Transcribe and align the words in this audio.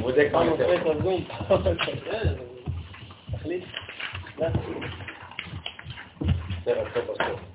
בודק 0.00 0.28
מה 0.32 0.44
נותן. 0.44 0.64
תחליט. 3.32 3.64
בסדר, 6.64 6.84
בסוף 6.84 7.20
בסוף. 7.20 7.47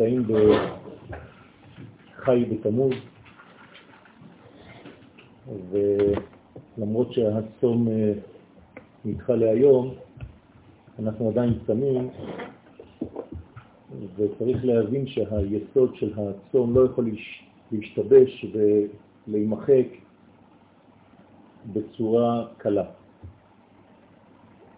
נמצאים 0.00 0.22
בחי 2.18 2.44
בתמוז, 2.44 2.92
ולמרות 5.70 7.12
שהצום 7.12 7.88
אה, 7.88 8.12
נדחה 9.04 9.34
להיום, 9.34 9.94
אנחנו 10.98 11.28
עדיין 11.28 11.58
צמים, 11.66 12.08
וצריך 14.16 14.64
להבין 14.64 15.06
שהיסוד 15.06 15.94
של 15.94 16.12
הצום 16.18 16.74
לא 16.74 16.84
יכול 16.84 17.10
להשתבש 17.72 18.46
ולהימחק 19.26 19.86
בצורה 21.72 22.46
קלה. 22.58 22.84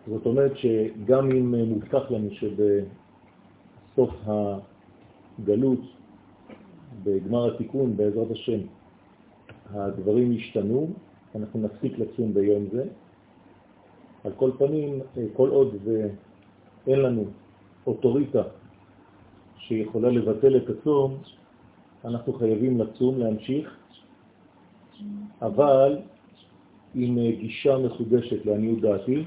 זאת 0.07 0.27
אומרת 0.27 0.53
שגם 0.57 1.31
אם 1.31 1.55
מובטח 1.55 2.11
לנו 2.11 2.29
שבסוף 2.31 4.11
הגלות, 5.43 5.81
בגמר 7.05 7.55
התיקון, 7.55 7.97
בעזרת 7.97 8.31
השם, 8.31 8.59
הדברים 9.71 10.33
ישתנו, 10.33 10.89
אנחנו 11.35 11.61
נפסיק 11.61 11.99
לצום 11.99 12.35
ביום 12.35 12.67
זה. 12.73 12.85
על 14.25 14.33
כל 14.37 14.51
פנים, 14.59 15.01
כל 15.33 15.49
עוד 15.49 15.75
ואין 15.85 17.01
לנו 17.01 17.25
אוטוריטה 17.87 18.43
שיכולה 19.59 20.11
לבטל 20.11 20.57
את 20.57 20.71
הצום, 20.71 21.17
אנחנו 22.05 22.33
חייבים 22.33 22.81
לצום, 22.81 23.19
להמשיך, 23.19 23.77
אבל 25.43 25.99
עם 26.95 27.19
גישה 27.31 27.79
מחודשת 27.79 28.47
לעניות 28.47 28.81
דעתי, 28.81 29.25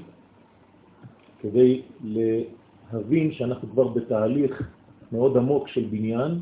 כדי 1.40 1.82
להבין 2.04 3.32
שאנחנו 3.32 3.68
כבר 3.68 3.88
בתהליך 3.88 4.62
מאוד 5.14 5.36
עמוק 5.36 5.68
של 5.68 5.84
בניין, 5.90 6.40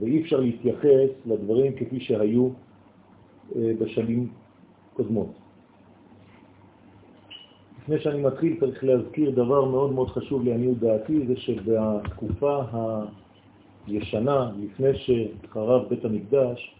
ואי 0.00 0.22
אפשר 0.22 0.40
להתייחס 0.40 1.10
לדברים 1.26 1.72
כפי 1.76 2.00
שהיו 2.00 2.48
אה, 3.56 3.72
בשנים 3.78 4.28
קודמות. 4.94 5.28
לפני 7.82 7.98
שאני 8.00 8.22
מתחיל 8.22 8.60
צריך 8.60 8.84
להזכיר 8.84 9.30
דבר 9.30 9.64
מאוד 9.64 9.92
מאוד 9.92 10.08
חשוב 10.08 10.44
לעניות 10.44 10.78
דעתי, 10.78 11.26
זה 11.26 11.36
שבתקופה 11.36 12.62
הישנה, 13.86 14.50
לפני 14.60 14.88
שחרב 14.94 15.88
בית 15.88 16.04
המקדש, 16.04 16.74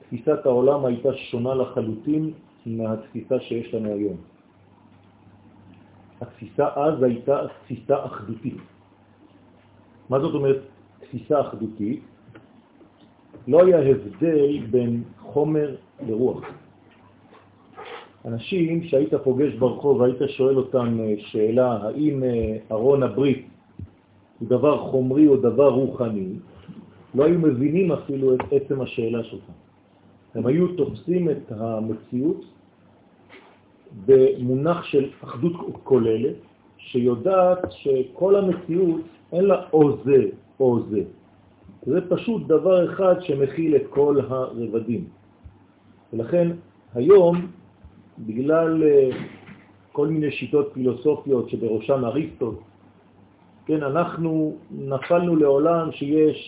תפיסת 0.00 0.46
העולם 0.46 0.84
הייתה 0.84 1.14
שונה 1.14 1.54
לחלוטין 1.54 2.32
מהתפיסה 2.66 3.40
שיש 3.40 3.74
לנו 3.74 3.88
היום. 3.92 4.29
התפיסה 6.20 6.68
אז 6.76 7.02
הייתה 7.02 7.40
תפיסה 7.64 8.04
אחדותית. 8.04 8.56
מה 10.08 10.20
זאת 10.20 10.34
אומרת 10.34 10.60
תפיסה 11.00 11.40
אחדותית? 11.40 12.00
לא 13.48 13.66
היה 13.66 13.78
הבדל 13.78 14.66
בין 14.70 15.02
חומר 15.18 15.76
לרוח. 16.06 16.44
אנשים 18.24 18.82
שהיית 18.82 19.14
פוגש 19.14 19.54
ברחוב 19.54 20.00
והיית 20.00 20.18
שואל 20.36 20.56
אותם 20.56 21.00
אה, 21.00 21.14
שאלה 21.18 21.78
האם 21.82 22.24
אה, 22.24 22.56
ארון 22.70 23.02
הברית 23.02 23.46
הוא 24.38 24.48
דבר 24.48 24.90
חומרי 24.90 25.28
או 25.28 25.36
דבר 25.36 25.68
רוחני, 25.68 26.28
לא 27.14 27.24
היו 27.24 27.38
מבינים 27.38 27.92
אפילו 27.92 28.34
את 28.34 28.40
עצם 28.52 28.80
השאלה 28.80 29.24
שלך. 29.24 29.44
הם 30.34 30.46
היו 30.46 30.76
תופסים 30.76 31.30
את 31.30 31.52
המציאות 31.52 32.44
במונח 34.06 34.84
של 34.84 35.08
אחדות 35.24 35.52
כוללת, 35.84 36.34
שיודעת 36.78 37.58
שכל 37.70 38.36
המציאות 38.36 39.00
אין 39.32 39.44
לה 39.44 39.62
או 39.72 39.96
זה 40.04 40.26
או 40.60 40.80
זה. 40.90 41.02
זה 41.86 42.00
פשוט 42.08 42.46
דבר 42.46 42.92
אחד 42.92 43.14
שמכיל 43.20 43.76
את 43.76 43.86
כל 43.90 44.20
הרבדים. 44.28 45.04
ולכן 46.12 46.48
היום, 46.94 47.46
בגלל 48.18 48.82
אה, 48.84 49.10
כל 49.92 50.08
מיני 50.08 50.30
שיטות 50.30 50.70
פילוסופיות 50.72 51.50
שבראשם 51.50 52.04
אריסטו, 52.04 52.54
כן, 53.66 53.82
אנחנו 53.82 54.56
נפלנו 54.70 55.36
לעולם 55.36 55.92
שיש 55.92 56.40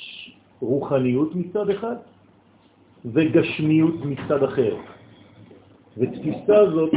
רוחניות 0.60 1.34
מצד 1.34 1.70
אחד 1.70 1.96
וגשמיות 3.04 3.94
מצד 4.04 4.42
אחר. 4.42 4.76
ותפיסה 5.96 6.58
הזאת 6.58 6.90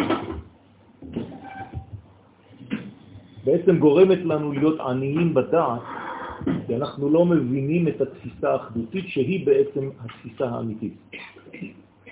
בעצם 3.46 3.78
גורמת 3.80 4.20
לנו 4.26 4.52
להיות 4.52 4.80
עניים 4.80 5.34
בדעת, 5.34 5.82
כי 6.68 6.76
אנחנו 6.76 7.10
לא 7.10 7.26
מבינים 7.26 7.88
את 7.88 8.02
התפיסה 8.02 8.50
האחדותית 8.54 9.06
שהיא 9.08 9.46
בעצם 9.46 9.90
התפיסה 10.00 10.46
האמיתית. 10.50 10.94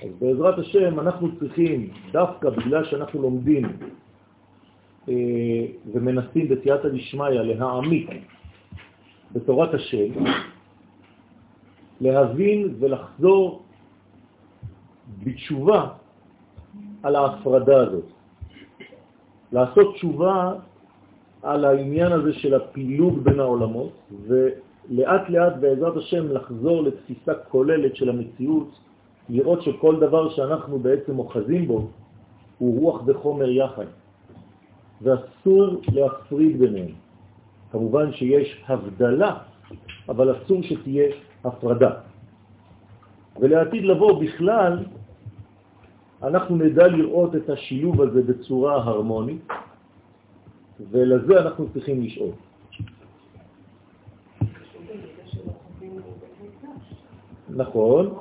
אז 0.04 0.10
בעזרת 0.20 0.60
השם 0.60 1.00
אנחנו 1.00 1.40
צריכים, 1.40 1.90
דווקא 2.12 2.50
בגלל 2.50 2.84
שאנחנו 2.86 3.22
לומדים 3.22 3.66
אה, 5.10 5.14
ומנסים 5.94 6.50
בסייעתא 6.50 6.90
דשמיא 6.90 7.30
להעמיק 7.30 8.10
בתורת 9.32 9.74
השם, 9.74 10.24
להבין 12.02 12.76
ולחזור 12.80 13.64
בתשובה 15.24 15.88
על 17.04 17.16
ההפרדה 17.16 17.78
הזאת. 17.78 18.04
לעשות 19.52 19.96
תשובה 19.96 20.54
על 21.44 21.66
העניין 21.66 22.12
הזה 22.12 22.34
של 22.34 22.54
הפילוג 22.54 23.20
בין 23.20 23.40
העולמות, 23.40 23.92
ולאט 24.28 25.30
לאט 25.30 25.54
בעזרת 25.60 25.98
השם 25.98 26.32
לחזור 26.32 26.84
לתפיסה 26.84 27.34
כוללת 27.50 27.96
של 27.96 28.10
המציאות, 28.10 28.70
לראות 29.30 29.62
שכל 29.62 30.00
דבר 30.00 30.30
שאנחנו 30.30 30.80
בעצם 30.80 31.20
אוחזים 31.20 31.68
בו 31.68 31.88
הוא 32.58 32.80
רוח 32.80 33.02
וחומר 33.06 33.50
יחד, 33.50 33.86
ואסור 35.02 35.82
להפריד 35.94 36.60
ביניהם. 36.60 36.96
כמובן 37.72 38.12
שיש 38.14 38.64
הבדלה, 38.68 39.38
אבל 40.10 40.36
אסור 40.38 40.64
שתהיה 40.64 41.08
הפרדה. 41.44 41.92
ולעתיד 43.40 43.84
לבוא 43.84 44.22
בכלל, 44.22 44.86
אנחנו 46.24 46.56
נדע 46.56 46.88
לראות 46.88 47.36
את 47.36 47.50
השילוב 47.50 48.02
הזה 48.02 48.22
בצורה 48.22 48.76
הרמונית, 48.76 49.48
ולזה 50.92 51.42
אנחנו 51.42 51.70
צריכים 51.74 52.02
לשאול. 52.02 52.32
נכון, 57.50 58.14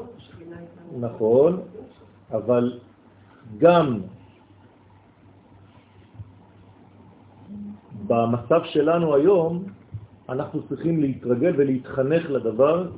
נכון, 1.01 1.61
אבל 2.33 2.81
גם 3.59 4.01
במצב 8.07 8.61
שלנו 8.65 9.15
היום, 9.15 9.65
אנחנו 10.29 10.63
צריכים 10.69 11.01
להתרגל 11.01 11.53
ולהתחנך 11.57 12.31
לדבר, 12.31 12.91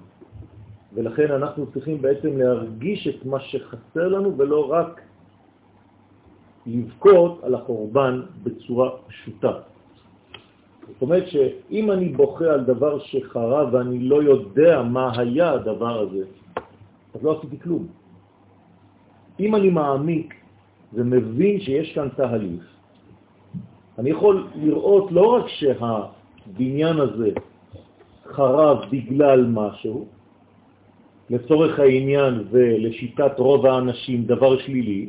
ולכן 0.94 1.30
אנחנו 1.30 1.66
צריכים 1.66 2.02
בעצם 2.02 2.38
להרגיש 2.38 3.08
את 3.08 3.26
מה 3.26 3.40
שחסר 3.40 4.08
לנו 4.08 4.38
ולא 4.38 4.70
רק 4.70 5.00
לבכות 6.66 7.44
על 7.44 7.54
החורבן 7.54 8.22
בצורה 8.42 8.90
פשוטה. 9.06 9.52
זאת 10.88 11.02
אומרת 11.02 11.28
שאם 11.28 11.90
אני 11.90 12.08
בוכה 12.08 12.44
על 12.44 12.64
דבר 12.64 12.98
שחרה 12.98 13.72
ואני 13.72 13.98
לא 13.98 14.22
יודע 14.22 14.82
מה 14.82 15.12
היה 15.18 15.52
הדבר 15.52 16.00
הזה, 16.00 16.24
אז 17.14 17.24
לא 17.24 17.38
עשיתי 17.38 17.58
כלום. 17.58 17.86
אם 19.40 19.54
אני 19.54 19.70
מעמיק 19.70 20.34
ומבין 20.92 21.60
שיש 21.60 21.94
כאן 21.94 22.08
תהליך, 22.16 22.64
אני 23.98 24.10
יכול 24.10 24.46
לראות 24.54 25.12
לא 25.12 25.26
רק 25.26 25.44
שהבניין 25.48 26.96
הזה 27.00 27.30
חרב 28.26 28.78
בגלל 28.90 29.46
משהו, 29.46 30.06
לצורך 31.30 31.78
העניין 31.78 32.44
ולשיטת 32.50 33.38
רוב 33.38 33.66
האנשים 33.66 34.24
דבר 34.24 34.58
שלילי, 34.58 35.08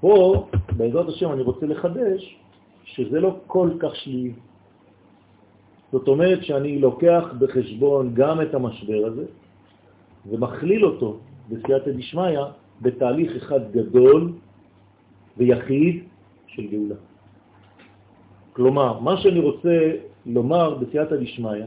פה, 0.00 0.46
בעזרת 0.76 1.08
השם, 1.08 1.32
אני 1.32 1.42
רוצה 1.42 1.66
לחדש 1.66 2.36
שזה 2.84 3.20
לא 3.20 3.36
כל 3.46 3.70
כך 3.80 3.96
שלילי. 3.96 4.32
זאת 5.92 6.08
אומרת 6.08 6.44
שאני 6.44 6.78
לוקח 6.78 7.24
בחשבון 7.38 8.14
גם 8.14 8.40
את 8.40 8.54
המשבר 8.54 9.06
הזה 9.06 9.24
ומכליל 10.26 10.84
אותו 10.84 11.18
בסייעתא 11.48 11.90
דשמיא 11.90 12.40
בתהליך 12.82 13.36
אחד 13.36 13.72
גדול 13.72 14.32
ויחיד 15.36 16.04
של 16.46 16.66
גאולה. 16.66 16.94
כלומר, 18.52 19.00
מה 19.00 19.16
שאני 19.16 19.40
רוצה 19.40 19.92
לומר 20.26 20.74
בסייעתא 20.74 21.16
דשמיא 21.16 21.64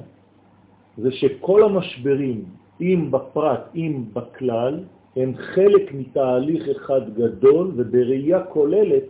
זה 0.98 1.12
שכל 1.12 1.64
המשברים, 1.64 2.46
אם 2.82 3.12
בפרט, 3.12 3.62
אם 3.76 4.04
בכלל, 4.14 4.80
הם 5.16 5.34
חלק 5.36 5.94
מתהליך 5.94 6.68
אחד 6.68 7.14
גדול 7.14 7.72
ובראייה 7.76 8.44
כוללת 8.44 9.04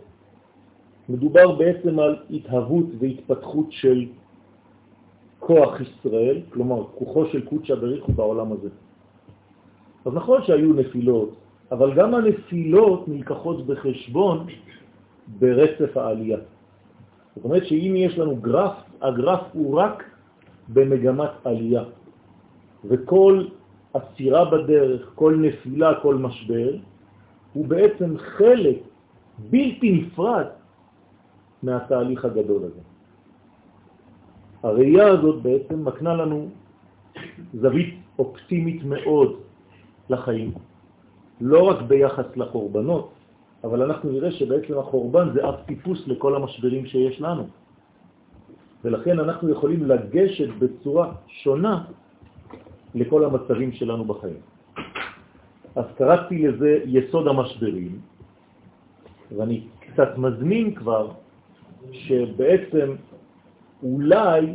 מדובר 1.08 1.52
בעצם 1.52 1.98
על 1.98 2.16
התהוות 2.30 2.86
והתפתחות 2.98 3.66
של 3.70 4.06
כוח 5.38 5.80
ישראל, 5.80 6.40
כלומר 6.50 6.84
כוחו 6.94 7.26
של 7.26 7.44
קודשא 7.46 7.74
בריחו 7.74 8.12
בעולם 8.12 8.52
הזה. 8.52 8.68
אז 10.04 10.12
נכון 10.14 10.42
שהיו 10.42 10.72
נפילות, 10.72 11.30
אבל 11.72 11.94
גם 11.94 12.14
הנפילות 12.14 13.08
נלקחות 13.08 13.66
בחשבון 13.66 14.46
ברצף 15.38 15.96
העלייה. 15.96 16.38
זאת 17.36 17.44
אומרת 17.44 17.66
שאם 17.66 17.92
יש 17.96 18.18
לנו 18.18 18.36
גרף, 18.36 18.72
הגרף 19.00 19.40
הוא 19.52 19.76
רק 19.78 20.04
במגמת 20.68 21.30
עלייה, 21.44 21.84
וכל 22.84 23.44
עצירה 23.94 24.44
בדרך, 24.44 25.12
כל 25.14 25.36
נפילה, 25.40 26.00
כל 26.02 26.14
משבר, 26.14 26.70
הוא 27.52 27.66
בעצם 27.66 28.18
חלק 28.18 28.76
בלתי 29.50 29.92
נפרד 29.92 30.46
מהתהליך 31.62 32.24
הגדול 32.24 32.62
הזה. 32.64 32.80
הראייה 34.62 35.06
הזאת 35.08 35.42
בעצם 35.42 35.84
מקנה 35.84 36.14
לנו 36.14 36.48
זווית 37.54 37.94
אופטימית 38.18 38.84
מאוד 38.84 39.36
לחיים, 40.10 40.52
לא 41.40 41.68
רק 41.68 41.82
ביחס 41.82 42.36
לחורבנות, 42.36 43.10
אבל 43.64 43.82
אנחנו 43.82 44.12
נראה 44.12 44.32
שבעצם 44.32 44.78
החורבן 44.78 45.32
זה 45.34 45.48
אף 45.48 45.54
טיפוס 45.66 46.08
לכל 46.08 46.36
המשברים 46.36 46.86
שיש 46.86 47.20
לנו. 47.20 47.46
ולכן 48.84 49.18
אנחנו 49.18 49.48
יכולים 49.48 49.84
לגשת 49.86 50.48
בצורה 50.58 51.12
שונה 51.26 51.84
לכל 52.94 53.24
המצבים 53.24 53.72
שלנו 53.72 54.04
בחיים. 54.04 54.40
אז 55.76 55.84
קראתי 55.96 56.48
לזה 56.48 56.78
יסוד 56.86 57.28
המשברים, 57.28 57.98
ואני 59.36 59.60
קצת 59.80 60.18
מזמין 60.18 60.74
כבר 60.74 61.08
שבעצם 61.92 62.94
אולי 63.82 64.54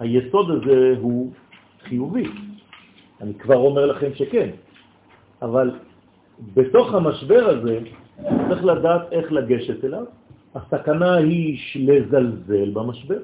היסוד 0.00 0.50
הזה 0.50 0.94
הוא 1.00 1.32
חיובי. 1.82 2.24
אני 3.20 3.34
כבר 3.34 3.56
אומר 3.56 3.86
לכם 3.86 4.14
שכן, 4.14 4.50
אבל 5.42 5.70
בתוך 6.54 6.94
המשבר 6.94 7.48
הזה 7.48 7.78
צריך 8.48 8.64
לדעת 8.64 9.12
איך 9.12 9.32
לגשת 9.32 9.84
אליו. 9.84 10.04
הסכנה 10.54 11.14
היא 11.14 11.58
לזלזל 11.76 12.70
במשבר. 12.70 13.18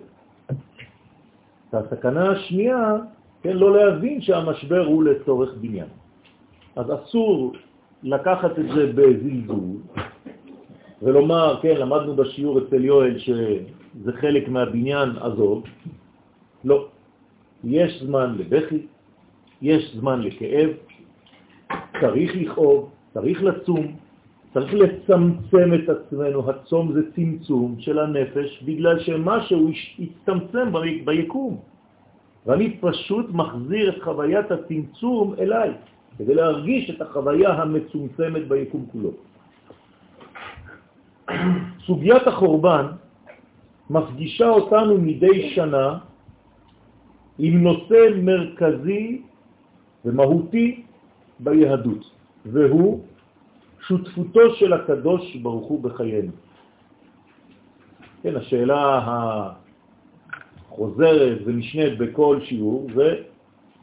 והסכנה 1.73 2.31
השנייה, 2.31 2.97
כן, 3.43 3.56
לא 3.56 3.76
להבין 3.76 4.20
שהמשבר 4.20 4.87
הוא 4.87 5.05
לצורך 5.05 5.50
בניין. 5.61 5.88
אז 6.76 6.87
אסור 6.94 7.52
לקחת 8.02 8.58
את 8.58 8.64
זה 8.75 8.93
בזלזול 8.94 9.76
ולומר, 11.02 11.58
כן, 11.62 11.76
למדנו 11.76 12.17
בשיעור 12.17 12.58
אצל 12.58 12.85
יואל 12.85 13.19
שזה 13.19 14.12
חלק 14.12 14.49
מהבניין, 14.49 15.11
עזוב. 15.20 15.64
לא. 16.64 16.87
יש 17.64 18.02
זמן 18.02 18.35
לבכי, 18.38 18.87
יש 19.62 19.96
זמן 19.96 20.23
לכאב, 20.23 20.70
צריך 22.00 22.31
לכאוב, 22.37 22.91
צריך 23.14 23.43
לצום, 23.43 23.87
צריך 24.55 24.75
לצמצם 24.75 25.75
את 25.75 25.88
עצמנו. 25.88 26.50
הצום 26.50 26.93
זה 26.93 27.00
צמצום 27.14 27.76
של 27.79 27.99
הנפש 27.99 28.62
בגלל 28.62 28.99
שמשהו 28.99 29.70
יצטמצם 29.99 30.73
ביקום. 31.05 31.61
ואני 32.49 32.81
פשוט 32.81 33.27
מחזיר 33.31 33.97
את 33.97 34.03
חוויית 34.03 34.50
הצמצום 34.50 35.35
אליי, 35.39 35.71
כדי 36.19 36.35
להרגיש 36.35 36.91
את 36.91 37.00
החוויה 37.03 37.50
המצומצמת 37.53 38.49
ביקום 38.49 38.87
כולו. 38.93 39.12
סוגיית 41.87 42.27
החורבן 42.27 42.87
מפגישה 43.91 44.49
אותנו 44.49 44.99
מדי 44.99 45.53
שנה 45.55 45.99
עם 47.39 47.62
נושא 47.62 48.00
מרכזי 48.23 49.23
ומהותי 50.05 50.82
ביהדות, 51.41 52.05
והוא 52.46 53.05
שותפותו 53.87 54.55
של 54.55 54.72
הקדוש 54.72 55.37
ברוך 55.37 55.67
הוא 55.67 55.82
בחיינו. 55.82 56.32
כן, 58.22 58.37
השאלה 58.37 58.81
החוזרת 60.79 61.39
ונשנית 61.44 61.99
בכל 61.99 62.39
שיעור 62.41 62.87
זה 62.94 63.15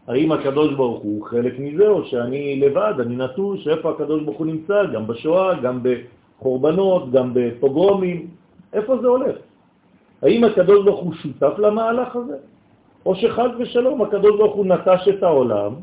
האם 0.08 0.32
הקדוש 0.32 0.74
ברוך 0.74 1.04
הוא 1.04 1.26
חלק 1.26 1.60
מזה 1.60 1.88
או 1.88 2.06
שאני 2.06 2.60
לבד, 2.60 2.94
אני 3.00 3.16
נטוש, 3.16 3.68
איפה 3.68 3.92
הקדוש 3.92 4.24
ברוך 4.24 4.38
הוא 4.38 4.48
נמצא, 4.48 4.86
גם 4.94 5.08
בשואה, 5.08 5.62
גם 5.62 5.80
בחורבנות, 5.84 7.12
גם 7.12 7.32
בפוגרומים, 7.34 8.28
איפה 8.74 8.98
זה 9.02 9.08
הולך? 9.08 9.36
האם 10.22 10.44
הקדוש 10.44 10.86
ברוך 10.86 11.00
הוא 11.00 11.14
שותף 11.14 11.54
למהלך 11.58 12.16
הזה? 12.16 12.38
או 13.06 13.16
שחד 13.16 13.50
ושלום 13.60 14.02
הקדוש 14.02 14.38
ברוך 14.38 14.56
הוא 14.56 14.66
נטש 14.66 15.08
את 15.08 15.24
העולם, 15.24 15.74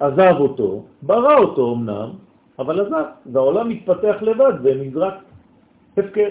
עזב 0.00 0.36
אותו, 0.38 0.82
ברא 1.02 1.38
אותו 1.38 1.74
אמנם, 1.74 2.10
אבל 2.58 2.80
עזב, 2.80 3.04
והעולם 3.32 3.68
מתפתח 3.68 4.16
לבד 4.22 4.52
ונזרק 4.62 5.14
הפקר. 5.98 6.30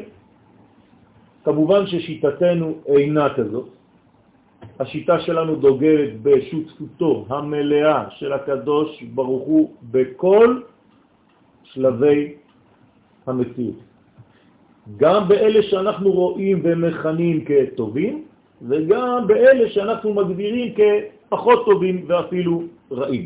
כמובן 1.46 1.88
ששיטתנו 1.88 2.74
אינה 2.86 3.34
כזאת. 3.36 3.70
השיטה 4.80 5.20
שלנו 5.20 5.56
דוגלת 5.56 6.22
בשותפותו 6.24 7.26
המלאה 7.30 8.06
של 8.10 8.34
הקדוש 8.34 9.04
ברוך 9.14 9.44
הוא 9.44 9.72
בכל 9.92 10.62
שלבי 11.64 12.34
המציאות. 13.28 13.76
גם 14.98 15.28
באלה 15.28 15.62
שאנחנו 15.64 16.12
רואים 16.12 16.62
ומכנים 16.64 17.46
כטובים, 17.46 18.24
וגם 18.68 19.28
באלה 19.28 19.70
שאנחנו 19.70 20.14
מגדירים 20.14 20.74
כפחות 20.74 21.66
טובים 21.66 22.06
ואפילו 22.08 22.64
רעים. 22.92 23.26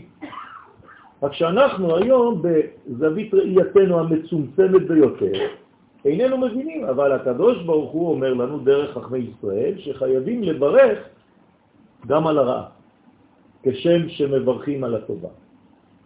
רק 1.23 1.33
שאנחנו 1.33 1.97
היום 1.97 2.41
בזווית 2.41 3.33
ראייתנו 3.33 3.99
המצומצמת 3.99 4.83
ביותר, 4.87 5.33
איננו 6.05 6.37
מבינים, 6.37 6.83
אבל 6.83 7.11
הקדוש 7.11 7.63
ברוך 7.63 7.91
הוא 7.91 8.09
אומר 8.09 8.33
לנו 8.33 8.59
דרך 8.59 8.97
חכמי 8.97 9.19
ישראל 9.19 9.73
שחייבים 9.77 10.43
לברך 10.43 10.99
גם 12.07 12.27
על 12.27 12.37
הרעה, 12.37 12.65
כשם 13.63 14.09
שמברכים 14.09 14.83
על 14.83 14.95
הטובה. 14.95 15.29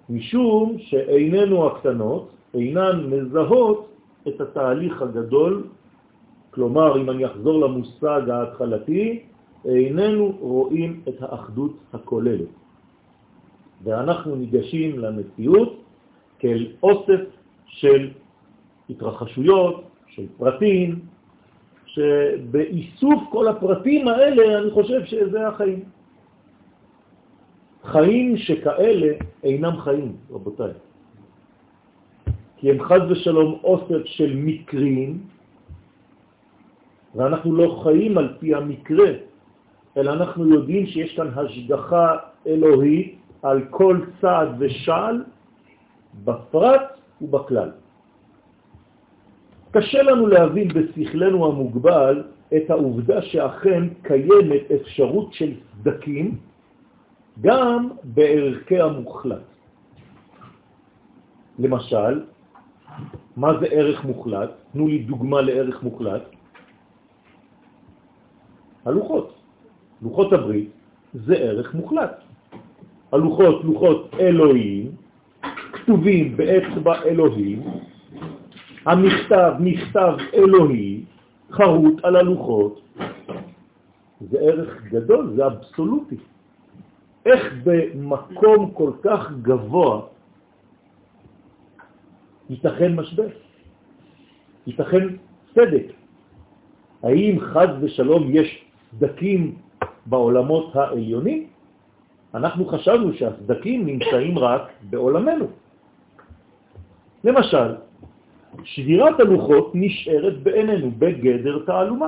משום 0.10 0.76
שאיננו 0.80 1.68
הקטנות 1.68 2.30
אינן 2.54 3.06
מזהות 3.10 3.90
את 4.28 4.42
התהליך 4.42 5.02
הגדול, 5.02 5.64
כלומר, 6.52 7.02
אם 7.02 7.10
אני 7.10 7.26
אחזור 7.26 7.60
למושג 7.60 8.30
ההתחלתי, 8.30 9.24
איננו 9.66 10.38
רואים 10.40 11.02
את 11.10 11.22
האחדות 11.22 11.74
הכוללת. 11.94 12.54
ואנחנו 13.84 14.36
ניגשים 14.36 15.00
למציאות 15.00 15.82
כאל 16.40 16.68
אוסף 16.84 17.22
של 17.66 18.10
התרחשויות, 18.94 19.84
של 20.08 20.26
פרטים, 20.38 21.00
שבאיסוף 21.86 23.20
כל 23.30 23.48
הפרטים 23.48 24.08
האלה 24.08 24.60
אני 24.60 24.72
חושב 24.72 25.06
שזה 25.06 25.48
החיים. 25.48 25.84
חיים 27.84 28.38
שכאלה 28.38 29.14
אינם 29.44 29.76
חיים, 29.82 30.16
רבותיי. 30.32 30.74
כי 32.58 32.72
הם 32.72 32.80
חז 32.84 33.02
ושלום 33.10 33.60
אוסף 33.64 34.06
של 34.06 34.32
מקרים, 34.36 35.20
ואנחנו 37.16 37.56
לא 37.56 37.82
חיים 37.84 38.18
על 38.18 38.30
פי 38.40 38.56
המקרה, 38.56 39.12
אלא 39.98 40.14
אנחנו 40.14 40.42
יודעים 40.50 40.86
שיש 40.88 41.16
כאן 41.16 41.30
השגחה 41.36 42.08
אלוהית 42.48 43.18
על 43.42 43.58
כל 43.70 44.00
צעד 44.22 44.50
ושעל, 44.60 45.24
בפרט 46.26 46.86
ובכלל. 47.22 47.83
קשה 49.74 50.04
לנו 50.04 50.28
להבין 50.28 50.68
בשכלנו 50.68 51.46
המוגבל 51.46 52.24
את 52.56 52.70
העובדה 52.70 53.22
שאכן 53.22 53.84
קיימת 54.02 54.72
אפשרות 54.72 55.34
של 55.34 55.54
סדקים 55.82 56.38
גם 57.42 57.90
בערכי 58.04 58.80
המוחלט. 58.80 59.42
למשל, 61.60 62.24
מה 63.38 63.60
זה 63.60 63.66
ערך 63.66 64.06
מוחלט? 64.06 64.50
תנו 64.74 64.88
לי 64.88 65.00
דוגמה 65.00 65.42
לערך 65.42 65.84
מוחלט. 65.84 66.24
הלוחות. 68.86 69.34
לוחות 70.02 70.34
הברית 70.34 70.70
זה 71.14 71.36
ערך 71.36 71.74
מוחלט. 71.74 72.22
הלוחות, 73.12 73.64
לוחות 73.64 74.14
אלוהים, 74.20 74.92
כתובים 75.72 76.38
באצבע 76.38 77.04
אלוהים, 77.04 77.64
המכתב, 78.86 79.54
מכתב 79.60 80.14
אלוהי, 80.34 81.04
חרוט 81.52 82.06
על 82.06 82.16
הלוחות, 82.16 82.82
זה 84.20 84.38
ערך 84.40 84.84
גדול, 84.84 85.34
זה 85.36 85.46
אבסולוטי. 85.46 86.18
איך 87.26 87.54
במקום 87.64 88.72
כל 88.74 88.92
כך 89.04 89.32
גבוה 89.42 90.02
ייתכן 92.50 92.96
משבר? 92.96 93.28
ייתכן 94.68 95.08
צדק? 95.56 95.88
האם 97.04 97.40
חד 97.40 97.68
ושלום 97.82 98.24
יש 98.32 98.66
סדקים 98.92 99.56
בעולמות 100.06 100.76
העליונים? 100.76 101.48
אנחנו 102.34 102.66
חשבנו 102.66 103.14
שהסדקים 103.14 103.86
נמצאים 103.86 104.40
רק 104.40 104.62
בעולמנו. 104.90 105.48
למשל, 107.24 107.76
שבירת 108.64 109.20
הלוחות 109.20 109.72
נשארת 109.74 110.44
בעינינו 110.44 110.92
בגדר 111.00 111.60
תעלומה. 111.66 112.08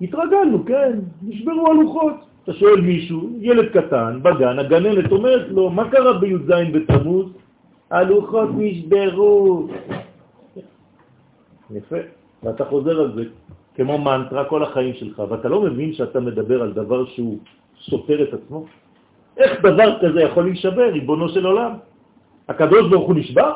התרגלנו, 0.00 0.64
כן, 0.64 0.92
נשברו 1.22 1.70
הלוחות. 1.70 2.14
אתה 2.44 2.52
שואל 2.52 2.80
מישהו, 2.80 3.30
ילד 3.40 3.68
קטן, 3.68 4.20
בגן, 4.22 4.58
הגננת 4.58 5.12
אומרת 5.12 5.48
לו, 5.48 5.70
מה 5.70 5.90
קרה 5.90 6.12
בי"ז 6.18 6.50
בתמוז? 6.72 7.26
הלוחות 7.90 8.48
נשברו. 8.56 9.68
יפה. 11.70 11.96
ואתה 12.42 12.64
חוזר 12.64 13.00
על 13.00 13.12
זה 13.14 13.24
כמו 13.74 13.98
מנטרה 13.98 14.44
כל 14.44 14.62
החיים 14.62 14.94
שלך, 14.94 15.18
ואתה 15.18 15.48
לא 15.48 15.60
מבין 15.60 15.92
שאתה 15.92 16.20
מדבר 16.20 16.62
על 16.62 16.72
דבר 16.72 17.04
שהוא 17.06 17.38
סותר 17.90 18.22
את 18.22 18.34
עצמו? 18.34 18.66
איך 19.36 19.60
דבר 19.62 19.98
כזה 20.00 20.20
יכול 20.22 20.44
להישבר, 20.44 20.88
ריבונו 20.92 21.28
של 21.28 21.46
עולם? 21.46 21.72
הקדוש 22.48 22.90
ברוך 22.90 23.06
הוא 23.06 23.16
נשבר? 23.16 23.52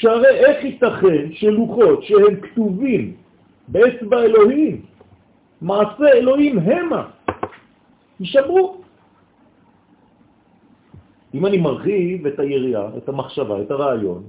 שהרי 0.00 0.28
איך 0.28 0.64
ייתכן 0.64 1.32
שלוחות 1.32 2.02
שהם 2.04 2.40
כתובים 2.40 3.16
באצבע 3.68 4.22
אלוהים, 4.22 4.82
מעשה 5.62 6.08
אלוהים 6.12 6.58
המה, 6.58 7.02
יישברו? 8.20 8.80
אם 11.34 11.46
אני 11.46 11.58
מרחיב 11.58 12.26
את 12.26 12.38
היריעה, 12.38 12.88
את 12.96 13.08
המחשבה, 13.08 13.62
את 13.62 13.70
הרעיון, 13.70 14.22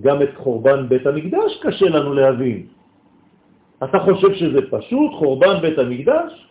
גם 0.00 0.22
את 0.22 0.32
חורבן 0.36 0.88
בית 0.88 1.06
המקדש 1.06 1.50
קשה 1.62 1.88
לנו 1.88 2.14
להבין. 2.14 2.66
אתה 3.84 3.98
חושב 3.98 4.34
שזה 4.34 4.70
פשוט, 4.70 5.10
חורבן 5.18 5.60
בית 5.62 5.78
המקדש? 5.78 6.46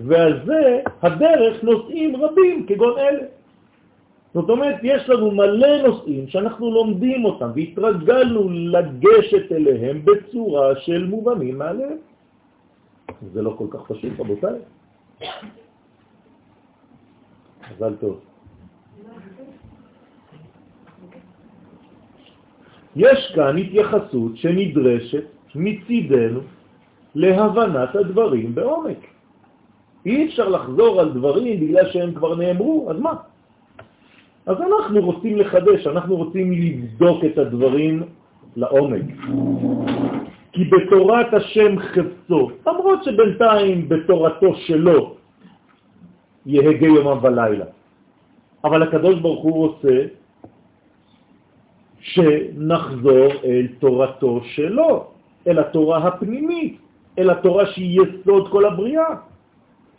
ועל 0.00 0.40
זה 0.46 0.80
הדרך 1.02 1.64
נושאים 1.64 2.16
רבים 2.16 2.66
כגון 2.66 2.98
אלה. 2.98 3.41
זאת 4.34 4.48
אומרת, 4.48 4.76
יש 4.82 5.08
לנו 5.08 5.30
מלא 5.30 5.82
נושאים 5.88 6.28
שאנחנו 6.28 6.70
לומדים 6.70 7.24
אותם 7.24 7.50
והתרגלנו 7.54 8.48
לגשת 8.50 9.52
אליהם 9.52 10.04
בצורה 10.04 10.80
של 10.80 11.04
מובנים 11.04 11.58
מעליהם. 11.58 11.98
זה 13.32 13.42
לא 13.42 13.54
כל 13.58 13.66
כך 13.70 13.80
פשוט, 13.88 14.12
רבותיי. 14.18 14.58
מזל 17.70 17.94
טוב. 18.00 18.20
יש 22.96 23.32
כאן 23.34 23.56
התייחסות 23.58 24.36
שנדרשת 24.36 25.24
מצידנו 25.54 26.40
להבנת 27.14 27.94
הדברים 27.96 28.54
בעומק. 28.54 29.00
אי 30.06 30.28
אפשר 30.28 30.48
לחזור 30.48 31.00
על 31.00 31.12
דברים 31.12 31.60
בגלל 31.60 31.92
שהם 31.92 32.14
כבר 32.14 32.34
נאמרו, 32.34 32.90
אז 32.90 32.96
מה? 32.98 33.14
אז 34.46 34.56
אנחנו 34.60 35.00
רוצים 35.00 35.38
לחדש, 35.38 35.86
אנחנו 35.86 36.16
רוצים 36.16 36.52
לבדוק 36.52 37.24
את 37.24 37.38
הדברים 37.38 38.02
לעומק. 38.56 39.06
כי 40.52 40.64
בתורת 40.64 41.34
השם 41.34 41.78
חפצו, 41.78 42.50
למרות 42.66 43.04
שבינתיים 43.04 43.88
בתורתו 43.88 44.54
שלו 44.54 45.14
יהגה 46.46 46.86
יומם 46.86 47.18
ולילה. 47.22 47.64
אבל 48.64 48.82
הקדוש 48.82 49.14
ברוך 49.20 49.42
הוא 49.42 49.54
רוצה 49.54 49.96
שנחזור 52.00 53.28
אל 53.44 53.66
תורתו 53.78 54.40
שלו, 54.44 55.06
אל 55.46 55.58
התורה 55.58 55.98
הפנימית, 55.98 56.78
אל 57.18 57.30
התורה 57.30 57.66
שהיא 57.66 58.00
יסוד 58.00 58.50
כל 58.50 58.64
הבריאה. 58.64 59.31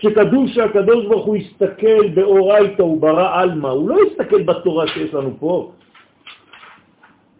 כשכתוב 0.03 0.47
שהקדוש 0.47 1.05
ברוך 1.05 1.25
הוא 1.25 1.35
יסתכל 1.35 2.07
באורייתא 2.13 2.81
וברא 2.81 3.43
אלמה, 3.43 3.69
הוא 3.69 3.89
לא 3.89 3.97
יסתכל 4.07 4.43
בתורה 4.43 4.87
שיש 4.87 5.13
לנו 5.13 5.31
פה, 5.39 5.71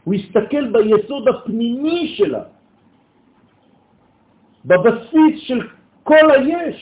הוא 0.04 0.14
יסתכל 0.14 0.72
ביסוד 0.72 1.28
הפנימי 1.28 2.16
שלה, 2.18 2.44
בבסיס 4.66 5.36
של 5.44 5.60
כל 6.04 6.32
היש. 6.32 6.80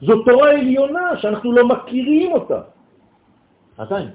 זו 0.00 0.22
תורה 0.22 0.50
עליונה 0.50 1.18
שאנחנו 1.18 1.52
לא 1.52 1.68
מכירים 1.68 2.32
אותה. 2.32 2.60
עדיין. 3.78 4.08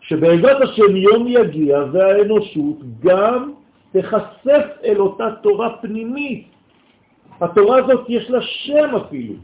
שבעזרת 0.00 0.62
השם 0.62 0.96
יום 0.96 1.22
יגיע 1.28 1.78
והאנושות 1.92 2.78
גם 3.00 3.52
תחשף 3.92 4.66
אל 4.84 4.98
אותה 4.98 5.26
תורה 5.42 5.78
פנימית. 5.78 6.53
התורה 7.40 7.78
הזאת 7.78 8.06
יש 8.08 8.30
לה 8.30 8.42
שם 8.42 8.94
אפילו. 8.96 9.34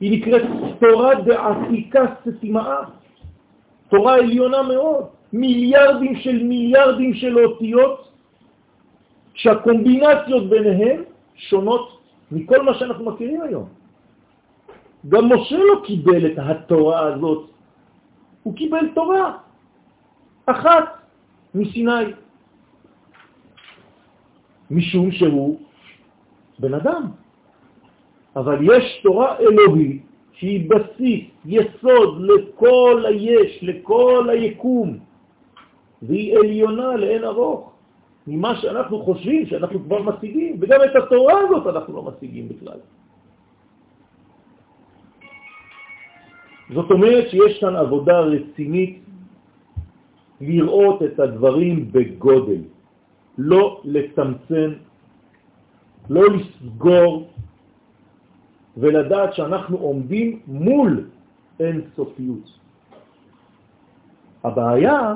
היא 0.00 0.18
נקראת 0.18 0.42
תורה 0.80 1.14
דעתיקה 1.14 2.02
סתימאה. 2.22 2.80
תורה 3.88 4.14
עליונה 4.14 4.62
מאוד. 4.62 5.04
מיליארדים 5.32 6.16
של 6.16 6.42
מיליארדים 6.42 7.14
של 7.14 7.38
אותיות 7.38 8.10
שהקומבינציות 9.34 10.48
ביניהן 10.50 11.02
שונות 11.34 12.00
מכל 12.30 12.62
מה 12.62 12.74
שאנחנו 12.74 13.04
מכירים 13.04 13.42
היום. 13.42 13.68
גם 15.08 15.24
משה 15.32 15.58
לא 15.58 15.82
קיבל 15.84 16.26
את 16.26 16.38
התורה 16.38 17.00
הזאת, 17.14 17.50
הוא 18.42 18.54
קיבל 18.56 18.88
תורה 18.94 19.36
אחת 20.46 20.84
מסיני, 21.54 22.14
משום 24.70 25.10
שהוא 25.12 25.60
בן 26.58 26.74
אדם. 26.74 27.23
אבל 28.36 28.58
יש 28.62 29.00
תורה 29.02 29.38
אלוהית 29.38 30.02
שהיא 30.32 30.70
בסיס, 30.70 31.24
יסוד 31.44 32.20
לכל 32.20 33.04
היש, 33.08 33.62
לכל 33.62 34.30
היקום, 34.30 34.98
והיא 36.02 36.38
עליונה 36.38 36.96
לאין 36.96 37.24
ארוך 37.24 37.72
ממה 38.26 38.56
שאנחנו 38.56 39.02
חושבים 39.02 39.46
שאנחנו 39.46 39.84
כבר 39.84 40.02
משיגים, 40.02 40.56
וגם 40.60 40.80
את 40.84 40.96
התורה 40.96 41.34
הזאת 41.40 41.66
אנחנו 41.66 41.92
לא 41.94 42.02
משיגים 42.02 42.48
בכלל. 42.48 42.78
זאת 46.74 46.90
אומרת 46.90 47.30
שיש 47.30 47.60
כאן 47.60 47.76
עבודה 47.76 48.20
רצינית 48.20 49.04
לראות 50.40 51.02
את 51.02 51.20
הדברים 51.20 51.92
בגודל, 51.92 52.62
לא 53.38 53.80
לצמצם, 53.84 54.70
לא 56.10 56.22
לסגור, 56.32 57.28
ולדעת 58.76 59.34
שאנחנו 59.34 59.76
עומדים 59.76 60.40
מול 60.46 61.08
אין 61.60 61.80
סופיות. 61.96 62.46
הבעיה 64.44 65.14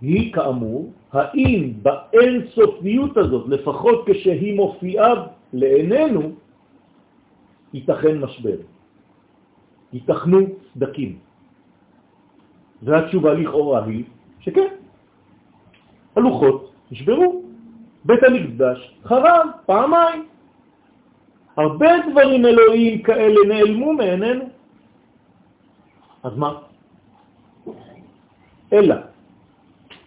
היא 0.00 0.32
כאמור, 0.32 0.92
האם 1.12 1.72
באין 1.82 2.46
סופיות 2.54 3.16
הזאת, 3.16 3.48
לפחות 3.48 4.04
כשהיא 4.06 4.56
מופיעה 4.56 5.12
לעינינו, 5.52 6.22
ייתכן 7.74 8.18
משבר, 8.18 8.58
ייתכנו 9.92 10.40
סדקים. 10.74 11.18
והתשובה 12.82 13.34
לכאורה 13.34 13.84
היא 13.84 14.04
שכן, 14.40 14.74
הלוחות 16.16 16.72
נשברו, 16.90 17.42
בית 18.04 18.22
המקדש 18.22 18.78
חרב 19.04 19.46
פעמיים. 19.66 20.33
הרבה 21.56 21.88
דברים 22.10 22.46
אלוהיים 22.46 23.02
כאלה 23.02 23.40
נעלמו 23.48 23.92
מעינינו. 23.92 24.44
אז 26.22 26.36
מה? 26.36 26.52
אלא 28.72 28.94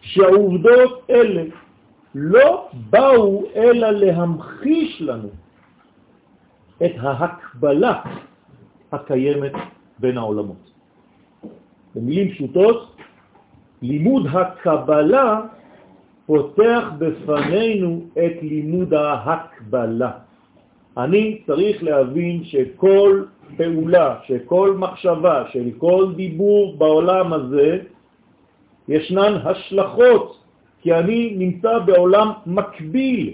שהעובדות 0.01 1.05
אלה 1.09 1.43
לא 2.15 2.69
באו 2.89 3.43
אלא 3.55 3.91
להמחיש 3.91 5.01
לנו 5.01 5.29
את 6.85 6.91
ההקבלה 6.99 8.01
הקיימת 8.91 9.51
בין 9.99 10.17
העולמות. 10.17 10.71
במילים 11.95 12.31
פשוטות, 12.31 12.95
לימוד 13.81 14.27
הקבלה 14.33 15.41
פותח 16.25 16.83
בפנינו 16.97 18.01
את 18.13 18.33
לימוד 18.41 18.93
ההקבלה. 18.93 20.11
אני 20.97 21.41
צריך 21.45 21.83
להבין 21.83 22.43
שכל 22.43 23.23
פעולה, 23.57 24.15
שכל 24.27 24.73
מחשבה, 24.77 25.43
של 25.53 25.69
כל 25.77 26.13
דיבור 26.15 26.77
בעולם 26.77 27.33
הזה, 27.33 27.79
ישנן 28.87 29.33
השלכות, 29.43 30.37
כי 30.81 30.93
אני 30.93 31.35
נמצא 31.37 31.79
בעולם 31.79 32.31
מקביל, 32.45 33.33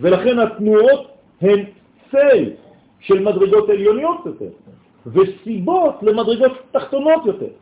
ולכן 0.00 0.38
התנועות 0.38 1.02
הן 1.40 1.64
צל 2.10 2.44
של 3.00 3.18
מדרגות 3.24 3.68
עליוניות 3.68 4.20
יותר, 4.26 4.52
וסיבות 5.06 6.02
למדרגות 6.02 6.52
תחתונות 6.70 7.26
יותר. 7.26 7.52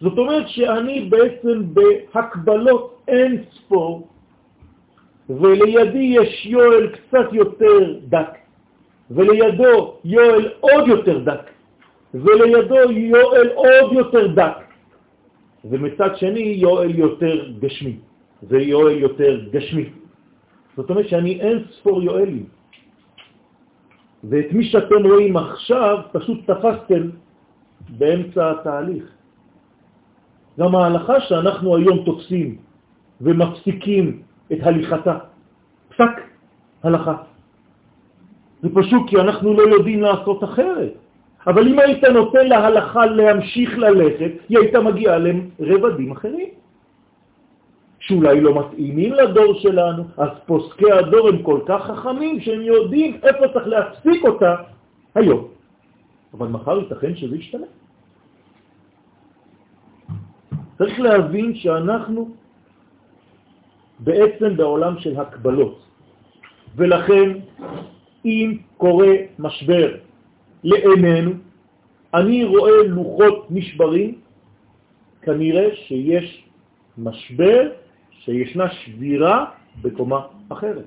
זאת 0.00 0.18
אומרת 0.18 0.48
שאני 0.48 1.00
בעצם 1.08 1.74
בהקבלות 1.74 3.02
אין 3.08 3.44
ספור, 3.52 4.08
ולידי 5.30 6.18
יש 6.18 6.46
יואל 6.46 6.86
קצת 6.86 7.32
יותר 7.32 8.00
דק, 8.08 8.38
ולידו 9.10 9.94
יואל 10.04 10.48
עוד 10.60 10.88
יותר 10.88 11.18
דק, 11.18 11.50
ולידו 12.14 12.90
יואל 12.90 13.48
עוד 13.54 13.92
יותר 13.92 14.26
דק, 14.26 14.58
ומצד 15.64 16.16
שני 16.16 16.58
יואל 16.58 16.90
יותר 16.98 17.50
גשמי, 17.60 17.96
ויואל 18.42 18.98
יותר 18.98 19.40
גשמי. 19.50 19.88
זאת 20.76 20.90
אומרת 20.90 21.08
שאני 21.08 21.40
אין 21.40 21.58
ספור 21.78 22.02
יואלים. 22.02 22.46
ואת 24.24 24.52
מי 24.52 24.64
שאתם 24.64 25.06
רואים 25.06 25.36
עכשיו 25.36 25.98
פשוט 26.12 26.38
תפסתם 26.50 27.10
באמצע 27.88 28.50
התהליך. 28.50 29.04
גם 30.58 30.74
ההלכה 30.74 31.20
שאנחנו 31.20 31.76
היום 31.76 32.04
תופסים 32.04 32.56
ומפסיקים 33.20 34.22
את 34.52 34.58
הליכתה, 34.62 35.18
פסק 35.88 36.14
הלכה. 36.82 37.16
זה 38.62 38.68
פשוט 38.74 39.02
כי 39.10 39.16
אנחנו 39.16 39.54
לא 39.54 39.62
יודעים 39.62 40.02
לעשות 40.02 40.44
אחרת. 40.44 40.92
אבל 41.46 41.68
אם 41.68 41.78
היית 41.78 42.04
נותן 42.04 42.46
להלכה 42.48 43.06
להמשיך 43.06 43.78
ללכת, 43.78 44.32
היא 44.48 44.58
הייתה 44.58 44.80
מגיעה 44.80 45.18
לרבדים 45.58 46.12
אחרים. 46.12 46.48
שאולי 48.00 48.40
לא 48.40 48.50
מתאימים 48.60 49.12
לדור 49.12 49.54
שלנו, 49.54 50.04
אז 50.16 50.28
פוסקי 50.46 50.92
הדור 50.92 51.28
הם 51.28 51.42
כל 51.42 51.60
כך 51.66 51.80
חכמים 51.86 52.40
שהם 52.40 52.60
יודעים 52.60 53.20
איפה 53.22 53.48
צריך 53.52 53.66
להפסיק 53.66 54.24
אותה 54.24 54.54
היום. 55.14 55.48
אבל 56.34 56.48
מחר 56.48 56.78
ייתכן 56.78 57.16
שזה 57.16 57.36
ישתנה. 57.36 57.66
צריך 60.78 61.00
להבין 61.00 61.54
שאנחנו 61.54 62.39
בעצם 64.00 64.56
בעולם 64.56 64.98
של 64.98 65.20
הקבלות, 65.20 65.78
ולכן 66.76 67.28
אם 68.24 68.56
קורה 68.76 69.12
משבר 69.38 69.96
לעינינו, 70.64 71.30
אני 72.14 72.44
רואה 72.44 72.82
לוחות 72.86 73.46
נשברים, 73.50 74.14
כנראה 75.22 75.68
שיש 75.74 76.44
משבר, 76.98 77.70
שישנה 78.10 78.70
שבירה 78.70 79.44
בקומה 79.82 80.20
אחרת. 80.48 80.84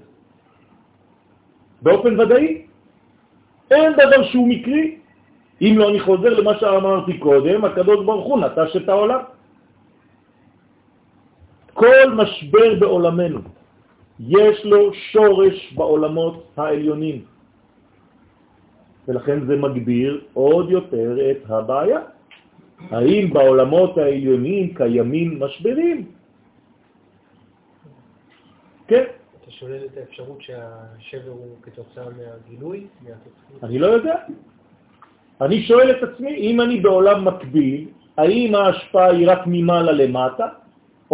באופן 1.82 2.20
ודאי, 2.20 2.62
אין 3.72 3.94
דבר 3.94 4.24
שהוא 4.24 4.48
מקרי. 4.48 4.98
אם 5.62 5.74
לא, 5.78 5.90
אני 5.90 6.00
חוזר 6.00 6.30
למה 6.40 6.60
שאמרתי 6.60 7.18
קודם, 7.18 7.66
הקדוש 7.66 8.06
ברוך 8.06 8.26
הוא 8.26 8.40
נטש 8.40 8.76
את 8.76 8.90
העולם. 8.90 9.20
כל 11.74 12.10
משבר 12.16 12.80
בעולמנו 12.80 13.40
יש 14.20 14.66
לו 14.66 14.94
שורש 14.94 15.74
בעולמות 15.74 16.54
העליונים, 16.58 17.26
ולכן 19.08 19.46
זה 19.46 19.56
מגביר 19.56 20.22
עוד 20.34 20.70
יותר 20.70 21.18
את 21.32 21.50
הבעיה. 21.50 22.00
האם 22.92 23.34
בעולמות 23.34 23.98
העליונים 23.98 24.74
קיימים 24.74 25.40
משברים? 25.40 26.06
כן. 28.88 29.04
אתה 29.42 29.52
שולל 29.52 29.86
את 29.86 29.98
האפשרות 29.98 30.42
שהשבר 30.42 31.32
הוא 31.32 31.56
כתוצאה 31.62 32.06
מהגילוי? 32.18 32.88
אני 33.64 33.80
לא 33.80 33.88
יודע. 33.88 34.16
אני 35.42 35.64
שואל 35.64 35.92
את 35.92 36.04
עצמי, 36.04 36.36
אם 36.36 36.62
אני 36.62 36.80
בעולם 36.80 37.26
מקביל, 37.26 37.88
האם 38.18 38.56
ההשפעה 38.56 39.08
היא 39.12 39.32
רק 39.32 39.40
ממעלה 39.46 39.92
למטה, 39.92 40.48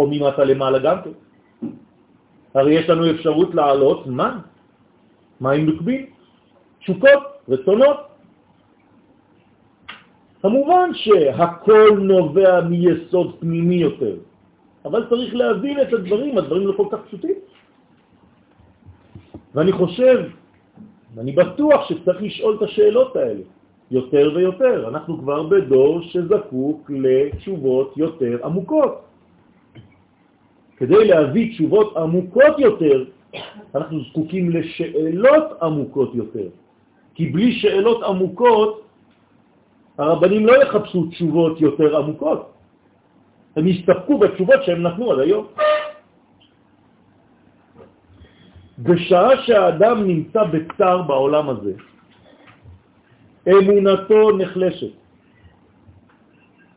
או 0.00 0.08
ממטה 0.10 0.44
למעלה 0.44 0.78
גם 0.78 0.96
כן? 1.04 1.12
הרי 2.54 2.72
יש 2.74 2.88
לנו 2.88 3.10
אפשרות 3.10 3.54
לעלות 3.54 4.04
זמן, 4.08 4.38
מים 5.40 5.66
נוקבים, 5.66 6.06
תשוקות, 6.80 7.22
רצונות. 7.48 7.96
כמובן 10.42 10.90
שהכל 10.94 12.00
נובע 12.00 12.60
מיסוד 12.60 13.36
פנימי 13.40 13.74
יותר, 13.74 14.16
אבל 14.84 15.06
צריך 15.08 15.34
להבין 15.34 15.80
את 15.80 15.92
הדברים, 15.92 16.38
הדברים 16.38 16.66
לא 16.66 16.72
כל 16.76 16.86
כך 16.90 16.98
פשוטים. 17.08 17.36
ואני 19.54 19.72
חושב, 19.72 20.18
ואני 21.14 21.32
בטוח 21.32 21.88
שצריך 21.88 22.22
לשאול 22.22 22.56
את 22.56 22.62
השאלות 22.62 23.16
האלה 23.16 23.44
יותר 23.90 24.32
ויותר. 24.36 24.88
אנחנו 24.88 25.18
כבר 25.18 25.42
בדור 25.42 26.02
שזקוק 26.02 26.90
לתשובות 26.90 27.96
יותר 27.96 28.38
עמוקות. 28.44 29.09
כדי 30.80 31.08
להביא 31.08 31.52
תשובות 31.52 31.96
עמוקות 31.96 32.58
יותר, 32.58 33.04
אנחנו 33.74 33.96
זקוקים 34.10 34.50
לשאלות 34.50 35.62
עמוקות 35.62 36.14
יותר. 36.14 36.48
כי 37.14 37.26
בלי 37.26 37.52
שאלות 37.52 38.02
עמוקות, 38.02 38.72
הרבנים 39.98 40.46
לא 40.46 40.62
יחפשו 40.62 41.06
תשובות 41.06 41.60
יותר 41.60 41.96
עמוקות. 41.96 42.40
הם 43.56 43.64
יסתפקו 43.68 44.18
בתשובות 44.18 44.60
שהם 44.64 44.82
נתנו 44.82 45.12
עד 45.12 45.18
היום. 45.18 45.46
בשעה 48.78 49.30
שהאדם 49.44 49.96
נמצא 50.06 50.42
בצער 50.44 51.02
בעולם 51.02 51.46
הזה, 51.48 51.72
אמונתו 53.44 54.20
נחלשת 54.38 54.94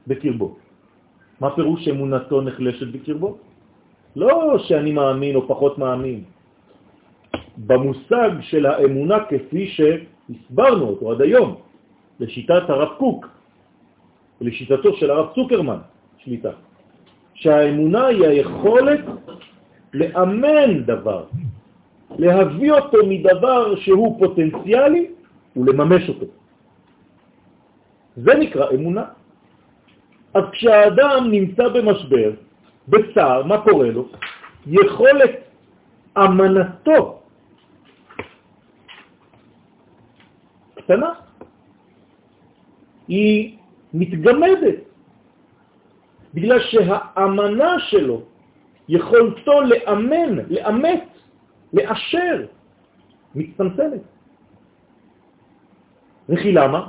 בקרבו. 0.08 0.50
מה 1.40 1.56
פירוש 1.56 1.88
אמונתו 1.88 2.42
נחלשת 2.42 2.88
בקרבו? 2.92 3.53
לא 4.16 4.58
שאני 4.68 4.92
מאמין 4.92 5.36
או 5.36 5.48
פחות 5.48 5.78
מאמין. 5.78 6.24
במושג 7.58 8.32
של 8.42 8.66
האמונה 8.66 9.18
כפי 9.30 9.68
שהסברנו 9.68 10.86
אותו 10.90 11.12
עד 11.12 11.22
היום, 11.22 11.56
לשיטת 12.20 12.70
הרב 12.70 12.90
קוק, 12.98 13.28
לשיטתו 14.42 14.94
של 14.94 15.12
הרב 15.12 15.28
צוקרמן, 15.36 15.78
שליטה, 16.18 16.52
שהאמונה 17.34 18.06
היא 18.06 18.28
היכולת 18.28 19.00
לאמן 19.94 20.84
דבר, 20.84 21.24
להביא 22.18 22.72
אותו 22.72 22.98
מדבר 23.08 23.76
שהוא 23.76 24.20
פוטנציאלי 24.20 25.08
ולממש 25.56 26.10
אותו. 26.10 26.26
זה 28.16 28.34
נקרא 28.36 28.66
אמונה. 28.74 29.06
אז 30.34 30.44
כשהאדם 30.52 31.28
נמצא 31.32 31.68
במשבר, 31.70 32.32
בצער, 32.88 33.44
מה 33.44 33.62
קורה 33.62 33.90
לו? 33.92 34.08
יכולת 34.68 35.32
אמנתו 36.18 37.20
קטנה. 40.76 41.14
היא 43.08 43.58
מתגמדת. 43.94 44.80
בגלל 46.34 46.60
שהאמנה 46.60 47.80
שלו, 47.80 48.22
יכולתו 48.90 49.62
לאמן, 49.62 50.34
לאמת, 50.50 51.04
לאשר, 51.74 52.46
מצטמצמת. 53.36 54.04
וכי 56.30 56.52
למה? 56.52 56.88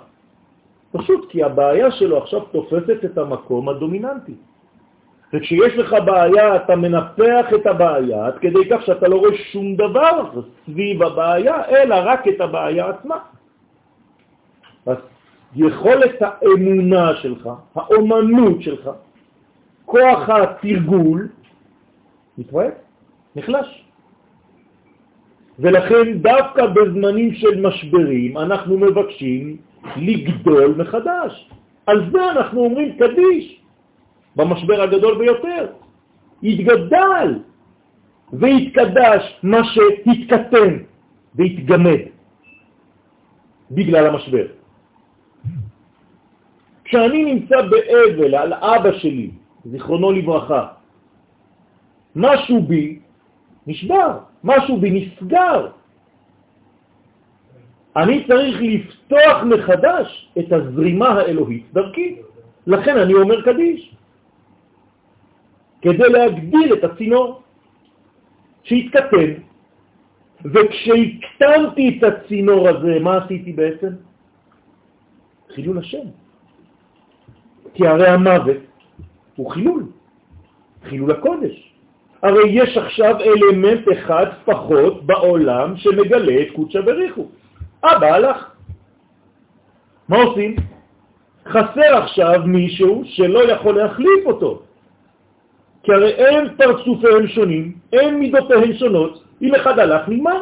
פשוט 0.92 1.30
כי 1.30 1.42
הבעיה 1.42 1.90
שלו 1.90 2.18
עכשיו 2.18 2.40
תופסת 2.40 3.04
את 3.04 3.18
המקום 3.18 3.68
הדומיננטי. 3.68 4.34
וכשיש 5.34 5.74
לך 5.76 5.96
בעיה, 6.04 6.56
אתה 6.56 6.76
מנפח 6.76 7.46
את 7.54 7.66
הבעיה 7.66 8.26
עד 8.26 8.38
כדי 8.38 8.68
כך 8.70 8.82
שאתה 8.82 9.08
לא 9.08 9.16
רואה 9.16 9.34
שום 9.34 9.76
דבר 9.76 10.30
סביב 10.66 11.02
הבעיה, 11.02 11.64
אלא 11.68 11.96
רק 12.04 12.28
את 12.28 12.40
הבעיה 12.40 12.88
עצמה. 12.88 13.18
אז 14.86 14.96
יכולת 15.56 16.22
האמונה 16.22 17.16
שלך, 17.16 17.48
האומנות 17.74 18.62
שלך, 18.62 18.90
כוח 19.84 20.28
התרגול, 20.28 21.28
מתפרק, 22.38 22.74
נחלש. 23.36 23.84
ולכן 25.58 26.18
דווקא 26.18 26.66
בזמנים 26.66 27.34
של 27.34 27.60
משברים 27.60 28.38
אנחנו 28.38 28.78
מבקשים 28.78 29.56
לגדול 29.96 30.74
מחדש. 30.78 31.50
על 31.86 32.10
זה 32.12 32.30
אנחנו 32.30 32.60
אומרים 32.60 32.98
קדיש. 32.98 33.63
במשבר 34.36 34.82
הגדול 34.82 35.18
ביותר. 35.18 35.66
התגדל 36.42 37.28
והתקדש 38.32 39.22
מה 39.42 39.60
שהתקטן 39.64 40.72
והתגמד 41.34 42.00
בגלל 43.70 44.06
המשבר. 44.06 44.46
כשאני 46.84 47.24
נמצא 47.24 47.62
באבל 47.62 48.34
על 48.34 48.52
אבא 48.52 48.92
שלי, 48.98 49.30
זיכרונו 49.64 50.12
לברכה, 50.12 50.66
משהו 52.16 52.62
בי 52.62 52.98
נשבר, 53.66 54.18
משהו 54.44 54.78
בי 54.80 54.90
נסגר. 54.90 55.68
אני 57.96 58.26
צריך 58.28 58.56
לפתוח 58.60 59.42
מחדש 59.42 60.08
את 60.38 60.52
הזרימה 60.52 61.08
האלוהית 61.08 61.72
דרכי. 61.72 62.16
לכן 62.66 62.98
אני 62.98 63.14
אומר 63.14 63.42
קדיש. 63.42 63.94
כדי 65.84 66.08
להגדיל 66.08 66.74
את 66.74 66.84
הצינור 66.84 67.42
שהתקטן. 68.62 69.32
וכשהקטנתי 70.44 71.98
את 71.98 72.02
הצינור 72.04 72.68
הזה, 72.68 72.98
מה 73.00 73.16
עשיתי 73.24 73.52
בעצם? 73.52 73.88
חילול 75.54 75.78
השם. 75.78 76.06
כי 77.74 77.86
הרי 77.86 78.08
המוות 78.08 78.56
הוא 79.36 79.50
חילול, 79.50 79.84
חילול 80.84 81.10
הקודש. 81.10 81.72
הרי 82.22 82.48
יש 82.48 82.76
עכשיו 82.76 83.16
אלמנט 83.20 83.84
אחד 83.92 84.26
פחות 84.44 85.06
בעולם 85.06 85.76
שמגלה 85.76 86.42
את 86.42 86.48
קודשא 86.56 86.80
בריחו. 86.80 87.28
אבא 87.84 88.06
הלך. 88.06 88.50
מה 90.08 90.16
עושים? 90.16 90.56
חסר 91.46 91.96
עכשיו 92.02 92.42
מישהו 92.46 93.02
שלא 93.04 93.52
יכול 93.52 93.76
להחליף 93.76 94.26
אותו. 94.26 94.63
כי 95.84 95.92
הרי 95.92 96.12
אין 96.16 96.56
פרצופיהם 96.56 97.26
שונים, 97.26 97.64
אין 97.92 98.18
מידותיהם 98.18 98.72
שונות, 98.72 99.24
אם 99.42 99.54
אחד 99.54 99.78
הלך 99.78 100.08
נגמר. 100.08 100.40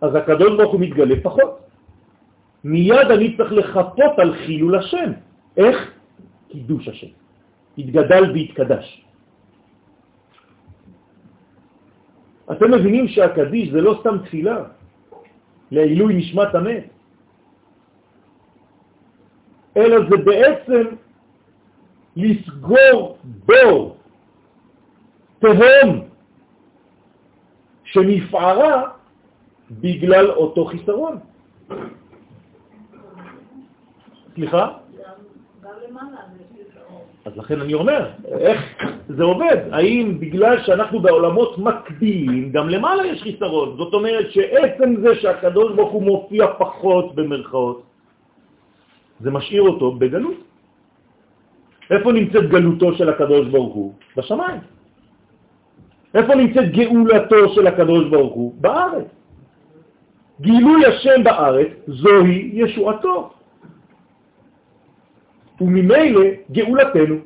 אז 0.00 0.14
הקדוש 0.14 0.56
ברוך 0.56 0.72
הוא 0.72 0.80
מתגלה 0.80 1.14
פחות. 1.22 1.60
מיד 2.64 3.08
אני 3.10 3.36
צריך 3.36 3.52
לחפות 3.52 4.14
על 4.18 4.30
חילול 4.34 4.74
השם. 4.78 5.10
איך? 5.56 5.76
קידוש 6.48 6.88
השם. 6.88 7.12
התגדל 7.78 8.24
והתקדש. 8.32 9.04
אתם 12.52 12.68
מבינים 12.74 13.08
שהקדיש 13.08 13.70
זה 13.70 13.80
לא 13.80 14.00
סתם 14.00 14.18
תפילה 14.24 14.64
לעילוי 15.70 16.14
נשמת 16.14 16.54
המת, 16.54 16.84
אלא 19.76 19.96
זה 20.08 20.16
בעצם 20.16 20.82
לסגור 22.18 23.18
בור, 23.46 23.96
תהום, 25.38 25.90
שנפערה 27.84 28.82
בגלל 29.70 30.30
אותו 30.30 30.64
חיסרון. 30.64 31.18
סליחה? 34.34 34.64
אז 37.24 37.36
לכן 37.36 37.60
אני 37.60 37.74
אומר, 37.74 38.10
איך 38.24 38.60
זה 39.08 39.22
עובד? 39.22 39.56
האם 39.72 40.20
בגלל 40.20 40.62
שאנחנו 40.66 41.00
בעולמות 41.00 41.58
מקבילים, 41.58 42.52
גם 42.52 42.68
למעלה 42.68 43.06
יש 43.06 43.22
חיסרון? 43.22 43.76
זאת 43.76 43.94
אומרת 43.94 44.26
שעצם 44.30 44.88
זה 45.02 45.14
שהקדוש 45.14 45.72
ברוך 45.76 45.92
הוא 45.92 46.02
מופיע 46.02 46.46
פחות 46.58 47.14
במרכאות, 47.14 47.82
זה 49.20 49.30
משאיר 49.30 49.62
אותו 49.62 49.92
בגלות. 49.92 50.47
איפה 51.90 52.12
נמצאת 52.12 52.48
גלותו 52.48 52.94
של 52.94 53.08
הקדוש 53.08 53.48
ברוך 53.48 53.74
הוא? 53.74 53.94
בשמיים. 54.16 54.60
איפה 56.14 56.34
נמצאת 56.34 56.72
גאולתו 56.72 57.48
של 57.54 57.66
הקדוש 57.66 58.02
ברוך 58.10 58.34
הוא? 58.34 58.54
בארץ. 58.60 59.08
גילוי 60.40 60.86
השם 60.86 61.24
בארץ 61.24 61.68
זוהי 61.86 62.50
ישועתו. 62.54 63.32
וממילא 65.60 66.24
גאולתנו. 66.52 67.16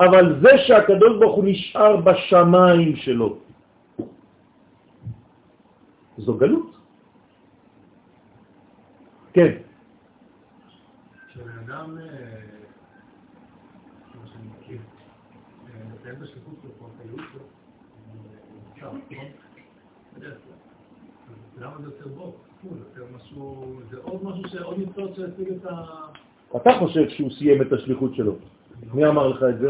אבל 0.00 0.40
זה 0.40 0.52
שהקדוש 0.66 1.18
ברוך 1.18 1.36
הוא 1.36 1.44
נשאר 1.44 1.96
בשמיים 1.96 2.96
שלו, 2.96 3.36
זו 6.18 6.34
גלות. 6.34 6.70
כן. 9.32 9.67
למה 21.60 21.74
זה 21.78 21.84
יותר 21.84 23.04
משהו, 23.16 23.64
זה 23.90 23.96
עוד 24.02 24.24
משהו 24.24 24.48
שעוד 24.48 24.78
ניצוץ 24.78 25.16
שיציג 25.16 25.52
את 25.52 25.66
ה... 25.66 25.84
אתה 26.56 26.70
חושב 26.78 27.08
שהוא 27.08 27.30
סיים 27.30 27.62
את 27.62 27.72
השליחות 27.72 28.14
שלו. 28.14 28.34
מי 28.94 29.06
אמר 29.06 29.28
לך 29.28 29.42
את 29.42 29.58
זה? 29.58 29.68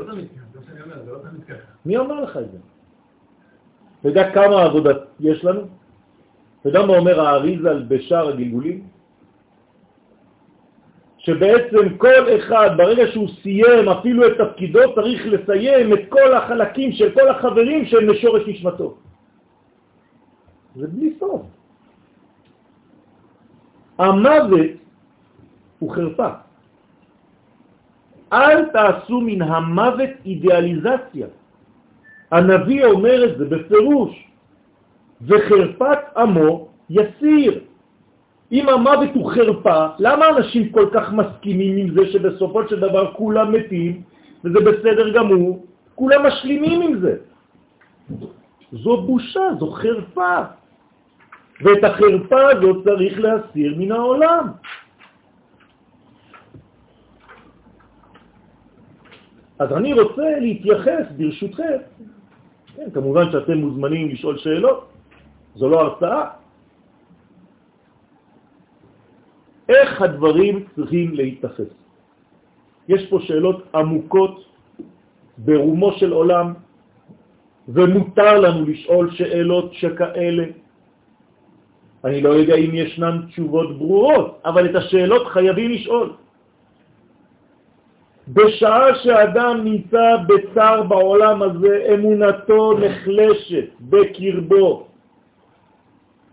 מי 1.86 1.98
אמר 1.98 2.20
לך 2.20 2.36
את 2.36 2.50
זה? 2.52 2.58
אתה 4.00 4.08
יודע 4.08 4.32
כמה 4.34 4.62
עבודה 4.62 4.90
יש 5.20 5.44
לנו? 5.44 5.60
אתה 6.60 6.68
יודע 6.68 6.86
מה 6.86 6.98
אומר 6.98 7.20
האריזל 7.20 7.82
בשאר 7.88 8.28
הגלגולים? 8.28 8.86
שבעצם 11.18 11.96
כל 11.96 12.38
אחד, 12.38 12.70
ברגע 12.76 13.06
שהוא 13.12 13.28
סיים 13.42 13.88
אפילו 13.88 14.26
את 14.26 14.32
תפקידו, 14.38 14.80
צריך 14.94 15.26
לסיים 15.26 15.92
את 15.92 16.00
כל 16.08 16.34
החלקים 16.34 16.92
של 16.92 17.14
כל 17.14 17.28
החברים 17.28 17.86
שהם 17.86 18.08
לשורש 18.08 18.42
נשמתו. 18.46 18.96
זה 20.76 20.86
בלי 20.86 21.16
סוף. 21.18 21.42
המוות 23.98 24.70
הוא 25.78 25.94
חרפה. 25.94 26.28
אל 28.32 28.64
תעשו 28.64 29.20
מן 29.20 29.42
המוות 29.42 30.10
אידיאליזציה. 30.26 31.26
הנביא 32.30 32.84
אומר 32.84 33.24
את 33.24 33.38
זה 33.38 33.44
בפירוש, 33.44 34.28
וחרפת 35.22 35.98
עמו 36.16 36.68
יסיר. 36.90 37.60
אם 38.52 38.68
המוות 38.68 39.10
הוא 39.14 39.32
חרפה, 39.32 39.86
למה 39.98 40.28
אנשים 40.28 40.68
כל 40.72 40.88
כך 40.92 41.12
מסכימים 41.12 41.76
עם 41.76 41.88
זה 41.94 42.12
שבסופו 42.12 42.68
של 42.68 42.80
דבר 42.80 43.12
כולם 43.12 43.52
מתים, 43.52 44.02
וזה 44.44 44.60
בסדר 44.60 45.12
גמור, 45.14 45.66
כולם 45.94 46.26
משלימים 46.26 46.82
עם 46.82 47.00
זה? 47.00 47.14
זו 48.72 48.96
בושה, 49.02 49.40
זו 49.58 49.70
חרפה. 49.70 50.57
ואת 51.60 51.84
החרפה 51.84 52.50
הזאת 52.50 52.84
צריך 52.84 53.18
להסיר 53.18 53.74
מן 53.78 53.92
העולם. 53.92 54.46
אז 59.58 59.72
אני 59.72 59.92
רוצה 59.92 60.38
להתייחס, 60.40 61.04
ברשותכם, 61.16 61.78
כן, 62.76 62.90
כמובן 62.94 63.32
שאתם 63.32 63.58
מוזמנים 63.58 64.08
לשאול 64.08 64.38
שאלות, 64.38 64.88
זו 65.54 65.68
לא 65.68 65.80
הרצאה. 65.80 66.24
איך 69.68 70.02
הדברים 70.02 70.64
צריכים 70.74 71.14
להתתפס? 71.14 71.72
יש 72.88 73.10
פה 73.10 73.18
שאלות 73.20 73.74
עמוקות 73.74 74.44
ברומו 75.38 75.92
של 75.92 76.12
עולם, 76.12 76.54
ומותר 77.68 78.40
לנו 78.40 78.66
לשאול 78.66 79.10
שאלות 79.10 79.74
שכאלה. 79.74 80.44
אני 82.04 82.20
לא 82.20 82.28
יודע 82.28 82.54
אם 82.54 82.70
ישנן 82.74 83.20
תשובות 83.28 83.78
ברורות, 83.78 84.40
אבל 84.44 84.70
את 84.70 84.74
השאלות 84.74 85.26
חייבים 85.26 85.70
לשאול. 85.70 86.12
בשעה 88.28 88.94
שאדם 89.02 89.64
נמצא 89.64 90.16
בצער 90.26 90.82
בעולם 90.82 91.42
הזה, 91.42 91.86
אמונתו 91.94 92.78
נחלשת 92.78 93.68
בקרבו, 93.80 94.86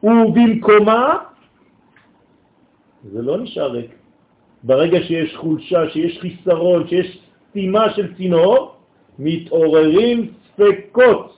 ובמקומה 0.03 1.17
זה 3.03 3.21
לא 3.21 3.37
נשאר 3.37 3.71
ריק. 3.71 3.91
ברגע 4.63 4.99
שיש 5.03 5.35
חולשה, 5.35 5.89
שיש 5.89 6.19
חיסרון, 6.19 6.87
שיש 6.87 7.19
סתימה 7.49 7.93
של 7.93 8.15
צינור, 8.15 8.75
מתעוררים 9.19 10.31
ספקות 10.53 11.34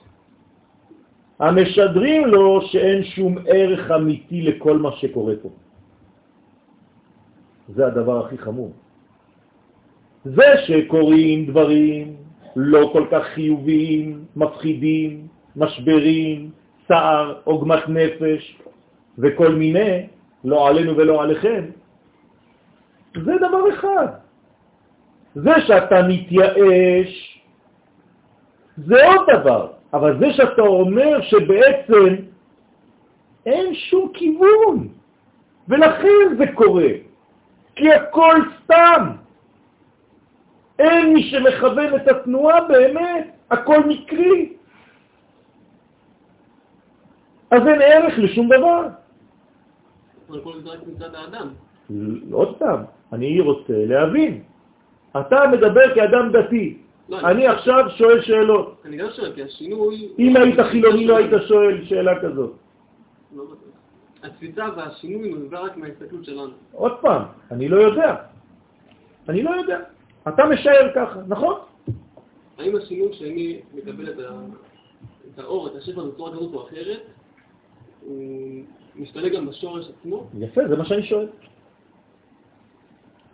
המשדרים 1.40 2.26
לו 2.26 2.60
שאין 2.62 3.04
שום 3.04 3.38
ערך 3.46 3.90
אמיתי 3.90 4.42
לכל 4.42 4.78
מה 4.78 4.92
שקורה 4.92 5.34
פה. 5.42 5.48
זה 7.68 7.86
הדבר 7.86 8.26
הכי 8.26 8.38
חמור. 8.38 8.72
זה 10.24 10.48
שקוראים 10.66 11.46
דברים 11.46 12.16
לא 12.56 12.90
כל 12.92 13.06
כך 13.10 13.24
חיוביים, 13.34 14.24
מפחידים, 14.36 15.26
משברים, 15.56 16.50
צער, 16.88 17.40
עוגמת 17.44 17.88
נפש 17.88 18.58
וכל 19.18 19.54
מיני, 19.54 20.06
לא 20.44 20.68
עלינו 20.68 20.96
ולא 20.96 21.22
עליכם, 21.22 21.64
זה 23.14 23.32
דבר 23.38 23.62
אחד. 23.74 24.06
זה 25.34 25.54
שאתה 25.66 26.02
מתייאש, 26.08 27.42
זה 28.76 29.06
עוד 29.06 29.26
דבר. 29.32 29.77
אבל 29.92 30.18
זה 30.18 30.32
שאתה 30.32 30.62
אומר 30.62 31.22
שבעצם 31.22 32.14
אין 33.46 33.74
שום 33.74 34.10
כיוון, 34.14 34.88
ולכן 35.68 36.36
זה 36.38 36.44
קורה, 36.54 36.90
כי 37.74 37.92
הכל 37.92 38.36
סתם. 38.64 39.02
אין 40.78 41.14
מי 41.14 41.22
שמכוון 41.22 41.96
את 41.96 42.08
התנועה 42.08 42.64
באמת, 42.68 43.26
הכל 43.50 43.80
מקרי. 43.88 44.52
אז 47.50 47.66
אין 47.66 47.82
ערך 47.82 48.18
לשום 48.18 48.46
דבר. 48.48 48.88
עוד 52.32 52.58
פעם, 52.58 52.80
אני 53.12 53.40
רוצה 53.40 53.72
להבין. 53.72 54.42
אתה 55.20 55.38
מדבר 55.52 55.94
כאדם 55.94 56.32
דתי, 56.32 56.66
לא, 56.68 56.87
אני 57.12 57.46
עכשיו 57.46 57.84
שואל 57.96 58.22
שאלות. 58.22 58.82
אני 58.84 58.96
גם 58.96 59.08
שואל, 59.16 59.32
כי 59.32 59.42
השינוי... 59.42 60.08
אם 60.18 60.36
היית 60.36 60.60
חילוני 60.60 61.06
לא 61.06 61.16
היית 61.16 61.32
שואל 61.48 61.84
שאלה 61.84 62.20
כזאת. 62.22 62.52
לא 63.36 63.44
התפיסה 64.22 64.66
והשינוי 64.76 65.34
נובע 65.34 65.60
רק 65.60 65.76
מההסתכלות 65.76 66.24
שלנו. 66.24 66.52
עוד 66.72 66.92
פעם, 67.00 67.22
אני 67.50 67.68
לא 67.68 67.76
יודע. 67.76 68.16
אני 69.28 69.42
לא 69.42 69.50
יודע. 69.50 69.78
אתה 70.28 70.46
משער 70.46 70.90
ככה, 70.94 71.20
נכון? 71.28 71.54
האם 72.58 72.76
השינוי 72.76 73.12
שאני 73.12 73.60
מקבל 73.74 74.08
את 74.10 75.38
האור, 75.38 75.66
את 75.66 75.76
השפע 75.76 76.02
בצורה 76.02 76.32
כזאת 76.32 76.54
או 76.54 76.66
אחרת, 76.68 77.00
הוא 78.00 78.64
משתנה 78.96 79.28
גם 79.28 79.46
בשורש 79.46 79.90
עצמו? 79.90 80.26
יפה, 80.38 80.68
זה 80.68 80.76
מה 80.76 80.84
שאני 80.84 81.02
שואל. 81.02 81.26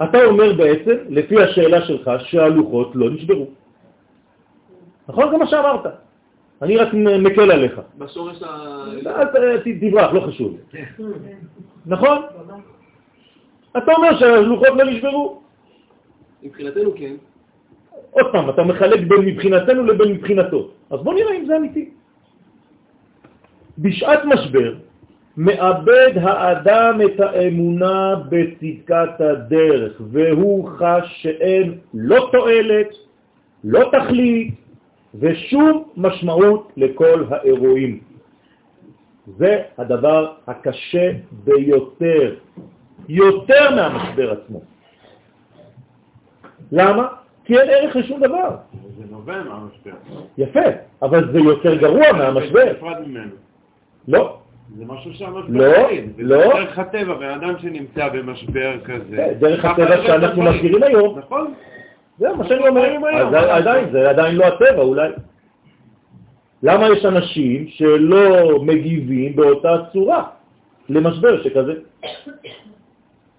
אתה 0.03 0.25
אומר 0.25 0.53
בעצם, 0.53 0.97
לפי 1.09 1.43
השאלה 1.43 1.87
שלך, 1.87 2.11
שהלוחות 2.19 2.91
לא 2.95 3.11
נשברו. 3.11 3.47
נכון? 5.09 5.31
זה 5.31 5.37
מה 5.37 5.47
שאמרת. 5.47 5.87
אני 6.63 6.77
רק 6.77 6.89
מקל 6.95 7.51
עליך. 7.51 7.81
בשורש 7.99 8.43
ה... 8.43 8.47
אז 9.07 9.37
אה, 9.37 9.57
תברח, 9.81 10.13
לא 10.13 10.21
חשוב. 10.21 10.57
נכון? 11.87 12.19
אתה 13.77 13.93
אומר 13.93 14.19
שהלוחות 14.19 14.69
לא 14.69 14.85
נשברו. 14.85 15.41
מבחינתנו 16.43 16.93
כן. 16.97 17.15
עוד 18.11 18.27
פעם, 18.33 18.51
אתה 18.51 18.63
מחלק 18.63 19.01
בין 19.09 19.21
מבחינתנו 19.21 19.85
לבין 19.85 20.13
מבחינתו. 20.13 20.69
אז 20.91 21.01
בוא 21.01 21.15
נראה 21.15 21.35
אם 21.35 21.47
זה 21.47 21.57
אמיתי. 21.57 21.91
בשעת 23.79 24.25
משבר 24.25 24.75
מאבד 25.37 26.13
האדם 26.17 27.01
את 27.05 27.21
האמונה 27.21 28.15
בצדקת 28.29 29.21
הדרך, 29.21 30.01
והוא 30.11 30.69
חש 30.79 31.23
שאין 31.23 31.79
לא 31.95 32.29
תועלת, 32.33 32.89
לא 33.65 33.91
תכלית, 33.93 34.55
ושום 35.21 35.85
משמעות 35.97 36.73
לכל 36.77 37.25
האירועים. 37.31 38.01
זה 39.39 39.63
הדבר 39.79 40.33
הקשה 40.47 41.13
ביותר, 41.45 42.35
יותר 43.09 43.75
מהמשבר 43.77 44.33
עצמו. 44.33 44.61
למה? 46.73 47.09
כי 47.45 47.59
אין 47.59 47.71
ערך 47.71 47.97
לשום 47.97 48.21
דבר. 48.21 48.57
זה 48.99 49.05
נובע 49.11 49.43
מהמשבר. 49.43 49.93
יפה, 50.39 50.61
אבל 51.03 51.33
זה 51.33 51.39
יותר 51.39 51.75
גרוע 51.75 52.13
מהמשבר. 52.13 52.73
לא. 54.09 54.39
זה 54.77 54.85
משהו 54.87 55.15
שהמשבר 55.15 55.43
לא, 55.49 55.67
לא. 55.67 56.47
זה 56.49 56.55
דרך 56.55 56.79
הטבע, 56.79 57.15
בן 57.15 57.29
אדם 57.29 57.55
שנמצא 57.59 58.09
במשבר 58.09 58.81
כזה. 58.85 59.17
כן, 59.17 59.33
דרך 59.39 59.65
הטבע 59.65 60.03
שאנחנו 60.07 60.43
מכירים 60.43 60.83
היום. 60.83 61.19
נכון. 61.19 61.55
זה 62.19 62.33
מה 62.33 62.49
שאני 62.49 62.69
אומר. 62.69 62.97
אז 63.17 63.35
עדיין, 63.35 63.91
זה 63.93 64.11
עדיין 64.11 64.37
לא 64.37 64.45
הטבע 64.45 64.83
אולי. 64.83 65.11
למה 66.63 66.89
יש 66.89 67.05
אנשים 67.05 67.67
שלא 67.69 68.59
מגיבים 68.63 69.37
באותה 69.37 69.77
צורה 69.93 70.25
למשבר 70.89 71.43
שכזה? 71.43 71.75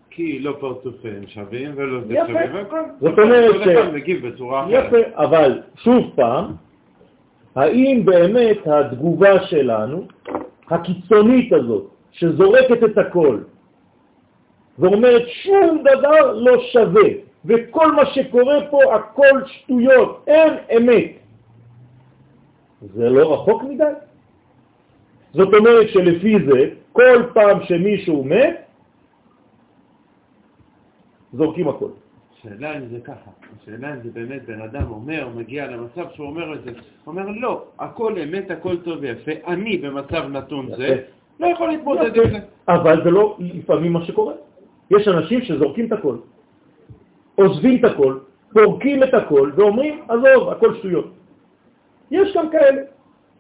כי 0.10 0.40
לא 0.40 0.56
פרצופיהם 0.60 1.28
שווים 1.28 1.72
ולא 1.76 2.00
זה 2.08 2.16
שווים 2.28 2.56
והכל. 2.56 2.80
זאת 3.00 3.20
אומרת 3.20 3.56
ש... 3.64 3.68
מגיב 3.94 4.28
בצורה 4.28 4.66
אחרת. 4.66 4.86
יפה, 4.86 4.98
אבל 5.16 5.62
שוב 5.76 6.12
פעם, 6.16 6.46
האם 7.56 8.02
באמת 8.06 8.58
התגובה 8.68 9.44
שלנו, 9.46 10.08
הקיצונית 10.70 11.54
הזאת, 11.54 11.88
שזורקת 12.12 12.84
את 12.84 12.98
הכל, 12.98 13.38
ואומרת 14.80 15.24
שום 15.28 15.84
דבר 15.84 16.34
לא 16.34 16.62
שווה, 16.72 17.25
וכל 17.46 17.92
מה 17.92 18.06
שקורה 18.06 18.56
פה 18.70 18.96
הכל 18.96 19.42
שטויות, 19.46 20.24
אין 20.28 20.54
אמת. 20.78 21.12
זה 22.82 23.10
לא 23.10 23.34
רחוק 23.34 23.64
מדי? 23.64 23.84
זאת 25.34 25.54
אומרת 25.54 25.90
שלפי 25.90 26.36
זה, 26.46 26.70
כל 26.92 27.24
פעם 27.34 27.64
שמישהו 27.64 28.24
מת, 28.24 28.66
זורקים 31.34 31.68
הכל. 31.68 31.90
השאלה 32.40 32.78
אם 32.78 32.88
זה 32.88 33.00
ככה, 33.04 33.32
השאלה 33.62 33.94
אם 33.94 34.00
זה 34.04 34.10
באמת 34.14 34.46
בן 34.46 34.62
אדם 34.62 34.92
אומר, 34.92 35.30
מגיע 35.36 35.68
למצב 35.68 36.06
שהוא 36.14 36.28
אומר 36.28 36.54
את 36.54 36.64
זה, 36.64 36.72
אומר 37.08 37.26
לא, 37.30 37.64
הכל 37.80 38.20
אמת, 38.20 38.52
הכל 38.52 38.78
טוב 38.78 38.98
ויפה, 39.02 39.32
אני 39.48 39.78
במצב 39.78 40.24
נתון 40.32 40.70
זה, 40.78 41.02
לא 41.40 41.48
יכול 41.48 41.68
להתמודד 41.68 42.16
עם 42.16 42.30
זה. 42.32 42.40
אבל 42.68 43.04
זה 43.04 43.12
לא 43.12 43.38
לפעמים 43.40 43.94
מה 43.94 44.06
שקורה. 44.06 44.34
יש 44.92 45.08
אנשים 45.08 45.42
שזורקים 45.42 45.86
את 45.86 45.92
הכל, 45.92 46.18
עוזבים 47.36 47.86
את 47.86 47.92
הכל, 47.92 48.18
פורקים 48.54 49.04
את 49.04 49.14
הכל 49.14 49.52
ואומרים, 49.56 50.02
עזוב, 50.08 50.50
הכל 50.50 50.76
שטויות. 50.76 51.12
יש 52.12 52.36
גם 52.36 52.50
כאלה. 52.50 52.82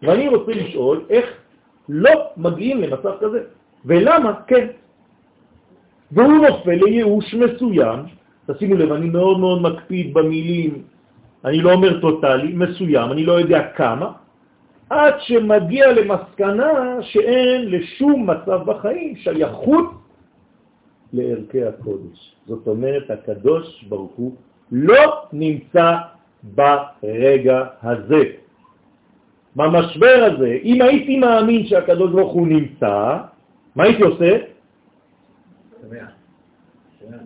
ואני 0.01 0.27
רוצה 0.27 0.51
לשאול 0.51 1.01
איך 1.10 1.25
לא 1.89 2.12
מגיעים 2.38 2.81
למצב 2.81 3.12
כזה, 3.19 3.39
ולמה 3.86 4.34
כן. 4.47 4.67
והוא 6.12 6.47
נופל 6.47 6.79
לייאוש 6.86 7.34
מסוים, 7.34 7.99
תשימו 8.47 8.75
לב, 8.75 8.91
אני 8.91 9.10
מאוד 9.10 9.39
מאוד 9.39 9.62
מקפיד 9.62 10.13
במילים, 10.13 10.84
אני 11.45 11.62
לא 11.62 11.73
אומר 11.73 12.01
טוטלי, 12.01 12.53
מסוים, 12.53 13.12
אני 13.12 13.23
לא 13.25 13.34
יודע 13.39 13.67
כמה, 13.75 14.12
עד 14.89 15.13
שמגיע 15.19 15.93
למסקנה 15.93 17.01
שאין 17.01 17.71
לשום 17.71 18.29
מצב 18.29 18.60
בחיים 18.65 19.15
שייכות 19.15 19.91
לערכי 21.15 21.63
הקודש. 21.63 22.36
זאת 22.47 22.67
אומרת, 22.67 23.10
הקדוש 23.10 23.84
ברוך 23.84 24.12
הוא 24.15 24.32
לא 24.71 25.28
נמצא 25.34 25.91
ברגע 26.43 27.58
הזה. 27.84 28.23
במשבר 29.56 30.17
הזה, 30.32 30.51
אם 30.63 30.82
הייתי 30.82 31.17
מאמין 31.19 31.65
שהקדוש 31.65 32.12
ברוך 32.12 32.34
הוא 32.34 32.47
נמצא, 32.47 33.17
מה 33.75 33.84
הייתי 33.84 34.04
עושה? 34.04 34.32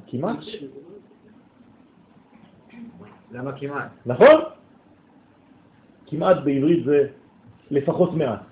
כמעט. 0.08 0.38
למה 3.32 3.52
כמעט? 3.60 3.90
נכון? 4.06 4.38
כמעט 6.08 6.38
בעברית 6.46 6.86
זה 6.86 7.08
לפחות 7.72 8.14
מעט. 8.14 8.49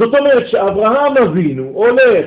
זאת 0.00 0.14
אומרת 0.14 0.48
שאברהם 0.48 1.16
אבינו 1.16 1.64
הולך 1.64 2.26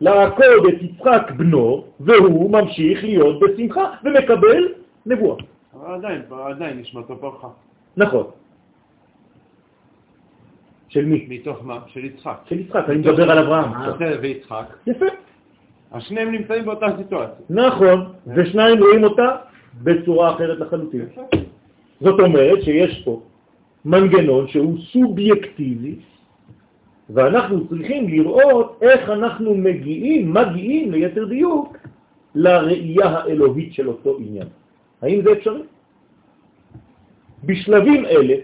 לעקוד 0.00 0.66
את 0.68 0.82
יצחק 0.82 1.30
בנו, 1.36 1.84
והוא 2.00 2.50
ממשיך 2.50 3.04
להיות 3.04 3.40
בשמחה 3.40 3.84
ומקבל 4.04 4.68
נבואה. 5.06 5.36
אבל 5.74 5.94
עדיין, 5.94 6.22
עדיין 6.30 6.78
נשמתו 6.78 7.16
פרחה. 7.20 7.48
נכון. 7.96 8.24
של 10.88 11.04
מי? 11.04 11.26
מתוך 11.28 11.64
מה? 11.64 11.78
של 11.86 12.04
יצחק. 12.04 12.36
של 12.48 12.60
יצחק, 12.60 12.84
אני 12.88 12.98
מדבר 12.98 13.30
על 13.30 13.38
אברהם. 13.38 13.70
ויצחק. 14.20 14.66
יפה. 14.86 15.06
אז 15.92 16.02
שניהם 16.02 16.32
נמצאים 16.32 16.64
באותה 16.64 16.86
סיטואציה. 16.98 17.44
נכון, 17.50 18.12
ושניים 18.36 18.78
רואים 18.78 19.04
אותה 19.04 19.36
בצורה 19.82 20.34
אחרת 20.34 20.58
לחלוטין. 20.58 21.06
זאת 22.00 22.20
אומרת 22.20 22.62
שיש 22.62 23.02
פה 23.04 23.20
מנגנון 23.84 24.48
שהוא 24.48 24.78
סובייקטיבי, 24.92 25.94
ואנחנו 27.10 27.68
צריכים 27.68 28.08
לראות 28.08 28.78
איך 28.82 29.10
אנחנו 29.10 29.54
מגיעים, 29.54 30.34
מגיעים 30.34 30.92
ליתר 30.92 31.24
דיוק, 31.24 31.76
לראייה 32.34 33.08
האלוהית 33.08 33.72
של 33.72 33.88
אותו 33.88 34.16
עניין. 34.18 34.48
האם 35.02 35.22
זה 35.22 35.32
אפשרי? 35.32 35.62
בשלבים 37.44 38.04
אלה 38.06 38.34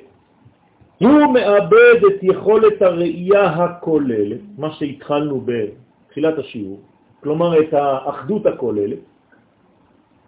הוא 0.98 1.35
מאבד 1.35 2.01
את 2.07 2.18
יכולת 2.22 2.83
הראייה 2.83 3.44
הכוללת, 3.44 4.40
מה 4.59 4.72
שהתחלנו 4.72 5.44
בתחילת 5.44 6.38
השיעור, 6.38 6.81
כלומר 7.22 7.61
את 7.61 7.75
האחדות 7.75 8.46
הכוללת, 8.46 8.98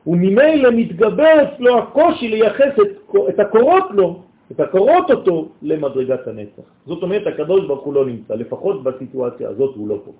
וממילא 0.06 0.70
מתגבר 0.70 1.34
אצלו 1.42 1.78
הקושי 1.78 2.28
לייחס 2.28 2.72
את, 2.82 3.14
את 3.28 3.40
הקורות 3.40 3.84
לו, 3.90 4.22
את 4.54 4.60
הקורות 4.60 5.10
אותו 5.10 5.48
למדרגת 5.62 6.26
הנצח. 6.26 6.62
זאת 6.86 7.02
אומרת, 7.02 7.26
הקדוש 7.26 7.66
ברוך 7.66 7.84
הוא 7.84 7.94
לא 7.94 8.06
נמצא, 8.06 8.34
לפחות 8.34 8.82
בסיטואציה 8.82 9.48
הזאת 9.48 9.74
הוא 9.76 9.88
לא 9.88 9.98
פה. 10.04 10.12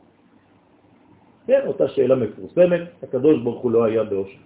כן, 1.46 1.60
אותה 1.66 1.88
שאלה 1.88 2.14
מפורסמת, 2.14 2.80
הקדוש 3.02 3.36
ברוך 3.42 3.60
הוא 3.62 3.70
לא 3.70 3.84
היה 3.84 4.04
באושר. 4.04 4.42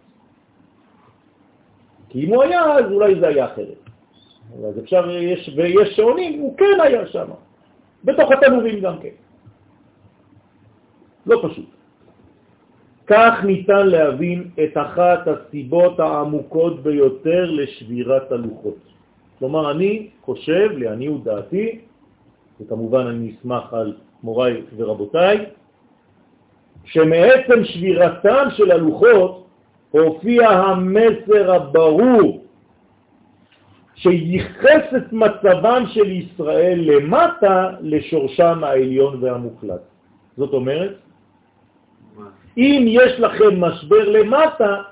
כי 2.09 2.25
אם 2.25 2.29
הוא 2.35 2.43
היה, 2.43 2.61
אז 2.65 2.93
אולי 2.93 3.21
זה 3.21 3.29
היה 3.29 3.45
אחרת. 3.45 3.81
אז 4.69 4.79
אפשר, 4.79 5.11
יש, 5.11 5.51
ויש 5.57 5.97
שעונים, 5.97 6.41
הוא 6.41 6.57
כן 6.57 6.79
היה 6.83 7.07
שם, 7.07 7.29
בתוך 8.05 8.33
התנורים 8.33 8.81
גם 8.81 8.99
כן. 8.99 9.17
לא 11.27 11.41
פשוט. 11.49 11.69
כך 13.07 13.35
ניתן 13.45 13.87
להבין 13.87 14.51
את 14.65 14.77
אחת 14.77 15.29
הסיבות 15.29 16.01
העמוקות 16.01 16.83
ביותר 16.83 17.51
לשבירת 17.51 18.33
הלוחות. 18.33 18.98
כלומר, 19.39 19.71
אני 19.71 20.09
חושב, 20.23 20.69
לעניות 20.77 21.25
דעתי, 21.25 21.79
וכמובן 22.61 23.07
אני 23.07 23.35
אשמח 23.39 23.75
על 23.75 23.97
מוריי 24.23 24.63
ורבותיי, 24.77 25.47
שמעצם 26.85 27.65
שבירתם 27.65 28.47
של 28.57 28.71
הלוחות 28.71 29.47
הופיע 29.91 30.49
המסר 30.49 31.55
הברור 31.55 32.45
שייחס 33.95 34.85
את 34.97 35.13
מצבם 35.13 35.83
של 35.87 36.11
ישראל 36.13 36.79
למטה 36.81 37.71
לשורשם 37.81 38.65
העליון 38.65 39.25
והמוחלט. 39.25 39.81
זאת 40.37 40.53
אומרת, 40.53 40.95
אם 42.57 42.85
יש 42.89 43.21
לכם 43.21 43.61
משבר 43.61 44.09
למטה, 44.09 44.83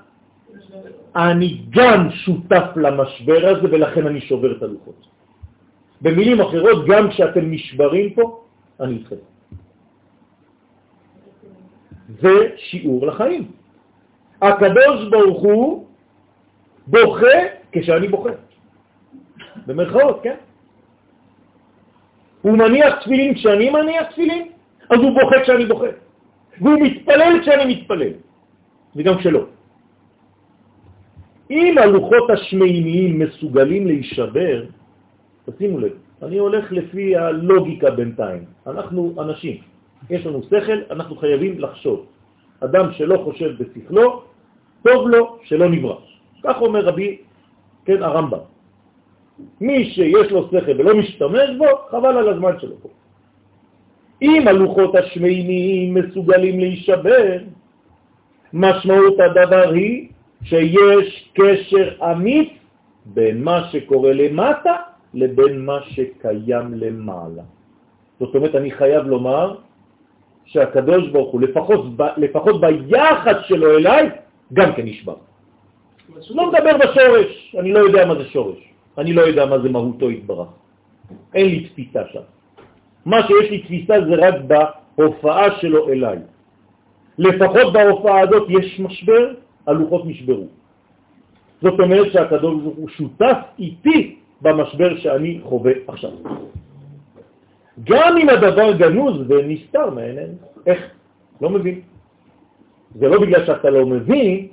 אני 1.15 1.61
גם 1.69 2.11
שותף 2.11 2.65
למשבר 2.75 3.41
הזה 3.47 3.67
ולכן 3.71 4.07
אני 4.07 4.21
שובר 4.21 4.57
את 4.57 4.61
הלוחות. 4.63 5.07
במילים 6.01 6.41
אחרות, 6.41 6.85
גם 6.87 7.09
כשאתם 7.09 7.51
נשברים 7.51 8.13
פה, 8.13 8.43
אני 8.79 8.93
איתכם. 8.93 9.15
זה 12.21 12.35
שיעור 12.57 13.07
לחיים. 13.07 13.51
הקדוש 14.41 15.09
ברוך 15.09 15.41
הוא 15.41 15.85
בוכה 16.87 17.37
כשאני 17.71 18.07
בוכה. 18.07 18.29
במרכאות, 19.65 20.19
כן? 20.23 20.35
הוא 22.41 22.57
מניח 22.57 23.01
תפילין 23.01 23.33
כשאני 23.35 23.69
מניח 23.69 24.11
תפילין, 24.11 24.47
אז 24.89 24.99
הוא 24.99 25.11
בוכה 25.21 25.43
כשאני 25.43 25.65
בוכה. 25.65 25.91
והוא 26.61 26.79
מתפלל 26.81 27.41
כשאני 27.41 27.65
מתפלל, 27.73 28.13
וגם 28.95 29.17
כשלא. 29.17 29.56
אם 31.51 31.77
הלוחות 31.77 32.29
השמימיים 32.29 33.19
מסוגלים 33.19 33.87
להישבר, 33.87 34.65
תשימו 35.45 35.79
לב, 35.79 35.91
אני 36.23 36.37
הולך 36.37 36.71
לפי 36.71 37.15
הלוגיקה 37.15 37.91
בינתיים. 37.91 38.43
אנחנו 38.67 39.15
אנשים, 39.21 39.57
יש 40.09 40.25
לנו 40.25 40.43
שכל, 40.43 40.79
אנחנו 40.91 41.15
חייבים 41.15 41.59
לחשוב. 41.59 42.05
אדם 42.59 42.85
שלא 42.93 43.17
חושב 43.23 43.51
בשכלו, 43.63 44.21
טוב 44.83 45.07
לו 45.07 45.37
שלא 45.43 45.69
נברא. 45.69 45.95
כך 46.43 46.61
אומר 46.61 46.85
רבי, 46.85 47.17
כן, 47.85 48.03
הרמב"ם. 48.03 48.43
מי 49.61 49.85
שיש 49.95 50.31
לו 50.31 50.47
שכל 50.51 50.75
ולא 50.77 50.95
משתמש 50.95 51.49
בו, 51.57 51.65
חבל 51.89 52.17
על 52.17 52.29
הזמן 52.29 52.59
שלו 52.59 52.75
פה. 52.81 52.89
אם 54.21 54.47
הלוחות 54.47 54.95
השמימיים 54.95 55.93
מסוגלים 55.93 56.59
להישבר, 56.59 57.37
משמעות 58.53 59.15
הדבר 59.19 59.69
היא 59.73 60.09
שיש 60.43 61.29
קשר 61.33 61.89
אמיץ 62.11 62.49
בין 63.05 63.43
מה 63.43 63.67
שקורה 63.71 64.13
למטה 64.13 64.75
לבין 65.13 65.65
מה 65.65 65.79
שקיים 65.83 66.73
למעלה. 66.73 67.43
זאת 68.19 68.35
אומרת, 68.35 68.55
אני 68.55 68.71
חייב 68.71 69.07
לומר 69.07 69.55
שהקדוש 70.45 71.09
ברוך 71.09 71.31
הוא, 71.31 71.41
לפחות, 71.41 71.85
לפחות 72.17 72.61
ביחד 72.61 73.35
שלו 73.47 73.77
אליי, 73.77 74.09
גם 74.53 74.73
כן 74.73 74.85
נשבר. 74.85 75.15
לא 76.29 76.51
מדבר 76.51 76.77
בשורש, 76.77 77.55
אני 77.59 77.73
לא 77.73 77.79
יודע 77.79 78.05
מה 78.05 78.15
זה 78.15 78.25
שורש, 78.25 78.59
אני 78.97 79.13
לא 79.13 79.21
יודע 79.21 79.45
מה 79.45 79.59
זה 79.59 79.69
מהותו 79.69 80.09
התברך. 80.09 80.47
אין 81.35 81.45
לי 81.45 81.69
תפיסה 81.69 82.01
שם. 82.11 82.25
מה 83.05 83.27
שיש 83.27 83.51
לי 83.51 83.59
תפיסה 83.61 83.95
זה 84.07 84.15
רק 84.15 84.35
בהופעה 84.97 85.59
שלו 85.59 85.89
אליי. 85.89 86.17
לפחות 87.17 87.73
בהופעה 87.73 88.19
הזאת 88.19 88.47
יש 88.49 88.79
משבר, 88.79 89.33
הלוחות 89.67 90.05
נשברו. 90.05 90.47
זאת 91.61 91.79
אומרת 91.79 92.11
שהקדוש 92.11 92.61
ברוך 92.61 92.77
הוא 92.77 92.89
שותף 92.89 93.37
איתי 93.59 94.19
במשבר 94.41 94.97
שאני 94.97 95.39
חווה 95.43 95.71
עכשיו. 95.87 96.11
גם 97.83 98.17
אם 98.17 98.29
הדבר 98.29 98.71
גנוז 98.77 99.15
ונסתר 99.27 99.89
מעינינו, 99.89 100.33
איך? 100.65 100.79
לא 101.41 101.49
מבין. 101.49 101.81
זה 102.95 103.07
לא 103.07 103.21
בגלל 103.21 103.45
שאתה 103.45 103.69
לא 103.69 103.85
מבין 103.85 104.47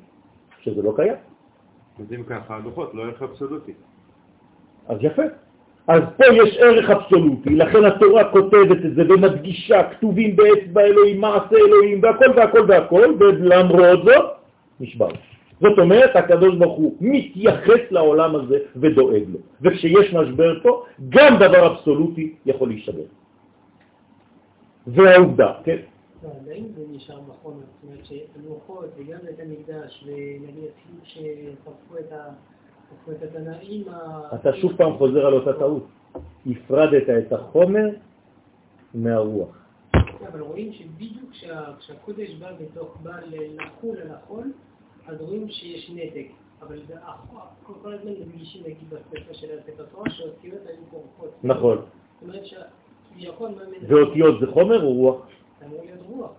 שזה 0.60 0.82
לא 0.82 0.92
קיים. 0.96 1.18
אז 2.00 2.12
אם 2.12 2.22
ככה, 2.22 2.56
הלוחות 2.56 2.94
לא 2.94 3.02
ערך 3.02 3.22
אבסולוטי. 3.22 3.72
אז 4.88 4.98
יפה. 5.00 5.22
אז 5.88 6.02
פה 6.16 6.24
יש 6.32 6.56
ערך 6.56 6.90
אבסולוטי, 6.90 7.50
לכן 7.50 7.84
התורה 7.84 8.32
כותבת 8.32 8.84
את 8.84 8.94
זה 8.94 9.02
ומדגישה, 9.08 9.82
כתובים 9.82 10.36
באצבע 10.36 10.80
אלוהים, 10.80 11.20
מעשה 11.20 11.56
אלוהים, 11.56 12.00
והכל 12.02 12.30
והכל 12.36 12.64
והכל, 12.68 13.14
ולמרות 13.20 14.04
זאת, 14.04 14.24
נשבר. 14.80 15.08
זאת 15.60 15.78
אומרת, 15.78 16.16
הקדוש 16.16 16.56
ברוך 16.56 16.78
הוא 16.78 16.96
מתייחס 17.00 17.80
לעולם 17.90 18.36
הזה 18.36 18.58
ודואג 18.76 19.22
לו. 19.28 19.38
וכשיש 19.62 20.14
משבר 20.14 20.60
פה, 20.62 20.84
גם 21.08 21.36
דבר 21.40 21.66
אבסולוטי 21.66 22.34
יכול 22.46 22.68
להישבר. 22.68 23.06
והעובדה, 24.86 25.52
כן? 25.64 25.76
האם 26.50 26.64
זה 26.76 26.82
נשאר 26.90 27.18
נכון? 27.28 27.54
זאת 27.54 27.84
אומרת 27.84 28.04
שהלוחות 28.04 28.86
וגם 28.96 29.18
בית 29.24 29.40
המקדש, 29.40 30.04
ונגיד 30.06 30.70
שפרקו 31.04 31.98
את 33.10 33.22
התנאים... 33.22 33.84
אתה 34.34 34.52
שוב 34.52 34.72
פעם 34.76 34.92
חוזר 34.98 35.26
על 35.26 35.32
אותה 35.32 35.52
טעות. 35.52 35.86
הפרדת 36.46 37.08
את 37.08 37.32
החומר 37.32 37.88
מהרוח. 38.94 39.63
אבל 40.28 40.40
רואים 40.40 40.72
שבדיוק 40.72 41.30
כשהקודש 41.78 42.30
בא 42.30 42.52
בתוך, 42.52 42.96
בא 43.02 43.12
לחול 43.30 43.96
על 44.00 44.10
החול, 44.10 44.52
אז 45.06 45.20
רואים 45.20 45.48
שיש 45.48 45.90
נתק. 45.94 46.26
אבל 46.62 46.78
כל 47.82 47.92
הזמן 47.92 48.12
מדגישים, 48.12 48.62
נגיד, 48.62 48.90
בספר 48.90 49.32
של 49.32 49.46
הספר 49.58 49.84
תורה, 49.92 50.10
שהאותיות 50.10 50.60
היו 50.66 50.84
קורחות. 50.90 51.30
נכון. 51.44 51.76
זאת 51.76 52.22
אומרת 52.22 52.42
שכביכול... 52.44 53.48
ואותיות 53.88 54.40
זה 54.40 54.46
חומר 54.46 54.82
או 54.82 54.92
רוח? 54.92 55.26
אמור 55.66 55.80
להיות 55.84 56.00
רוח. 56.08 56.30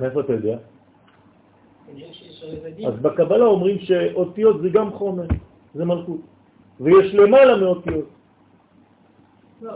מאיפה 0.00 0.20
אתה 0.20 0.32
יודע? 0.32 0.58
אז 2.86 2.94
בקבלה 3.02 3.44
אומרים 3.44 3.78
שאותיות 3.78 4.62
זה 4.62 4.68
גם 4.68 4.92
חומר, 4.92 5.26
זה 5.74 5.84
מלכות. 5.84 6.20
ויש 6.80 7.14
למעלה 7.14 7.56
מאותיות. 7.56 8.08
לא, 9.62 9.74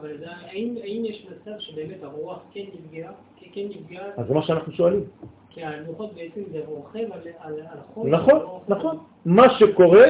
אבל 0.00 0.24
האם 0.24 1.04
יש 1.04 1.26
מצב 1.30 1.58
שבאמת 1.58 2.02
הרוח 2.02 2.42
כן 2.52 2.64
נפגעה? 2.74 3.12
כן 3.52 3.66
נפגעה? 3.70 4.06
אז 4.16 4.26
זה 4.26 4.34
מה 4.34 4.42
שאנחנו 4.42 4.72
שואלים. 4.72 5.04
כי 5.50 5.64
הלוחות 5.64 6.14
בעצם 6.14 6.40
זה 6.52 6.60
רוכב 6.66 7.06
על 7.38 7.60
החול. 7.72 8.10
נכון, 8.10 8.60
נכון. 8.68 8.98
מה 9.26 9.58
שקורה, 9.58 10.04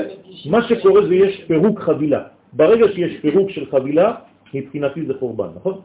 מה 0.50 0.68
שקורה 0.68 1.06
זה 1.06 1.14
יש 1.14 1.44
פירוק 1.46 1.80
חבילה. 1.80 2.22
ברגע 2.52 2.86
שיש 2.94 3.20
פירוק 3.20 3.50
של 3.50 3.70
חבילה, 3.70 4.14
מבחינתי 4.54 5.06
זה 5.06 5.14
חורבן, 5.18 5.48
נכון? 5.56 5.80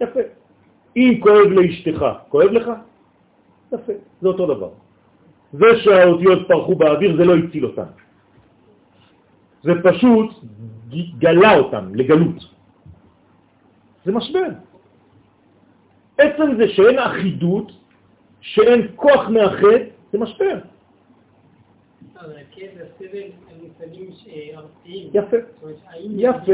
יפה. 0.00 0.20
אם 0.96 1.20
כואב 1.22 1.46
לאשתך, 1.46 2.06
כואב 2.28 2.50
לך? 2.50 2.70
יפה, 3.72 3.92
זה 4.20 4.28
אותו 4.28 4.46
דבר. 4.46 4.70
זה 5.52 5.66
שהאותיות 5.84 6.48
פרחו 6.48 6.74
באוויר 6.74 7.16
זה 7.16 7.24
לא 7.24 7.34
הציל 7.36 7.64
אותם. 7.64 7.90
זה 9.62 9.72
פשוט 9.82 10.30
גלה 11.18 11.58
אותם 11.58 11.94
לגלות. 11.94 12.38
זה 14.04 14.12
משבר. 14.12 14.48
עצם 16.18 16.48
זה 16.58 16.68
שאין 16.68 16.98
אחידות 16.98 17.72
שאין 18.40 18.86
כוח 18.96 19.28
מאחד, 19.28 19.80
זה 20.12 20.18
משבר. 20.18 20.58
הם 23.50 23.56
מושגים 23.62 24.10
אה. 24.28 24.60
יפה, 25.14 25.36
יפה, 26.16 26.52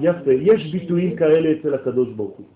יפה. 0.00 0.32
יש 0.32 0.72
ביטויים 0.72 1.16
כאלה 1.16 1.48
אצל 1.60 1.74
הקדוש 1.74 2.08
ברוך 2.08 2.36
הוא. 2.36 2.46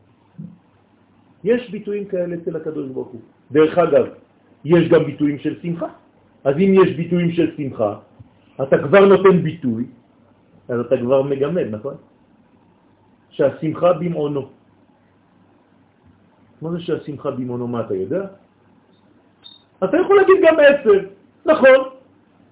יש 1.44 1.70
ביטויים 1.70 2.04
כאלה 2.04 2.36
אצל 2.42 2.56
הקדוש 2.56 2.88
ברוך 2.88 3.08
הוא. 3.08 3.20
דרך 3.52 3.78
אגב, 3.78 4.06
יש 4.64 4.88
גם 4.88 5.04
ביטויים 5.04 5.38
של 5.38 5.60
שמחה. 5.62 5.88
אז 6.44 6.54
אם 6.56 6.74
יש 6.84 6.96
ביטויים 6.96 7.32
של 7.32 7.56
שמחה, 7.56 7.98
אתה 8.62 8.76
כבר 8.78 9.04
נותן 9.04 9.42
ביטוי, 9.42 9.84
אז 10.68 10.80
אתה 10.80 10.96
כבר 10.96 11.22
מגמד, 11.22 11.66
נכון? 11.70 11.94
שהשמחה 13.30 13.92
במעונו. 13.92 14.48
מה 16.62 16.70
זה 16.70 16.80
שהשמחה 16.80 17.30
במעונו? 17.30 17.68
מה 17.68 17.80
אתה 17.80 17.94
יודע? 17.94 18.26
אתה 19.84 19.96
יכול 19.96 20.16
להגיד 20.16 20.36
גם 20.44 20.56
עצב, 20.60 21.00
נכון, 21.46 21.78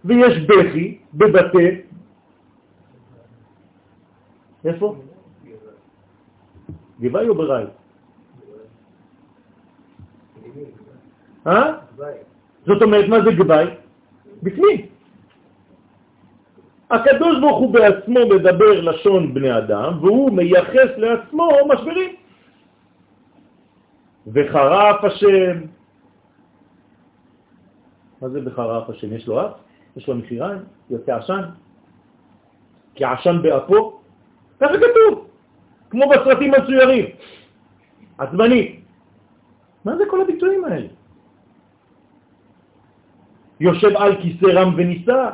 ויש 0.05 0.35
בכי 0.49 0.99
בבתי, 1.15 1.83
איפה? 4.65 4.97
גבעי 7.01 7.29
או 7.29 7.35
בראי? 7.35 7.65
אה? 11.47 11.79
זאת 12.67 12.83
אומרת, 12.83 13.09
מה 13.09 13.17
זה 13.25 13.31
גבאי? 13.33 13.67
בפנים. 14.43 14.98
הקדוש 16.91 17.41
ברוך 17.41 17.59
הוא 17.59 17.73
בעצמו 17.73 18.21
מדבר 18.27 18.81
לשון 18.81 19.35
בני 19.35 19.59
אדם, 19.59 19.99
והוא 20.01 20.33
מייחס 20.33 20.91
לעצמו 20.97 21.49
משברים. 21.69 22.11
וחרף 24.27 25.05
השם. 25.05 25.61
מה 28.23 28.29
זה 28.29 28.41
בחרף 28.41 28.91
השם? 28.91 29.13
יש 29.13 29.27
לו 29.27 29.47
אף? 29.47 29.53
יש 29.97 30.09
לו 30.09 30.15
מחיריים? 30.15 30.59
יוצא 30.91 31.17
עשן? 31.17 31.43
כעשן 32.95 33.43
באפו? 33.43 34.01
ככה 34.61 34.75
כתוב, 34.75 35.29
כמו 35.91 36.09
בסרטים 36.09 36.51
מצוירים. 36.51 37.07
עצבני. 38.19 38.81
מה 39.85 39.97
זה 39.97 40.05
כל 40.11 40.21
הביטויים 40.21 40.65
האלה? 40.65 40.89
יושב 43.61 43.97
על 43.97 44.23
כיסא 44.23 44.47
רם 44.47 44.75
ונישא. 44.77 45.31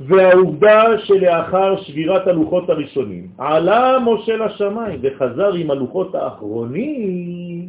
והעובדה 0.00 0.84
שלאחר 1.04 1.76
שבירת 1.82 2.26
הלוחות 2.26 2.70
הראשונים 2.70 3.26
עלה 3.38 3.98
משה 4.04 4.36
לשמיים 4.36 5.00
וחזר 5.02 5.52
עם 5.54 5.70
הלוחות 5.70 6.14
האחרונים 6.14 7.68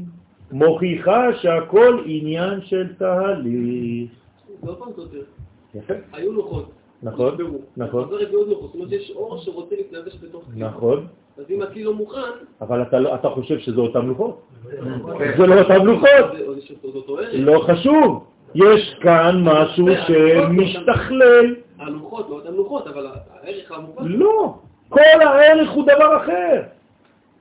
מוכיחה 0.51 1.33
שהכל 1.41 2.01
עניין 2.05 2.61
של 2.61 2.87
תהליך. 2.97 4.09
זה 4.63 4.69
עוד 4.69 4.77
פעם 4.77 4.87
סותר. 4.95 5.21
יפה. 5.75 5.93
היו 6.13 6.33
לוחות. 6.33 6.69
נכון. 7.03 7.37
נכון. 7.77 8.07
לוחות. 8.09 8.09
זאת 8.61 8.75
אומרת 8.75 8.89
שיש 8.89 9.11
אור 9.15 9.37
שרוצה 9.37 9.75
להתלבש 9.75 10.17
בתוך 10.23 10.43
כלי. 10.53 10.63
נכון, 10.63 11.07
אז 11.37 11.43
אם 11.49 11.61
הכלי 11.61 11.83
לא 11.83 11.93
מוכן, 11.93 12.19
אבל 12.61 12.81
אתה, 12.81 12.99
לא- 12.99 13.15
אתה 13.15 13.29
חושב 13.29 13.59
שזה 13.59 13.81
אותם 13.81 14.07
לוחות. 14.07 14.41
זה 15.37 15.47
לא 15.47 15.59
אותם 15.61 15.85
לוחות. 15.85 16.09
לא 17.33 17.59
חשוב. 17.67 18.23
יש 18.55 18.95
כאן 19.01 19.41
משהו 19.43 19.87
שמשתכלל. 20.07 21.55
הלוחות, 21.79 22.29
לא 22.29 22.51
לוחות, 22.51 22.87
אבל 22.87 23.07
הערך. 23.07 23.71
לא, 23.99 24.53
כל 24.89 25.21
הערך 25.21 25.71
הוא 25.71 25.83
דבר 25.83 26.17
אחר. 26.17 26.61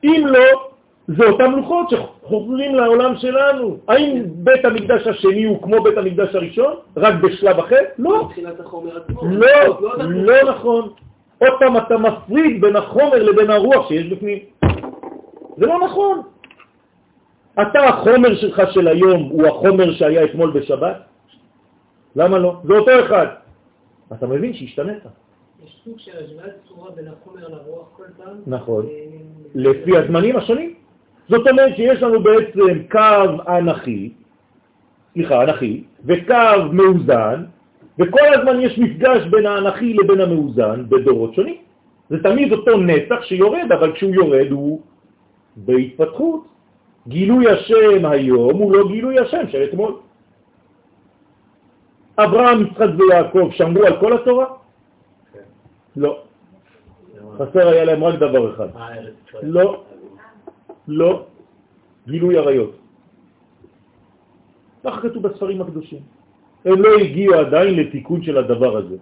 אם 0.05 0.25
לא, 0.27 0.69
זה 1.09 1.25
אותם 1.29 1.53
לוחות 1.53 1.91
שחוזרים 1.91 2.75
לעולם 2.75 3.17
שלנו. 3.17 3.77
האם 3.89 4.23
בית 4.27 4.65
המקדש 4.65 5.07
השני 5.07 5.45
הוא 5.45 5.63
כמו 5.63 5.83
בית 5.83 5.99
המקדש 5.99 6.35
הראשון, 6.35 6.75
רק 6.97 7.15
בשלב 7.15 7.59
אחר? 7.59 7.81
לא, 7.99 8.25
מבחינת 8.25 8.61
החומר 8.61 8.97
עצמו. 8.97 9.21
לא, 9.25 9.67
אותם 9.67 10.13
לא 10.13 10.51
נכון. 10.51 10.89
עוד 11.39 11.53
פעם 11.59 11.77
אתה 11.77 11.99
מפריד 11.99 12.61
בין 12.61 12.77
החומר 12.77 13.23
לבין 13.23 13.51
הרוח 13.51 13.89
שיש 13.89 14.07
בפנים. 14.07 14.39
זה 15.57 15.67
לא 15.67 15.81
נכון. 15.85 16.23
אתה, 17.63 17.85
החומר 17.85 18.35
שלך 18.35 18.63
של 18.71 18.89
היום 18.89 19.23
הוא 19.23 19.47
החומר 19.47 19.93
שהיה 19.93 20.25
אתמול 20.25 20.51
בשבת? 20.51 20.97
למה 22.17 22.39
לא? 22.39 22.55
זה 22.65 22.75
אותו 22.75 22.91
אחד. 23.07 23.27
אתה 24.13 24.27
מבין 24.27 24.55
שהשתנית. 24.55 25.03
יש 25.65 25.81
סוג 25.85 25.99
של 25.99 26.13
השוואת 26.25 26.53
צורה 26.69 26.91
בין 26.91 27.09
החומר 27.09 27.49
לרוח 27.49 27.89
כל 27.97 28.05
פעם. 28.17 28.37
נכון. 28.47 28.87
אה, 28.87 29.07
לפי 29.55 29.97
הזמנים 29.97 30.37
השונים. 30.37 30.75
זאת 31.29 31.49
אומרת 31.49 31.77
שיש 31.77 32.03
לנו 32.03 32.23
בעצם 32.23 32.83
קו 32.91 33.43
אנכי, 33.49 34.13
סליחה, 35.13 35.45
אנכי, 35.45 35.85
וקו 36.05 36.73
מאוזן, 36.73 37.45
וכל 37.99 38.35
הזמן 38.35 38.61
יש 38.61 38.79
מפגש 38.79 39.27
בין 39.31 39.47
האנכי 39.47 39.95
לבין 39.95 40.21
המאוזן 40.21 40.85
בדורות 40.89 41.35
שונים. 41.35 41.57
זה 42.11 42.23
תמיד 42.23 42.53
אותו 42.53 42.79
נצח 42.79 43.23
שיורד, 43.23 43.73
אבל 43.73 43.93
כשהוא 43.93 44.15
יורד 44.15 44.51
הוא 44.51 44.81
בהתפתחות. 45.57 46.49
גילוי 47.09 47.49
השם 47.51 48.05
היום 48.05 48.59
הוא 48.59 48.73
לא 48.73 48.89
גילוי 48.89 49.19
השם 49.19 49.49
של 49.49 49.65
אתמול. 49.65 49.93
אברהם, 52.19 52.67
יצחק 52.67 52.91
ויעקב 52.99 53.49
שמרו 53.53 53.85
על 53.85 54.01
כל 54.01 54.13
התורה? 54.13 54.47
לא. 55.97 56.23
חסר 57.39 57.69
היה 57.69 57.85
להם 57.85 58.05
רק 58.05 58.15
דבר 58.19 58.55
אחד. 58.55 58.69
לא, 59.43 59.83
לא, 60.89 61.27
גילוי 62.07 62.39
עריות. 62.39 62.75
ככה 64.85 65.01
כתוב 65.01 65.23
בספרים 65.23 65.61
הקדושים. 65.63 66.03
הם 66.65 66.83
לא 66.83 66.91
הגיעו 66.99 67.35
עדיין 67.35 67.75
לתיקון 67.75 68.23
של 68.23 68.37
הדבר 68.39 68.77
הזה. 68.77 68.97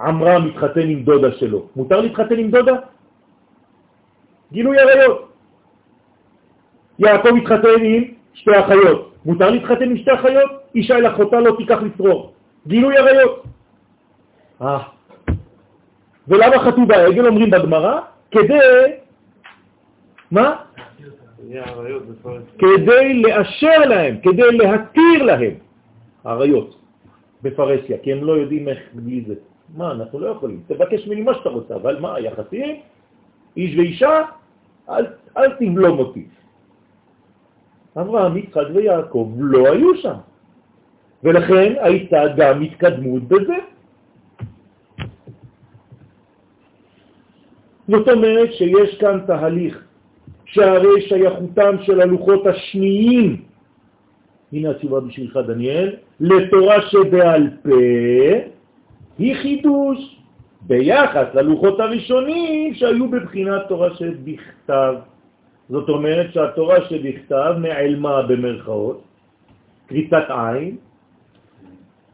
עמרם 0.00 0.46
מתחתן 0.46 0.86
עם 0.88 1.02
דודה 1.02 1.32
שלו. 1.32 1.66
מותר 1.76 2.00
להתחתן 2.00 2.38
עם 2.38 2.50
דודה? 2.50 2.76
גילוי 4.52 4.78
עריות. 4.78 5.28
יעקב 6.98 7.30
מתחתן 7.30 7.80
עם 7.84 8.02
שתי 8.34 8.60
אחיות. 8.60 9.00
מותר 9.24 9.50
להתחתן 9.50 9.90
עם 9.90 9.96
שתי 9.96 10.14
אחיות? 10.14 10.50
אישה 10.74 10.94
אל 10.96 11.06
אחותה 11.06 11.40
לא 11.40 11.54
תיקח 11.58 11.78
לצרור. 11.82 12.33
גילוי 12.66 12.96
עריות. 12.96 13.44
אה. 14.62 14.82
ולמה 16.28 16.58
חטאו 16.58 16.86
בעגל, 16.86 17.26
אומרים 17.26 17.50
בגמרא? 17.50 18.00
כדי, 18.30 18.58
מה? 20.30 20.56
כדי 22.58 23.22
לאשר 23.22 23.78
להם, 23.78 24.16
כדי 24.22 24.52
להתיר 24.52 25.22
להם, 25.22 25.54
עריות 26.24 26.80
בפרסיה, 27.42 27.98
כי 28.02 28.12
הם 28.12 28.24
לא 28.24 28.32
יודעים 28.32 28.68
איך 28.68 28.78
בלי 28.92 29.24
זה. 29.26 29.34
מה, 29.76 29.92
אנחנו 29.92 30.18
לא 30.18 30.26
יכולים. 30.28 30.62
תבקש 30.66 31.06
ממני 31.06 31.22
מה 31.22 31.34
שאתה 31.34 31.48
רוצה, 31.48 31.74
אבל 31.74 32.00
מה, 32.00 32.20
יחסים, 32.20 32.80
איש 33.56 33.76
ואישה, 33.76 34.22
אל, 34.88 35.06
אל 35.36 35.50
תבלום 35.54 35.98
אותי. 35.98 36.26
אברהם, 37.96 38.36
יצחק 38.36 38.66
ויעקב 38.74 39.32
לא 39.38 39.72
היו 39.72 39.96
שם, 39.96 40.18
ולכן 41.24 41.72
הייתה 41.80 42.22
גם 42.36 42.62
התקדמות 42.62 43.22
בזה. 43.22 43.56
זאת 47.88 48.08
אומרת 48.08 48.52
שיש 48.52 48.98
כאן 48.98 49.20
תהליך 49.26 49.84
שהרי 50.44 51.00
שייכותם 51.08 51.76
של 51.82 52.00
הלוחות 52.00 52.46
השניים, 52.46 53.42
הנה 54.52 54.70
התשובה 54.70 55.00
בשבילך 55.00 55.36
דניאל, 55.36 55.96
לתורה 56.20 56.76
שבעל 56.82 57.50
פה 57.62 57.70
היא 59.18 59.34
חידוש 59.34 60.20
ביחס 60.60 61.26
ללוחות 61.34 61.80
הראשונים 61.80 62.74
שהיו 62.74 63.08
בבחינת 63.10 63.62
תורה 63.68 63.94
שבכתב. 63.94 64.94
זאת 65.68 65.88
אומרת 65.88 66.32
שהתורה 66.32 66.76
שבכתב 66.88 67.54
נעלמה 67.60 68.22
במרכאות, 68.22 69.02
קריצת 69.86 70.24
עין, 70.28 70.76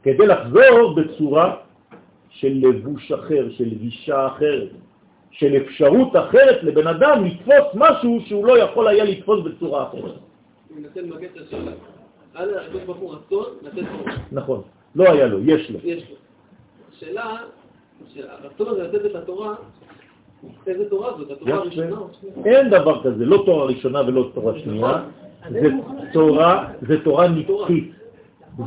כדי 0.02 0.26
לחזור 0.26 0.94
בצורה 0.94 1.56
של 2.30 2.52
לבוש 2.52 3.12
אחר, 3.12 3.50
של 3.50 3.74
גישה 3.74 4.26
אחרת. 4.26 4.68
של 5.30 5.56
אפשרות 5.56 6.16
אחרת 6.16 6.62
לבן 6.62 6.86
אדם 6.86 7.24
לתפוס 7.24 7.74
משהו 7.74 8.20
שהוא 8.26 8.46
לא 8.46 8.58
יכול 8.58 8.88
היה 8.88 9.04
לתפוס 9.04 9.44
בצורה 9.44 9.88
אחרת. 9.88 10.14
למגן 10.96 11.26
את 11.34 11.40
השאלה. 11.46 11.72
על 12.34 12.58
הקדוש 12.58 12.82
ברוך 12.82 12.98
הוא 12.98 13.14
רצון 13.14 13.44
לתת 13.62 13.74
תורה. 13.74 14.12
נכון, 14.32 14.62
לא 14.94 15.04
היה 15.12 15.26
לו, 15.26 15.38
יש 15.40 15.70
לו. 15.70 15.78
יש 15.82 16.10
לו. 16.10 16.16
השאלה, 16.92 17.36
שהרצון 18.14 18.68
הזה 18.68 18.82
לתת 18.82 19.06
את 19.06 19.14
התורה, 19.14 19.54
איזה 20.66 20.90
תורה 20.90 21.18
זאת? 21.18 21.30
התורה. 21.30 21.54
הראשונה? 21.54 21.96
אין 22.44 22.70
דבר 22.70 23.02
כזה, 23.04 23.24
לא 23.24 23.42
תורה 23.46 23.64
ראשונה 23.64 24.00
ולא 24.06 24.30
תורה 24.34 24.58
שנייה, 24.58 25.02
זה 26.80 27.04
תורה 27.04 27.28
נצחית. 27.28 27.90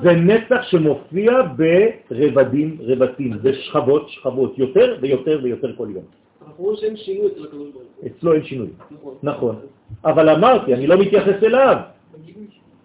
זה 0.01 0.11
נצח 0.11 0.61
שמופיע 0.61 1.31
ברבדים, 2.09 2.77
רבדים, 2.79 3.37
זה 3.41 3.53
שכבות, 3.53 4.09
שכבות, 4.09 4.57
יותר 4.57 4.97
ויותר 5.01 5.39
ויותר 5.43 5.75
כל 5.75 5.87
יום. 5.89 6.03
אנחנו 6.47 6.63
רואים 6.63 6.77
שאין 6.77 6.97
שינוי 6.97 7.27
אצל 7.27 7.43
הקדוש 7.43 7.69
ברוך 7.73 7.83
הוא. 8.01 8.09
אצלו 8.09 8.33
אין 8.33 8.43
שינוי. 8.43 8.67
נכון. 8.91 9.15
נכון. 9.23 9.55
אבל 10.05 10.29
אמרתי, 10.29 10.73
אני 10.73 10.87
לא 10.87 10.97
מתייחס 10.97 11.43
אליו, 11.43 11.77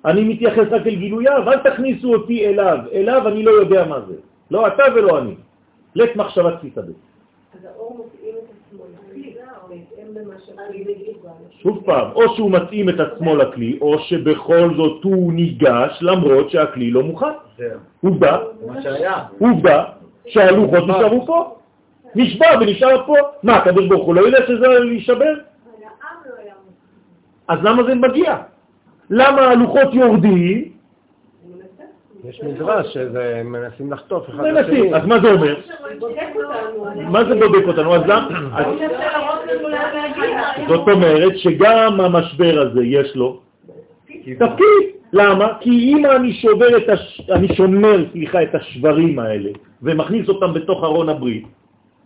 אני 0.05 0.25
מתייחס 0.25 0.67
רק 0.71 0.87
אל 0.87 0.95
גילוייו, 0.95 1.43
אל 1.47 1.71
תכניסו 1.71 2.15
אותי 2.15 2.47
אליו. 2.47 2.79
אליו 2.93 3.29
אני 3.29 3.43
לא 3.43 3.51
יודע 3.51 3.85
מה 3.85 4.01
זה. 4.09 4.15
לא 4.51 4.67
אתה 4.67 4.83
ולא 4.97 5.19
אני. 5.19 5.35
לית 5.95 6.17
מחשבת 6.17 6.59
תפיסה 6.59 6.83
בית. 6.83 6.97
אז 7.55 7.65
האור 7.65 8.07
מתאים 8.07 8.35
את 8.35 8.49
עצמו 8.69 8.85
לכלי, 8.85 9.35
בהתאם 9.69 9.73
למה 9.73 9.79
שהכלי 9.89 9.98
שוב 11.63 11.83
פעם, 11.87 12.11
או 12.15 12.35
שהוא 12.37 12.51
מתאים 12.51 12.89
את 12.89 13.01
עצמו 13.01 13.37
לכלי, 13.37 13.79
או 13.81 13.99
שבכל 13.99 14.75
זאת 14.77 15.05
הוא 15.05 15.33
ניגש 15.33 15.99
למרות 16.01 16.51
שהכלי 16.51 16.91
לא 16.91 17.03
מוכן. 17.03 17.27
עובדה, 18.05 18.39
עובדה 19.39 19.85
שהלוחות 20.27 20.85
נשארו 20.89 21.27
פה. 21.27 21.55
נשבר 22.15 22.47
ונשאר 22.61 23.07
פה. 23.07 23.15
מה, 23.43 23.57
הקדוש 23.57 23.87
ברוך 23.87 24.07
הוא 24.07 24.15
לא 24.15 24.21
יודע 24.21 24.39
שזה 24.47 24.67
יישבר? 24.93 25.35
אז 27.49 27.59
למה 27.63 27.83
זה 27.83 27.95
מגיע? 27.95 28.37
למה 29.11 29.41
הלוחות 29.41 29.95
יורדים? 29.95 30.78
יש 32.29 32.43
מדרש 32.43 32.95
שהם 32.95 33.53
מנסים 33.53 33.93
לחטוף 33.93 34.29
אחד 34.29 34.43
מנסים, 34.43 34.95
אז 34.95 35.07
מה 35.07 35.21
זה 35.21 35.33
אומר? 35.33 35.61
מה 37.11 37.25
זה 37.25 37.35
בודק 37.35 37.67
אותנו? 37.67 37.95
אז 37.95 38.03
למה? 38.07 38.61
זאת 40.69 40.89
אומרת 40.89 41.39
שגם 41.39 42.01
המשבר 42.01 42.61
הזה 42.61 42.85
יש 42.85 43.17
לו 43.17 43.41
תפקיד. 44.39 44.99
למה? 45.13 45.49
כי 45.61 45.71
אם 45.71 46.07
אני 46.07 46.33
שובר 46.33 46.77
את 46.77 46.89
הש... 46.89 47.31
אני 47.31 47.57
שומר, 47.57 48.05
סליחה, 48.13 48.43
את 48.43 48.55
השברים 48.55 49.19
האלה 49.19 49.51
ומכניס 49.83 50.29
אותם 50.29 50.55
בתוך 50.55 50.85
ארון 50.85 51.09
הברית, 51.09 51.47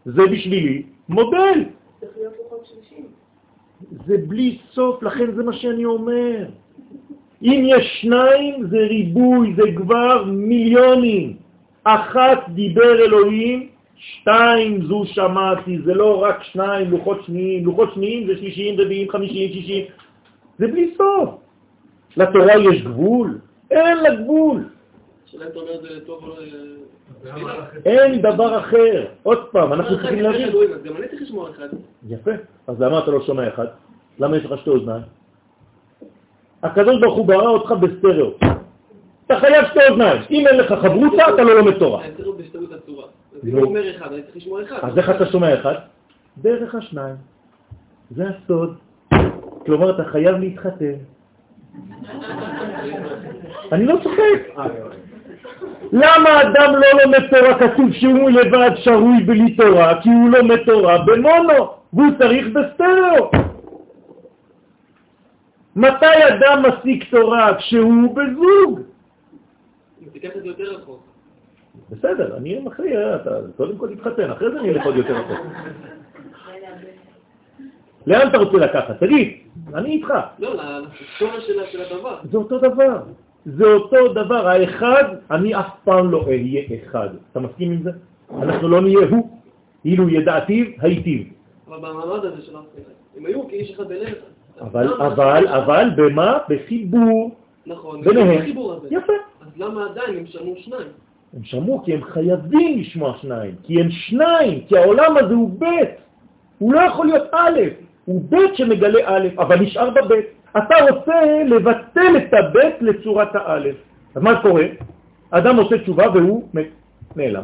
זה 0.05 0.23
בשבילי 0.27 0.83
מודל. 1.09 1.65
זה 4.07 4.17
בלי 4.29 4.59
סוף, 4.73 5.03
לכן 5.03 5.33
זה 5.33 5.43
מה 5.43 5.53
שאני 5.53 5.85
אומר. 5.85 6.45
אם 7.43 7.65
יש 7.67 8.01
שניים 8.01 8.67
זה 8.71 8.79
ריבוי, 8.79 9.55
זה 9.57 9.63
כבר 9.77 10.25
מיליונים. 10.27 11.37
אחת 11.85 12.39
דיבר 12.49 13.05
אלוהים, 13.05 13.69
שתיים 13.97 14.83
זו 14.87 15.03
שמעתי, 15.07 15.79
זה 15.85 15.95
לא 15.95 16.23
רק 16.23 16.43
שניים 16.43 16.91
לוחות 16.91 17.19
שניים, 17.27 17.65
לוחות 17.65 17.89
שניים 17.95 18.27
זה 18.27 18.37
שלישיים, 18.37 18.81
רביעים, 18.81 19.11
חמישיים, 19.11 19.53
שישים, 19.53 19.85
זה 20.59 20.67
בלי 20.69 20.95
סוף. 20.97 21.31
לתורה 22.17 22.57
יש 22.57 22.83
גבול? 22.83 23.39
אין 23.71 23.97
לה 23.99 24.15
גבול. 24.15 24.65
אין 27.85 28.23
דבר 28.23 28.59
אחר. 28.59 29.07
עוד 29.23 29.39
פעם, 29.53 29.73
אנחנו 29.73 29.97
צריכים 29.97 30.21
להבין. 30.21 30.49
גם 30.85 30.97
אני 30.97 31.09
צריך 31.09 31.23
לשמוע 31.23 31.51
אחד. 31.51 31.69
יפה. 32.09 32.31
אז 32.67 32.81
למה 32.81 32.99
אתה 32.99 33.11
לא 33.11 33.21
שומע 33.27 33.49
אחד? 33.49 33.67
למה 34.19 34.37
יש 34.37 34.45
לך 34.45 34.59
שתי 34.61 34.71
אוזניים? 34.71 35.03
הקדוש 36.63 37.01
ברוך 37.01 37.15
הוא 37.15 37.27
ברא 37.27 37.49
אותך 37.49 37.73
בסטריאו. 37.73 38.31
אתה 39.27 39.41
חייב 39.41 39.65
שתי 39.71 39.79
אוזניים. 39.89 40.23
אם 40.31 40.47
אין 40.47 40.57
לך 40.57 40.73
חברותה, 40.73 41.29
אתה 41.35 41.43
לא 41.43 41.57
לומד 41.57 41.79
תורה. 41.79 42.03
אז 44.83 44.99
איך 44.99 45.11
אתה 45.11 45.27
שומע 45.27 45.55
אחד? 45.55 45.75
דרך 46.39 46.75
השניים. 46.75 47.17
זה 48.11 48.25
הסוד. 48.29 48.77
כלומר, 49.67 49.91
אתה 49.91 50.05
חייב 50.05 50.37
להתחתן. 50.37 50.93
אני 53.73 53.87
לא 53.87 53.97
צוחק. 54.03 54.63
למה 55.93 56.43
אדם 56.43 56.75
לא 56.75 57.03
לומד 57.05 57.27
תורה? 57.31 57.59
כתוב 57.59 57.93
שהוא 57.93 58.31
לבד 58.31 58.71
שרוי 58.77 59.23
בלי 59.27 59.57
תורה, 59.57 60.03
כי 60.03 60.09
הוא 60.09 60.31
לומד 60.31 60.59
תורה 60.67 60.99
במונו, 60.99 61.67
והוא 61.93 62.11
צריך 62.19 62.47
בסטריאו. 62.47 63.31
מתי 65.77 66.07
אדם 66.29 66.63
משיג 66.69 67.05
תורה? 67.11 67.59
כשהוא 67.59 68.17
בזוג. 68.17 68.81
תיקח 70.13 70.37
את 70.37 70.43
זה 70.43 70.49
יותר 70.49 70.65
רחוק. 70.65 71.03
בסדר, 71.91 72.37
אני 72.37 72.59
מכריע, 72.59 73.17
אתה 73.17 73.31
קודם 73.57 73.79
כל 73.79 73.95
תתחתן, 73.95 74.31
אחרי 74.31 74.51
זה 74.51 74.61
אני 74.61 74.71
אלך 74.71 74.87
עוד 74.87 74.97
יותר 74.97 75.17
רחוק. 75.17 75.47
לאן 78.07 78.29
אתה 78.29 78.39
רוצה 78.39 78.59
לקחת? 78.59 79.01
תגיד, 79.01 79.39
אני 79.75 79.91
איתך. 79.91 80.15
לא, 80.39 80.55
לשורש 80.55 81.47
של 81.73 81.81
הדבר. 81.83 82.19
זה 82.31 82.37
אותו 82.37 82.59
דבר. 82.59 83.03
זה 83.47 83.65
אותו 83.65 84.13
דבר. 84.13 84.49
האחד, 84.49 85.05
אני 85.31 85.55
אף 85.55 85.69
פעם 85.85 86.11
לא 86.11 86.25
אהיה 86.27 86.63
אחד. 86.85 87.09
אתה 87.33 87.41
מסכים 87.41 87.73
עם 87.73 87.83
זה? 87.83 87.91
אנחנו 88.43 88.69
לא 88.69 88.81
נהיה 88.81 89.09
הוא. 89.11 89.39
אילו 89.85 90.09
ידעתיו, 90.09 90.67
הייתיו. 90.79 91.23
אבל 91.69 91.79
במעמד 91.79 92.25
הזה 92.25 92.43
של 92.43 92.57
אם 93.19 93.27
היו 93.27 93.49
כאיש 93.49 93.71
אחד 93.71 93.89
בלב, 93.89 94.15
אבל, 94.63 94.93
אבל, 94.93 95.49
אבל, 95.49 95.91
במה? 95.97 96.39
בחיבור. 96.49 97.31
נכון, 97.67 98.03
ביניהם. 98.03 98.39
בחיבור 98.39 98.73
הזה. 98.73 98.89
יפה. 98.91 99.13
אז 99.41 99.49
למה 99.57 99.87
עדיין 99.91 100.19
הם 100.19 100.27
שמעו 100.27 100.55
שניים? 100.57 100.89
הם 101.37 101.45
שמעו 101.45 101.83
כי 101.85 101.95
הם 101.95 102.05
חייבים 102.05 102.79
לשמוע 102.79 103.15
שניים, 103.21 103.55
כי 103.63 103.81
הם 103.81 103.91
שניים, 103.91 104.61
כי 104.69 104.79
העולם 104.79 105.17
הזה 105.17 105.35
הוא 105.35 105.51
ב', 105.59 105.65
הוא 106.59 106.75
לא 106.75 106.81
יכול 106.81 107.07
להיות 107.07 107.27
א', 107.33 107.61
הוא 108.05 108.23
ב' 108.29 108.37
שמגלה 108.55 109.01
א', 109.05 109.29
אבל 109.39 109.61
נשאר 109.61 109.91
בב'. 109.91 110.15
אתה 110.57 110.75
רוצה 110.91 111.45
לבטל 111.47 112.17
את 112.17 112.35
הב' 112.35 112.57
לצורת 112.81 113.35
האלף. 113.35 113.77
אז 114.15 114.23
מה 114.23 114.43
קורה? 114.43 114.65
אדם 115.31 115.57
עושה 115.57 115.79
תשובה 115.79 116.05
והוא 116.15 116.49
נעלם. 117.17 117.43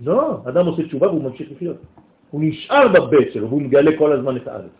לא, 0.00 0.36
אדם 0.48 0.66
עושה 0.66 0.82
תשובה 0.82 1.08
והוא 1.08 1.24
ממשיך 1.24 1.48
לחיות. 1.52 1.76
הוא 2.30 2.40
נשאר 2.44 2.88
בב' 2.88 3.30
שלו 3.32 3.48
והוא 3.48 3.62
מגלה 3.62 3.98
כל 3.98 4.12
הזמן 4.12 4.36
את 4.36 4.48
האלף. 4.48 4.70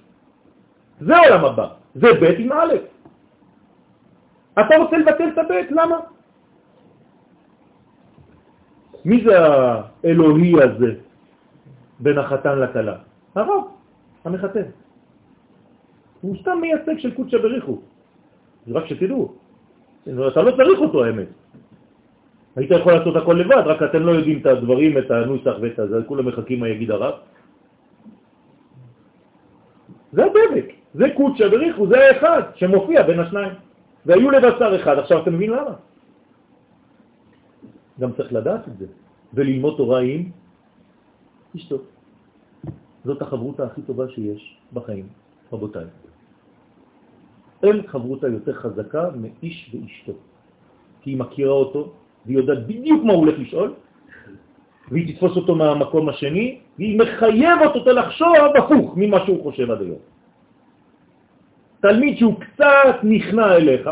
זה 1.05 1.16
העולם 1.16 1.44
הבא, 1.44 1.66
זה 1.94 2.09
ב' 2.20 2.24
עם 2.38 2.53
א'. 2.53 2.74
אתה 4.61 4.74
רוצה 4.76 4.96
לבטל 4.96 5.28
את 5.28 5.38
הב', 5.38 5.50
למה? 5.70 5.98
מי 9.05 9.24
זה 9.24 9.34
האלוהי 10.05 10.53
הזה 10.62 10.90
בין 12.00 12.18
החתן 12.18 12.59
לכלה? 12.59 12.96
הרב, 13.34 13.64
המחתן. 14.24 14.68
הוא 16.20 16.36
סתם 16.40 16.59
מייצג 16.61 16.98
של 16.98 17.14
קודשא 17.14 17.38
בריחו. 17.38 17.80
זה 18.66 18.72
רק 18.74 18.86
שתדעו. 18.86 19.32
אתה 20.03 20.42
לא 20.42 20.50
צריך 20.50 20.78
אותו 20.80 21.05
האמת. 21.05 21.28
היית 22.57 22.70
יכול 22.70 22.92
לעשות 22.92 23.16
הכל 23.16 23.32
לבד, 23.32 23.62
רק 23.66 23.82
אתם 23.82 24.03
לא 24.03 24.12
יודעים 24.12 24.38
את 24.38 24.46
הדברים, 24.46 24.98
את 24.98 25.11
הנוסח 25.11 25.55
ואת 25.61 25.78
הזה, 25.78 25.96
כולם 26.07 26.26
מחכים 26.28 26.61
מה 26.61 26.68
יגיד 26.68 26.90
הרב. 26.90 27.14
זה 30.12 30.24
הדבק, 30.24 30.82
זה 30.95 31.07
קודשא 31.16 31.49
בריחו, 31.49 31.86
זה 31.86 31.97
האחד 31.99 32.43
שמופיע 32.55 33.03
בין 33.03 33.20
השניים. 33.20 33.53
והיו 34.07 34.30
לבשר 34.30 34.76
אחד, 34.82 34.99
עכשיו 34.99 35.22
אתם 35.22 35.34
מבינים 35.34 35.57
למה? 35.57 35.74
גם 38.01 38.12
צריך 38.12 38.32
לדעת 38.32 38.68
את 38.68 38.78
זה, 38.78 38.86
וללמוד 39.34 39.74
תורה 39.76 40.01
עם 40.01 40.30
אשתו. 41.57 41.78
זאת 43.05 43.22
החברותה 43.22 43.64
הכי 43.64 43.82
טובה 43.82 44.09
שיש 44.09 44.57
בחיים, 44.72 45.07
רבותיי. 45.53 45.84
אין 47.62 47.86
חברותה 47.86 48.28
יותר 48.28 48.53
חזקה 48.53 49.09
מאיש 49.16 49.74
ואשתו, 49.74 50.12
כי 51.03 51.11
היא 51.11 51.18
מכירה 51.18 51.53
אותו, 51.53 51.93
והיא 52.26 52.36
יודעת 52.36 52.66
בדיוק 52.66 53.05
מה 53.05 53.12
הוא 53.12 53.20
הולך 53.20 53.38
לשאול, 53.38 53.74
והיא 54.90 55.14
תתפוס 55.14 55.36
אותו 55.36 55.55
מהמקום 55.55 56.09
השני, 56.09 56.59
והיא 56.78 56.99
מחייבת 56.99 57.74
אותו 57.74 57.93
לחשוב 57.93 58.32
הפוך 58.59 58.95
ממה 58.97 59.24
שהוא 59.24 59.43
חושב 59.43 59.70
עד 59.70 59.80
היום. 59.80 59.99
תלמיד 61.83 62.18
שהוא 62.18 62.35
קצת 62.41 62.97
נכנע 63.03 63.55
אליך, 63.55 63.91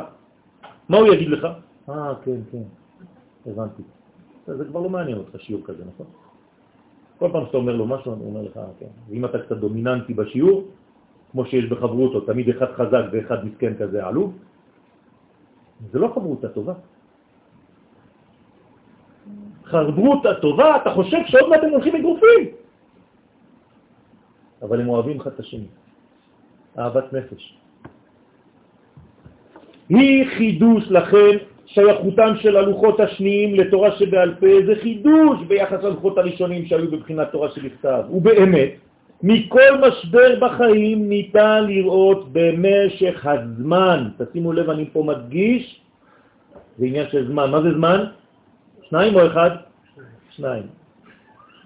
מה 0.89 0.97
הוא 0.97 1.15
יגיד 1.15 1.29
לך? 1.29 1.47
אה, 1.89 2.15
כן, 2.25 2.41
כן, 2.53 2.67
הבנתי. 3.47 3.83
זה 4.47 4.65
כבר 4.65 4.81
לא 4.81 4.89
מעניין 4.89 5.19
אותך 5.19 5.41
שיעור 5.43 5.63
כזה, 5.67 5.83
נכון? 5.95 6.07
כל 7.19 7.29
פעם 7.33 7.47
שאתה 7.47 7.57
אומר 7.57 7.77
לו 7.77 7.87
משהו, 7.87 8.13
הוא 8.13 8.27
אומר 8.27 8.43
לך, 8.43 8.57
אה, 8.57 8.65
כן. 8.79 8.87
ואם 9.09 9.25
אתה 9.25 9.39
קצת 9.39 9.57
דומיננטי 9.57 10.15
בשיעור, 10.15 10.69
כמו 11.33 11.45
שיש 11.45 11.65
בחברותו, 11.65 12.21
תמיד 12.21 12.49
אחד 12.49 12.73
חזק 12.73 13.05
ואחד 13.13 13.45
מסכן 13.45 13.75
כזה 13.79 14.07
עלוב, 14.07 14.39
זה 15.93 15.99
לא 15.99 16.09
חברות 16.15 16.45
הטובה. 16.45 16.75
חברות 19.65 20.27
הטובה, 20.27 20.77
אתה 20.77 20.91
חושב 20.91 21.19
שעוד 21.27 21.51
מעט 21.51 21.63
הם 21.65 21.71
הולכים 21.71 21.95
אגרופים. 21.97 22.45
אבל 24.63 24.81
הם 24.81 24.89
אוהבים 24.89 25.21
אחד 25.21 25.31
את 25.31 25.41
השני. 25.41 25.67
אהבת 26.79 27.13
נפש. 27.13 27.61
היא 29.91 30.27
חידוש 30.37 30.85
לכן 30.91 31.37
שייכותם 31.67 32.33
של 32.41 32.57
הלוחות 32.57 33.01
השניים 33.01 33.55
לתורה 33.55 33.91
שבעל 33.93 34.35
פה 34.41 34.47
זה 34.67 34.75
חידוש 34.83 35.39
ביחס 35.49 35.83
ללוחות 35.83 36.19
הראשונים 36.19 36.67
שהיו 36.67 36.91
בבחינת 36.91 37.33
תורה 37.33 37.51
שבכתב. 37.51 38.03
ובאמת, 38.11 38.71
מכל 39.23 39.73
משבר 39.89 40.39
בחיים 40.41 41.09
ניתן 41.09 41.65
לראות 41.67 42.29
במשך 42.33 43.27
הזמן, 43.27 44.09
תשימו 44.19 44.53
לב, 44.53 44.71
אני 44.71 44.85
פה 44.93 45.03
מדגיש, 45.03 45.81
זה 46.79 46.87
עניין 46.87 47.07
של 47.11 47.27
זמן. 47.27 47.51
מה 47.51 47.63
זה 47.63 47.75
זמן? 47.75 48.05
שניים 48.89 49.15
או 49.15 49.27
אחד? 49.27 49.51
שניים. 50.31 50.63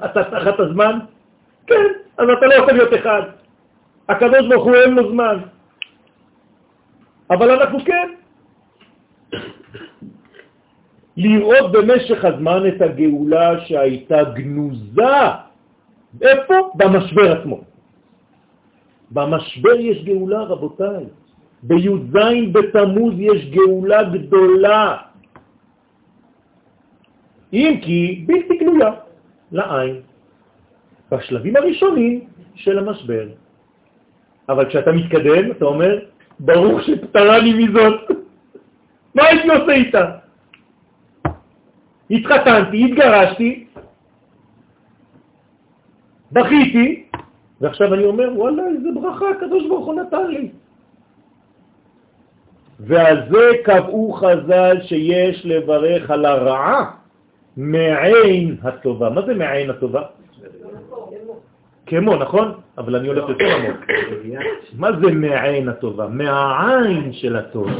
אתה 0.04 0.24
תחת 0.24 0.60
הזמן? 0.60 0.98
כן, 1.66 1.86
אז 2.18 2.26
אתה 2.38 2.46
לא 2.46 2.54
יכול 2.54 2.72
להיות 2.72 2.94
אחד. 2.94 3.22
הקדוש 4.08 4.46
הוא 4.54 4.74
אין 4.74 4.94
לו 4.94 5.10
זמן. 5.12 5.38
אבל 7.34 7.50
אנחנו 7.50 7.78
כן. 7.84 8.08
לראות 11.16 11.72
במשך 11.72 12.24
הזמן 12.24 12.60
את 12.68 12.82
הגאולה 12.82 13.60
שהייתה 13.66 14.24
גנוזה. 14.24 15.16
איפה? 16.22 16.54
במשבר 16.74 17.38
עצמו. 17.38 17.60
במשבר 19.10 19.74
יש 19.80 20.04
גאולה, 20.04 20.40
רבותיי. 20.42 21.04
בי"ז 21.62 22.14
בתמוז 22.52 23.14
יש 23.18 23.50
גאולה 23.50 24.02
גדולה. 24.02 24.96
אם 27.52 27.72
כי 27.82 28.24
בלתי 28.26 28.56
גלויה 28.58 28.90
לעין, 29.52 30.00
בשלבים 31.10 31.56
הראשונים 31.56 32.20
של 32.54 32.78
המשבר. 32.78 33.26
אבל 34.48 34.64
כשאתה 34.68 34.92
מתקדם, 34.92 35.50
אתה 35.50 35.64
אומר, 35.64 35.98
ברוך 36.40 36.82
שפטרני 36.82 37.64
מזאת. 37.64 38.10
מה 39.14 39.22
הייתי 39.24 39.48
עושה 39.48 39.72
איתה? 39.72 40.10
התחתנתי, 42.10 42.84
התגרשתי, 42.84 43.66
בכיתי, 46.32 47.06
ועכשיו 47.60 47.94
אני 47.94 48.04
אומר, 48.04 48.30
וואלה, 48.34 48.62
איזה 48.68 48.88
ברכה 48.94 49.24
הקדוש 49.30 49.66
ברוך 49.68 49.86
הוא 49.86 49.94
נתן 49.94 50.26
לי. 50.26 50.50
ועל 52.80 53.30
זה 53.30 53.50
קבעו 53.64 54.12
חז"ל 54.12 54.76
שיש 54.82 55.46
לברך 55.46 56.10
על 56.10 56.24
הרעה 56.24 56.90
מעין 57.56 58.56
הטובה. 58.62 59.10
מה 59.10 59.22
זה 59.26 59.34
מעין 59.34 59.70
הטובה? 59.70 60.02
כמו, 61.86 62.16
נכון? 62.16 62.52
אבל 62.78 62.96
אני 62.96 63.08
הולך 63.08 63.28
יותר 63.28 63.56
עמוק. 63.56 63.76
מה 64.78 64.92
זה 64.92 65.12
מעין 65.12 65.68
הטובה? 65.68 66.06
מהעין 66.08 67.12
של 67.12 67.36
הטוב. 67.36 67.70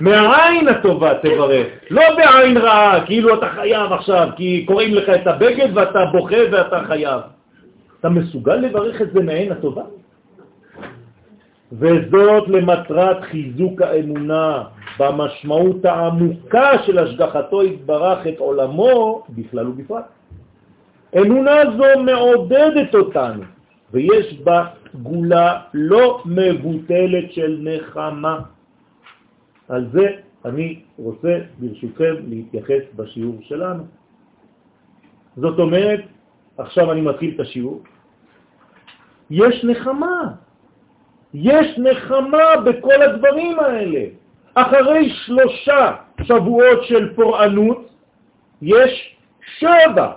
מהעין 0.00 0.68
הטובה 0.68 1.14
תברך, 1.14 1.66
לא 1.90 2.02
בעין 2.16 2.56
רעה, 2.56 3.06
כאילו 3.06 3.34
אתה 3.34 3.48
חייב 3.48 3.92
עכשיו, 3.92 4.28
כי 4.36 4.64
קוראים 4.66 4.94
לך 4.94 5.08
את 5.08 5.26
הבגד 5.26 5.68
ואתה 5.74 6.04
בוכה 6.12 6.36
ואתה 6.52 6.80
חייב. 6.86 7.20
אתה 8.00 8.08
מסוגל 8.08 8.54
לברך 8.54 9.02
את 9.02 9.12
זה 9.12 9.20
מעין 9.22 9.52
הטובה? 9.52 9.82
וזאת 11.72 12.48
למטרת 12.48 13.22
חיזוק 13.22 13.82
האמונה 13.82 14.62
במשמעות 15.00 15.84
העמוקה 15.84 16.70
של 16.86 16.98
השגחתו 16.98 17.62
התברך 17.62 18.26
את 18.26 18.38
עולמו 18.38 19.24
בכלל 19.28 19.68
ובפרט. 19.68 20.04
אמונה 21.16 21.56
זו 21.76 22.02
מעודדת 22.04 22.94
אותנו, 22.94 23.42
ויש 23.92 24.40
בה 24.44 24.66
גולה 24.94 25.60
לא 25.74 26.22
מבוטלת 26.26 27.32
של 27.32 27.58
נחמה. 27.64 28.40
על 29.68 29.88
זה 29.92 30.06
אני 30.44 30.80
רוצה 30.98 31.38
ברשותכם 31.58 32.14
להתייחס 32.28 32.82
בשיעור 32.96 33.38
שלנו. 33.40 33.84
זאת 35.36 35.58
אומרת, 35.58 36.00
עכשיו 36.58 36.92
אני 36.92 37.00
מתחיל 37.00 37.34
את 37.34 37.40
השיעור, 37.40 37.82
יש 39.30 39.64
נחמה, 39.64 40.22
יש 41.34 41.78
נחמה 41.78 42.56
בכל 42.64 43.02
הדברים 43.02 43.60
האלה. 43.60 44.19
אחרי 44.62 45.10
שלושה 45.10 45.96
שבועות 46.22 46.84
של 46.84 47.14
פורענות, 47.14 47.88
יש 48.62 49.16
שבע 49.58 50.12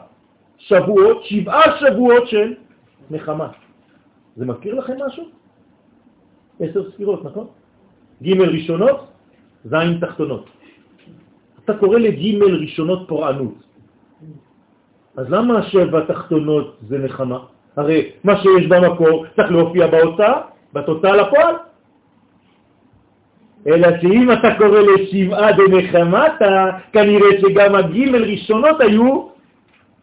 שבועות, 0.58 1.24
שבעה 1.24 1.80
שבועות 1.80 2.28
של 2.28 2.54
נחמה. 3.12 3.48
זה 4.36 4.46
מזכיר 4.46 4.76
לכם 4.76 4.94
משהו? 5.08 5.24
עשר 6.60 6.92
ספירות, 6.92 7.26
נכון? 7.26 7.48
ג' 8.24 8.42
ראשונות, 8.42 9.08
ז' 9.66 9.76
תחתונות. 10.02 10.46
אתה 11.66 11.78
קורא 11.78 12.00
לג' 12.00 12.44
ראשונות 12.44 13.08
פורענות. 13.08 13.54
אז 15.18 15.30
למה 15.30 15.60
השבע 15.60 16.06
תחתונות 16.06 16.78
זה 16.82 16.98
נחמה? 16.98 17.40
הרי 17.76 18.12
מה 18.24 18.42
שיש 18.42 18.68
במקור 18.68 19.26
צריך 19.36 19.52
להופיע 19.52 19.88
בהוצאה, 19.88 20.42
בתוצאה 20.74 21.16
לפועל. 21.16 21.56
אלא 23.68 23.88
שאם 24.02 24.32
אתה 24.32 24.56
קורא 24.58 24.80
לשבעה 24.80 25.52
דנחמתה, 25.52 26.70
כנראה 26.94 27.30
שגם 27.42 27.76
הגימל 27.76 28.24
ראשונות 28.24 28.82
היו 28.82 29.28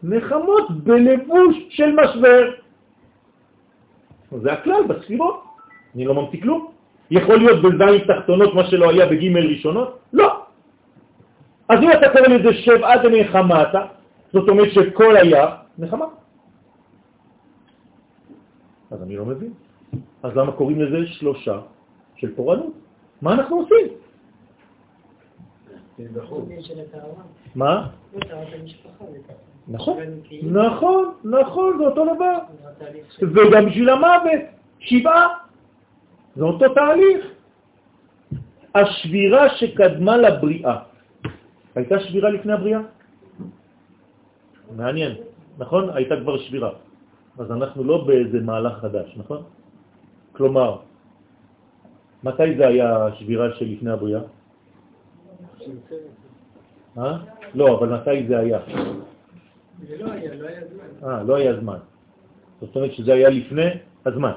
נחמות 0.03 0.71
בלבוש 0.71 1.55
של 1.69 1.95
משבר. 1.95 2.51
זה 4.31 4.53
הכלל 4.53 4.83
בספירות, 4.87 5.43
אני 5.95 6.05
לא 6.05 6.13
ממציא 6.13 6.41
כלום. 6.41 6.71
יכול 7.11 7.37
להיות 7.37 7.61
בזין 7.61 7.99
תחתונות 8.07 8.55
מה 8.55 8.63
שלא 8.67 8.89
היה 8.89 9.05
בגימל 9.05 9.45
ראשונות? 9.47 9.99
לא. 10.13 10.45
אז 11.69 11.77
אם 11.83 11.91
אתה 11.91 12.09
קורא 12.09 12.27
לזה 12.27 12.53
שבעה 12.53 12.97
דנחמתה, 13.03 13.81
זאת 14.33 14.49
אומרת 14.49 14.71
שכל 14.71 15.15
היה 15.17 15.45
נחמה. 15.77 16.05
אז 18.91 19.03
אני 19.03 19.15
לא 19.15 19.25
מבין. 19.25 19.53
אז 20.23 20.31
למה 20.35 20.51
קוראים 20.51 20.81
לזה 20.81 21.07
שלושה 21.07 21.59
של 22.15 22.35
פורענות? 22.35 22.80
מה 23.21 23.33
אנחנו 23.33 23.55
עושים? 23.55 23.87
מה? 27.55 27.89
נכון, 29.67 29.97
נכון, 30.43 31.13
נכון, 31.23 31.77
זה 31.77 31.83
אותו 31.83 32.15
דבר. 32.15 32.37
וגם 33.21 33.65
בשביל 33.65 33.89
המוות, 33.89 34.41
שבעה, 34.79 35.27
זה 36.35 36.43
אותו 36.43 36.73
תהליך. 36.73 37.25
השבירה 38.75 39.49
שקדמה 39.49 40.17
לבריאה, 40.17 40.77
הייתה 41.75 41.99
שבירה 41.99 42.29
לפני 42.29 42.53
הבריאה? 42.53 42.79
מעניין, 44.75 45.11
נכון? 45.57 45.89
הייתה 45.89 46.15
כבר 46.23 46.37
שבירה. 46.37 46.71
אז 47.37 47.51
אנחנו 47.51 47.83
לא 47.83 48.03
באיזה 48.07 48.39
מהלך 48.39 48.73
חדש, 48.79 49.13
נכון? 49.17 49.43
כלומר, 50.31 50.77
מתי 52.23 52.55
זה 52.57 52.67
היה 52.67 53.05
השבירה 53.05 53.47
של 53.59 53.65
לפני 53.65 53.91
הבריאה? 53.91 54.21
אה? 56.97 57.17
לא, 57.55 57.77
אבל 57.77 57.89
מתי 57.95 58.27
זה 58.27 58.39
היה? 58.39 58.59
זה 59.87 59.97
לא 59.99 60.11
היה, 60.11 60.35
לא 60.35 60.47
היה 60.47 60.61
זמן. 60.67 61.09
אה, 61.09 61.23
לא 61.23 61.35
היה 61.35 61.59
זמן. 61.59 61.77
זאת 62.61 62.75
אומרת 62.75 62.93
שזה 62.93 63.13
היה 63.13 63.29
לפני 63.29 63.69
הזמן. 64.05 64.31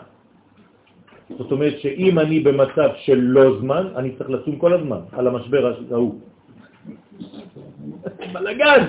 זאת 1.38 1.52
אומרת 1.52 1.78
שאם 1.78 2.18
אני 2.18 2.40
במצב 2.40 2.90
של 2.96 3.18
לא 3.20 3.60
זמן, 3.60 3.84
אני 3.96 4.16
צריך 4.16 4.30
לצום 4.30 4.56
כל 4.56 4.72
הזמן 4.72 5.00
על 5.12 5.26
המשבר 5.26 5.74
ההוא. 5.90 6.14
בלגן! 8.32 8.82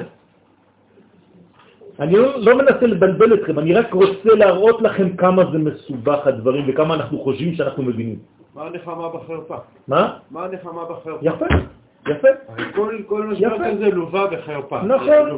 אני 2.00 2.14
לא, 2.14 2.40
לא 2.40 2.58
מנסה 2.58 2.86
לבלבל 2.88 3.34
אתכם, 3.34 3.60
אני 3.60 3.74
רק 3.74 3.94
רוצה 3.94 4.30
להראות 4.36 4.82
לכם 4.82 5.16
כמה 5.16 5.44
זה 5.52 5.58
מסובך 5.58 6.28
הדברים 6.28 6.64
וכמה 6.68 6.94
אנחנו 6.96 7.20
חושבים 7.24 7.56
שאנחנו 7.56 7.84
מבינים. 7.84 8.20
מה 8.56 8.66
הנחמה 8.66 9.10
בחרפה? 9.10 9.56
מה? 9.88 10.18
מה 10.32 10.46
הנחמה 10.46 10.86
בחרפה? 10.86 11.20
יפה, 11.22 11.46
יפה. 12.08 12.28
כל, 12.76 12.96
כל 13.08 13.24
משבר. 13.24 13.48
כזה 13.76 13.90
לווה 13.90 14.28
בחרפה. 14.28 14.82
נכון, 14.82 15.30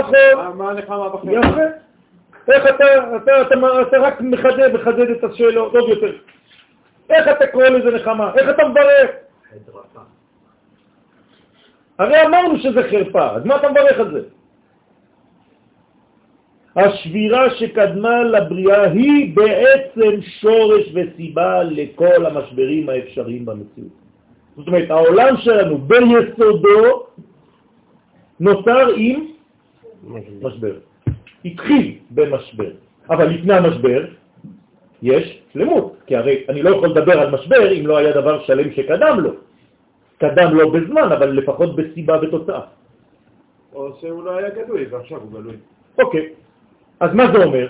נכון. 0.00 0.14
מה- 0.36 0.50
מה 0.54 0.70
הנחמה 0.70 1.08
בחרפה? 1.08 1.30
יפה. 1.32 1.60
איך 2.52 2.64
אתה, 2.66 2.84
אתה, 3.16 3.42
אתה, 3.42 3.58
אתה 3.82 3.96
רק 3.98 4.20
מחדד, 4.20 4.74
מחדד 4.74 5.10
את 5.10 5.24
השאלות 5.24 5.74
עוד 5.74 5.88
יותר. 5.88 6.12
איך 7.10 7.28
אתה 7.28 7.46
קורא 7.46 7.68
לזה 7.68 7.90
נחמה? 7.90 8.32
איך 8.36 8.50
אתה 8.50 8.68
מברך? 8.68 9.10
הרי 11.98 12.26
אמרנו 12.26 12.58
שזה 12.58 12.82
חרפה, 12.90 13.30
אז 13.30 13.44
מה 13.46 13.56
אתה 13.56 13.70
מברך 13.70 13.98
על 14.00 14.12
זה? 14.12 14.20
השבירה 16.78 17.50
שקדמה 17.54 18.22
לבריאה 18.24 18.90
היא 18.90 19.36
בעצם 19.36 20.22
שורש 20.40 20.84
וסיבה 20.94 21.62
לכל 21.62 22.26
המשברים 22.26 22.88
האפשריים 22.88 23.44
במציאות. 23.44 23.94
זאת 24.56 24.66
אומרת, 24.66 24.90
העולם 24.90 25.36
שלנו 25.36 25.78
ביסודו 25.78 27.06
נותר 28.40 28.88
עם 28.96 29.20
משבר. 30.42 30.74
התחיל 31.44 31.94
במשבר, 32.10 32.70
אבל 33.10 33.26
לפני 33.26 33.54
המשבר 33.54 34.04
יש 35.02 35.42
שלמות, 35.52 35.96
כי 36.06 36.16
הרי 36.16 36.44
אני 36.48 36.62
לא 36.62 36.70
יכול 36.70 36.88
לדבר 36.88 37.20
על 37.20 37.30
משבר 37.30 37.72
אם 37.72 37.86
לא 37.86 37.96
היה 37.96 38.12
דבר 38.12 38.42
שלם 38.42 38.72
שקדם 38.72 39.20
לו. 39.20 39.30
קדם 40.18 40.54
לו 40.54 40.72
בזמן, 40.72 41.08
אבל 41.12 41.30
לפחות 41.30 41.76
בסיבה 41.76 42.18
ותוצאה. 42.22 42.60
או 43.74 43.96
שהוא 44.00 44.24
לא 44.24 44.30
היה 44.36 44.50
גלוי, 44.50 44.86
ועכשיו 44.90 45.18
הוא 45.20 45.32
גלוי. 45.32 45.56
אוקיי, 45.98 46.28
אז 47.00 47.14
מה 47.14 47.32
זה 47.32 47.44
אומר? 47.44 47.66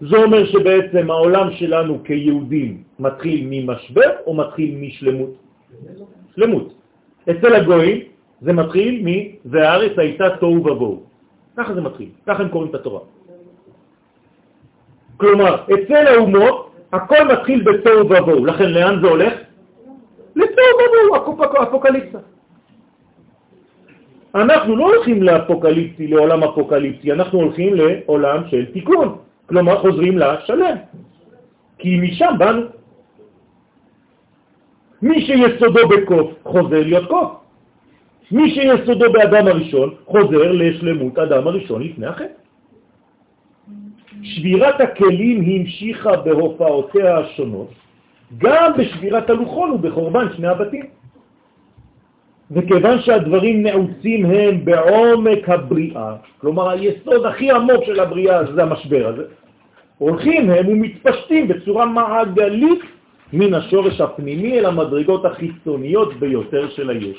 זה 0.00 0.16
אומר 0.16 0.46
שבעצם 0.46 1.10
העולם 1.10 1.52
שלנו 1.52 1.98
כיהודים 2.04 2.82
מתחיל 2.98 3.46
ממשבר 3.50 4.10
או 4.26 4.34
מתחיל 4.34 4.76
משלמות? 4.80 5.30
שלמות. 6.36 6.74
אצל 7.30 7.54
הגויים 7.54 7.98
זה 8.40 8.52
מתחיל 8.52 9.02
מ... 9.04 9.08
והארץ 9.44 9.98
הייתה 9.98 10.36
תוהו 10.40 10.56
ובוהו. 10.56 11.02
ככה 11.56 11.74
זה 11.74 11.80
מתחיל, 11.80 12.08
ככה 12.26 12.42
הם 12.42 12.48
קוראים 12.48 12.70
את 12.70 12.74
התורה. 12.74 13.00
כלומר, 15.16 15.64
אצל 15.74 16.06
האומות 16.06 16.72
הכל 16.92 17.24
מתחיל 17.32 17.62
בתוהו 17.62 18.06
ובוהו, 18.06 18.46
לכן 18.46 18.70
לאן 18.70 19.00
זה 19.02 19.06
הולך? 19.08 19.32
לתוהו 20.36 20.72
ובוהו, 21.12 21.62
אפוקליפסה. 21.62 22.18
אנחנו 24.34 24.76
לא 24.76 24.94
הולכים 24.94 25.22
לאפוקליפסי, 25.22 26.06
לעולם 26.06 26.44
אפוקליפסי, 26.44 27.12
אנחנו 27.12 27.38
הולכים 27.38 27.74
לעולם 27.74 28.42
של 28.50 28.66
תיקון, 28.72 29.16
כלומר 29.46 29.78
חוזרים 29.78 30.18
לשלם, 30.18 30.76
כי 31.78 32.00
משם 32.00 32.34
באנו. 32.38 32.62
מי 35.02 35.26
שיסודו 35.26 35.88
בקוף 35.88 36.30
חוזר 36.44 36.82
להיות 36.82 37.08
קוף. 37.08 37.30
מי 38.32 38.54
שיסודו 38.54 39.12
באדם 39.12 39.46
הראשון 39.46 39.94
חוזר 40.06 40.52
לשלמות 40.52 41.18
אדם 41.18 41.46
הראשון 41.46 41.82
לפני 41.82 42.06
החטא. 42.06 42.40
שבירת 44.22 44.80
הכלים 44.80 45.44
המשיכה 45.46 46.16
בהופעותיה 46.16 47.18
השונות, 47.18 47.70
גם 48.38 48.72
בשבירת 48.78 49.30
הלוחות 49.30 49.70
ובחורבן 49.70 50.26
שני 50.36 50.48
הבתים. 50.48 50.99
וכיוון 52.50 53.02
שהדברים 53.02 53.62
נעוצים 53.62 54.26
הם 54.26 54.64
בעומק 54.64 55.48
הבריאה, 55.48 56.14
כלומר 56.38 56.68
היסוד 56.68 57.26
הכי 57.26 57.50
עמוק 57.50 57.84
של 57.84 58.00
הבריאה 58.00 58.52
זה 58.54 58.62
המשבר 58.62 59.06
הזה, 59.06 59.24
הולכים 59.98 60.50
הם 60.50 60.68
ומתפשטים 60.68 61.48
בצורה 61.48 61.86
מעגלית 61.86 62.80
מן 63.32 63.54
השורש 63.54 64.00
הפנימי 64.00 64.58
אל 64.58 64.66
המדרגות 64.66 65.24
החיצוניות 65.24 66.14
ביותר 66.14 66.70
של 66.70 66.90
היש. 66.90 67.18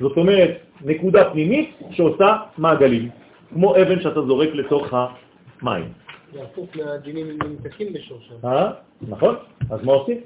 זאת 0.00 0.16
אומרת, 0.16 0.50
נקודה 0.84 1.30
פנימית 1.30 1.70
שעושה 1.90 2.36
מעגלים, 2.58 3.08
כמו 3.54 3.76
אבן 3.76 4.00
שאתה 4.00 4.22
זורק 4.22 4.48
לתוך 4.54 4.94
המים. 5.62 5.84
זה 6.32 6.42
הפוך 6.42 6.68
מהדינים 6.76 7.26
נמתקים 7.44 7.92
בשורשם. 7.92 8.34
אה? 8.44 8.70
נכון. 9.08 9.34
אז 9.70 9.84
מה 9.84 9.92
עושים? 9.92 10.20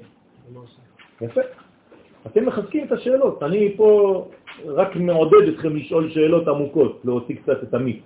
יפה. 1.21 1.41
אתם 2.27 2.45
מחזקים 2.45 2.83
את 2.83 2.91
השאלות. 2.91 3.43
אני 3.43 3.73
פה 3.77 4.25
רק 4.65 4.95
מעודד 4.95 5.47
אתכם 5.47 5.75
לשאול 5.75 6.09
שאלות 6.09 6.47
עמוקות, 6.47 7.01
להוציא 7.05 7.35
קצת 7.35 7.63
את 7.63 7.73
המיץ. 7.73 7.99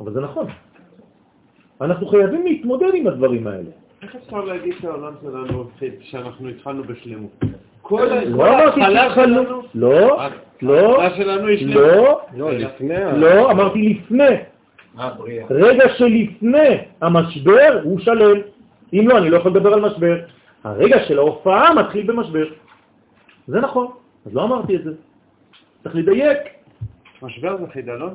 אבל 0.00 0.12
זה 0.12 0.20
נכון. 0.20 0.46
אנחנו 1.80 2.06
חייבים 2.06 2.46
להתמודד 2.46 2.94
עם 2.94 3.06
הדברים 3.06 3.46
האלה. 3.46 3.70
איך 4.02 4.16
אפשר 4.16 4.44
להגיד 4.44 4.74
שהעולם 4.80 5.12
שלנו, 5.22 5.64
שאנחנו 6.00 6.48
התחלנו 6.48 6.84
בשלמות? 6.84 7.30
כל 7.82 8.04
לא, 8.04 8.24
לא, 8.24 8.44
ההתחלה 8.44 9.14
שלנו. 9.14 9.62
לא, 9.74 10.22
לא, 12.36 12.52
לפני 12.52 12.96
ה... 12.96 13.16
לא, 13.16 13.50
אמרתי 13.50 13.88
לפני. 13.88 14.36
רגע 15.50 15.84
שלפני 15.96 16.78
המשבר 17.00 17.80
הוא 17.82 17.98
שלם. 17.98 18.40
אם 18.92 19.08
לא, 19.08 19.18
אני 19.18 19.30
לא 19.30 19.36
יכול 19.36 19.50
לדבר 19.50 19.74
על 19.74 19.80
משבר. 19.80 20.16
הרגע 20.64 21.04
של 21.04 21.18
ההופעה 21.18 21.74
מתחיל 21.74 22.06
במשבר. 22.06 22.44
זה 23.46 23.60
נכון, 23.60 23.86
אז 24.26 24.34
לא 24.34 24.44
אמרתי 24.44 24.76
את 24.76 24.84
זה. 24.84 24.92
צריך 25.82 25.96
לדייק. 25.96 26.38
משבר 27.22 27.56
זה 27.56 27.66
חידלון? 27.72 28.14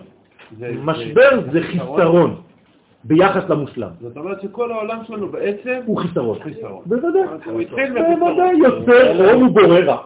זה- 0.59 0.71
משבר 0.83 1.29
זה 1.51 1.61
חיסרון 1.63 2.41
ביחס 3.03 3.49
למושלם. 3.49 3.89
זאת 4.01 4.17
אומרת 4.17 4.41
שכל 4.41 4.71
העולם 4.71 4.99
שלנו 5.07 5.29
בעצם 5.29 5.79
הוא 5.85 5.99
חיסרון. 5.99 6.39
חיסרון. 6.43 6.83
בוודאי. 6.85 7.21
הוא 7.45 7.61
התחיל 7.61 7.89
בוודאי 7.89 8.15
בחיסרון. 8.15 8.55
יוצר 8.65 9.33
אור 9.33 9.43
ובורא 9.43 9.79
רע. 9.79 9.97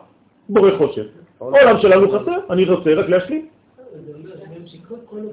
בורא 0.49 0.69
חושך. 0.77 1.03
העולם 1.41 1.77
שלנו 1.81 2.11
חסר, 2.11 2.37
אני 2.49 2.65
רוצה 2.65 2.93
רק 2.93 3.09
להשלים. 3.09 3.47
זה 4.05 4.11
אומר 4.15 4.67
שכל 4.67 4.95
הוא. 5.11 5.31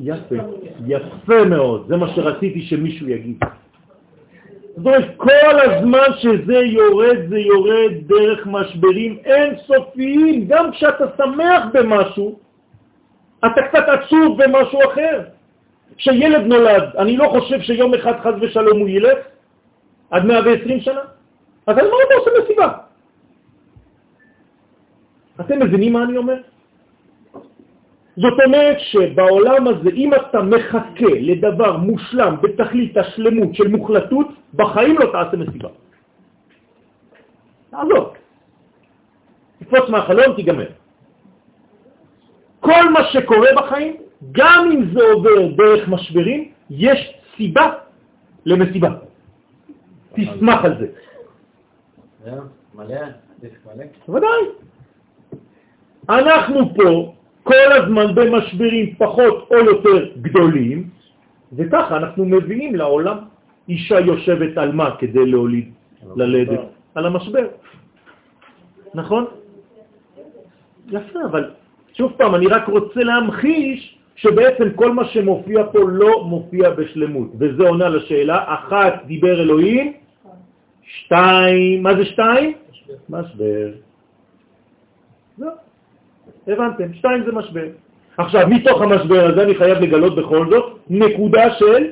יפה, 0.00 0.34
יפה 0.86 1.44
מאוד, 1.44 1.84
זה 1.88 1.96
מה 1.96 2.08
שרציתי 2.14 2.62
שמישהו 2.62 3.08
יגיד. 3.08 3.38
זאת 4.78 4.86
אומרת, 4.86 5.16
כל 5.16 5.60
הזמן 5.60 6.08
שזה 6.18 6.58
יורד, 6.58 7.16
זה 7.28 7.38
יורד 7.38 7.92
דרך 8.06 8.46
משברים 8.46 9.18
אינסופיים. 9.24 10.46
גם 10.48 10.72
כשאתה 10.72 11.04
שמח 11.16 11.62
במשהו, 11.72 12.38
אתה 13.46 13.62
קצת 13.62 13.84
עצוב 13.88 14.42
במשהו 14.42 14.78
אחר. 14.92 15.20
כשילד 15.96 16.46
נולד, 16.46 16.82
אני 16.98 17.16
לא 17.16 17.28
חושב 17.28 17.60
שיום 17.60 17.94
אחד 17.94 18.20
חז 18.20 18.34
ושלום 18.40 18.78
הוא 18.78 18.88
ילך 18.88 19.18
עד 20.10 20.24
120 20.24 20.80
שנה. 20.80 21.00
אז 21.66 21.78
על 21.78 21.84
מה 21.84 21.96
אתה 22.06 22.14
עושה 22.14 22.30
מסיבה? 22.42 22.68
אתם 25.40 25.58
מבינים 25.58 25.92
מה 25.92 26.02
אני 26.02 26.16
אומר? 26.16 26.40
זאת 28.18 28.38
אומרת 28.44 28.78
שבעולם 28.80 29.62
הזה, 29.68 29.90
אם 29.94 30.10
אתה 30.14 30.42
מחכה 30.42 31.12
לדבר 31.20 31.76
מושלם 31.76 32.36
בתכלית 32.42 32.96
השלמות 32.96 33.54
של 33.54 33.68
מוחלטות, 33.68 34.26
בחיים 34.54 34.98
לא 34.98 35.06
תעשה 35.12 35.36
מסיבה. 35.36 35.68
תעזוב. 37.70 38.04
תקפוץ 39.58 39.88
מהחלום, 39.88 40.34
תיגמר. 40.36 40.70
כל 42.60 42.90
מה 42.90 43.04
שקורה 43.14 43.48
בחיים, 43.56 43.96
גם 44.32 44.70
אם 44.72 44.80
זה 44.94 45.02
עובר 45.14 45.54
דרך 45.54 45.88
משברים, 45.88 46.40
יש 46.70 47.00
סיבה 47.36 47.66
למסיבה. 48.46 48.90
תשמח 50.14 50.64
על 50.64 50.74
זה. 50.78 50.86
מלא? 52.74 52.96
מלא? 53.66 53.84
ודאי. 54.08 54.42
אנחנו 56.08 56.74
פה 56.74 57.14
כל 57.48 57.72
הזמן 57.72 58.14
במשברים 58.14 58.94
פחות 58.98 59.48
או 59.50 59.56
יותר 59.56 59.98
גדולים, 60.20 60.88
וככה 61.52 61.96
אנחנו 61.96 62.24
מביאים 62.24 62.76
לעולם. 62.76 63.16
אישה 63.68 64.00
יושבת 64.00 64.58
על 64.58 64.72
מה 64.72 64.96
כדי 64.96 65.26
להוליד, 65.26 65.72
ללדת? 66.16 66.60
על 66.94 67.06
המשבר. 67.06 67.46
נכון? 68.94 69.24
יפה, 70.88 71.18
אבל 71.30 71.50
שוב 71.92 72.12
פעם, 72.16 72.34
אני 72.34 72.46
רק 72.46 72.68
רוצה 72.68 73.00
להמחיש 73.00 73.98
שבעצם 74.16 74.72
כל 74.74 74.92
מה 74.92 75.04
שמופיע 75.04 75.60
פה 75.72 75.78
לא 75.88 76.24
מופיע 76.24 76.70
בשלמות, 76.70 77.28
וזה 77.38 77.62
עונה 77.68 77.88
לשאלה, 77.88 78.44
אחת 78.54 79.04
דיבר 79.06 79.40
אלוהים, 79.40 79.92
שתיים, 80.82 81.82
מה 81.82 81.96
זה 81.96 82.04
שתיים? 82.04 82.52
משבר. 83.08 83.68
זהו, 85.38 85.67
הבנתם, 86.48 86.94
שתיים 86.94 87.24
זה 87.24 87.32
משבר. 87.32 87.66
עכשיו, 88.16 88.48
מתוך 88.48 88.82
המשבר 88.82 89.26
הזה 89.26 89.42
אני 89.42 89.54
חייב 89.54 89.78
לגלות 89.78 90.16
בכל 90.16 90.46
זאת 90.50 90.78
נקודה 90.90 91.54
של 91.54 91.86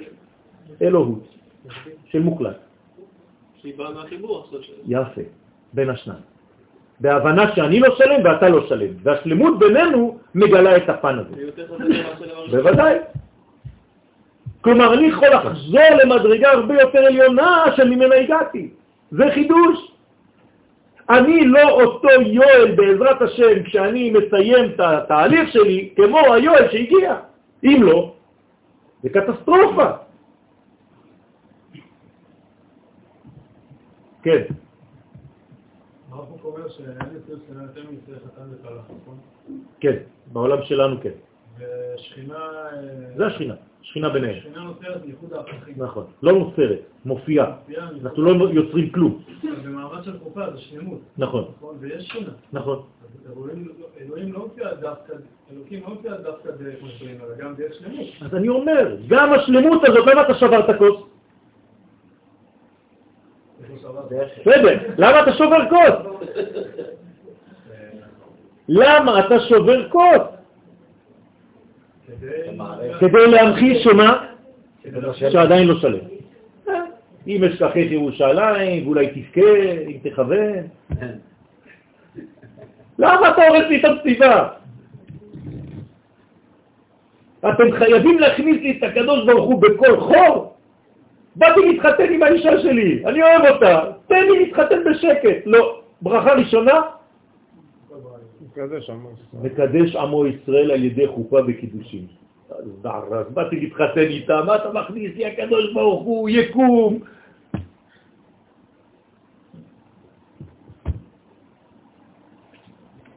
אלוהות, 0.83 1.35
של 2.05 2.21
מוחלט. 2.21 2.57
שהיא 3.57 3.75
באה 3.77 3.91
מהחיבור 3.91 4.45
עכשיו 4.45 4.63
של... 4.63 4.73
יפה, 4.87 5.21
בין 5.73 5.91
השניים. 5.91 6.21
בהבנה 7.01 7.55
שאני 7.55 7.81
לא 7.81 7.97
שלם 7.97 8.25
ואתה 8.25 8.49
לא 8.49 8.67
שלם, 8.69 8.91
והשלמות 9.03 9.59
בינינו 9.59 10.19
מגלה 10.35 10.77
את 10.77 10.89
הפן 10.89 11.19
הזה. 11.19 11.35
בוודאי. 12.51 12.99
כלומר, 14.61 14.95
אני 14.95 15.07
יכול 15.07 15.29
לחזור 15.29 15.91
למדרגה 16.05 16.51
הרבה 16.51 16.81
יותר 16.81 16.99
עליונה 16.99 17.65
שממנה 17.77 18.15
הגעתי. 18.15 18.71
זה 19.11 19.25
חידוש. 19.35 19.96
אני 21.11 21.45
לא 21.45 21.71
אותו 21.71 22.09
יואל 22.09 22.75
בעזרת 22.77 23.23
השם 23.23 23.63
כשאני 23.65 24.11
מסיים 24.11 24.65
את 24.75 24.81
התהליך 24.81 25.53
שלי 25.53 25.91
כמו 25.97 26.19
היואל 26.35 26.71
שהגיע. 26.71 27.17
אם 27.65 27.83
לא, 27.83 28.15
זה 29.03 29.09
קטסטרופה. 29.09 29.87
כן. 34.23 34.43
הרב 36.13 36.27
קוק 36.29 36.45
אומר 36.45 36.69
שאין 36.69 36.97
יותר 37.15 37.37
שנה 37.49 37.63
יותר 37.63 37.91
מישראל 37.91 38.19
חתן 38.19 38.43
וכלה, 38.53 38.81
נכון? 39.03 39.19
כן, 39.81 39.97
בעולם 40.33 40.59
שלנו 40.63 41.01
כן. 41.03 41.11
ושכינה... 41.59 42.35
אה, 42.35 42.71
זה 43.17 43.27
השכינה, 43.27 43.55
שכינה 43.83 44.09
ביניהם. 44.09 44.41
שכינה 44.41 44.61
נוצרת 44.65 45.05
מייחוד 45.05 45.33
ההפכים. 45.33 45.75
נכון. 45.77 46.05
לא 46.23 46.33
נוצרת, 46.33 46.79
מופיעה. 47.05 47.57
אנחנו 48.03 48.23
לא 48.23 48.49
יוצרים 48.51 48.91
כלום. 48.91 49.23
במעמד 49.65 50.05
של 50.05 50.19
חופה 50.19 50.51
זה 50.51 50.59
שלמות, 50.59 51.01
נכון, 51.19 51.45
נכון? 51.59 51.77
ויש 51.81 52.05
שכינה. 52.07 52.31
נכון. 52.53 52.83
אז 53.03 53.33
אלוהים- 53.33 53.73
אלוהים 54.01 54.33
לא 54.33 54.39
מופיע 54.39 54.75
דווקא, 54.75 55.13
אלוקים 55.53 55.83
לא 55.83 55.89
מופיע 55.89 56.15
דווקא 56.17 56.51
דרך 56.51 56.83
משברים, 56.83 57.17
אלא 57.21 57.35
גם 57.39 57.55
דרך 57.55 57.75
שלמות. 57.75 58.07
אז 58.23 58.35
אני 58.35 58.49
אומר, 58.49 58.97
גם 59.09 59.33
השלמות 59.33 59.83
הזאת, 59.89 60.07
למה 60.07 60.23
אתה 60.23 60.35
שברת 60.35 60.79
כוס? 60.79 61.01
לא? 63.83 64.03
בסדר, 64.41 64.79
למה 64.99 65.23
אתה 65.23 65.33
שובר 65.33 65.69
כוס? 65.71 66.27
למה 68.69 69.27
אתה 69.27 69.41
שובר 69.41 69.89
כוס? 69.89 70.36
כדי... 73.01 73.27
להמחיש 73.27 73.85
שמה? 73.85 74.25
שעדיין 75.13 75.69
לא 75.69 75.75
שלם. 75.81 75.99
אה, 76.69 76.75
אם 77.27 77.45
אשכח 77.45 77.71
את 77.71 77.91
ירושלים, 77.91 78.87
ואולי 78.87 79.07
תזכה, 79.07 79.51
אם 79.87 79.97
תכוון. 80.03 80.67
למה 82.99 83.31
אתה 83.31 83.49
הורס 83.49 83.65
לי 83.69 83.81
את 83.81 83.85
המסיבה? 83.85 84.49
אתם 87.41 87.73
חייבים 87.79 88.19
להכניס 88.19 88.57
לי 88.63 88.79
את 88.79 88.83
הקדוש 88.83 89.27
ברוך 89.27 89.45
הוא 89.45 89.63
בכל 89.63 90.01
חור, 90.01 90.55
באתי 91.37 91.61
להתחתן 91.61 92.13
עם 92.13 92.23
האישה 92.23 92.61
שלי, 92.63 93.03
אני 93.07 93.23
אוהב 93.23 93.55
אותה, 93.55 93.81
תן 94.07 94.23
לי 94.23 94.39
להתחתן 94.39 94.85
בשקט. 94.85 95.47
לא, 95.47 95.81
ברכה 96.03 96.33
ראשונה. 96.33 96.81
מקדש 99.43 99.97
עמו 99.97 100.27
ישראל 100.27 100.71
על 100.71 100.85
ידי 100.85 101.07
חופה 101.07 101.39
וקידושים. 101.47 102.07
אז 102.51 103.29
באתי 103.31 103.61
להתחתן 103.61 104.01
איתה, 104.01 104.43
מה 104.47 104.57
אתה 104.57 104.73
מכניס 104.73 105.17
לי 105.17 105.27
הקדוש 105.27 105.73
ברוך 105.75 106.03
הוא, 106.03 106.29
יקום. 106.29 106.99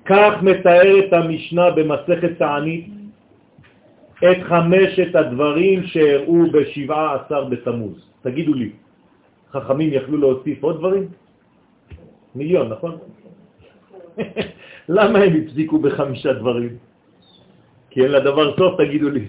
כך 0.05 0.33
מתארת 0.41 1.13
המשנה 1.13 1.71
במסכת 1.71 2.37
תענית 2.37 2.87
את 4.17 4.37
חמשת 4.43 5.15
הדברים 5.15 5.83
שהראו 5.83 6.51
בשבעה 6.51 7.15
עשר 7.15 7.43
בתמוז. 7.45 8.09
תגידו 8.21 8.53
לי, 8.53 8.69
חכמים 9.51 9.89
יכלו 9.93 10.17
להוסיף 10.17 10.63
עוד 10.63 10.77
דברים? 10.77 11.07
מיליון, 12.35 12.69
נכון? 12.69 12.97
למה 14.97 15.19
הם 15.19 15.33
הפסיקו 15.35 15.79
בחמישה 15.79 16.33
דברים? 16.33 16.88
כי 17.89 18.03
אין 18.03 18.11
לדבר 18.11 18.57
סוף, 18.57 18.77
תגידו 18.77 19.09
לי. 19.09 19.25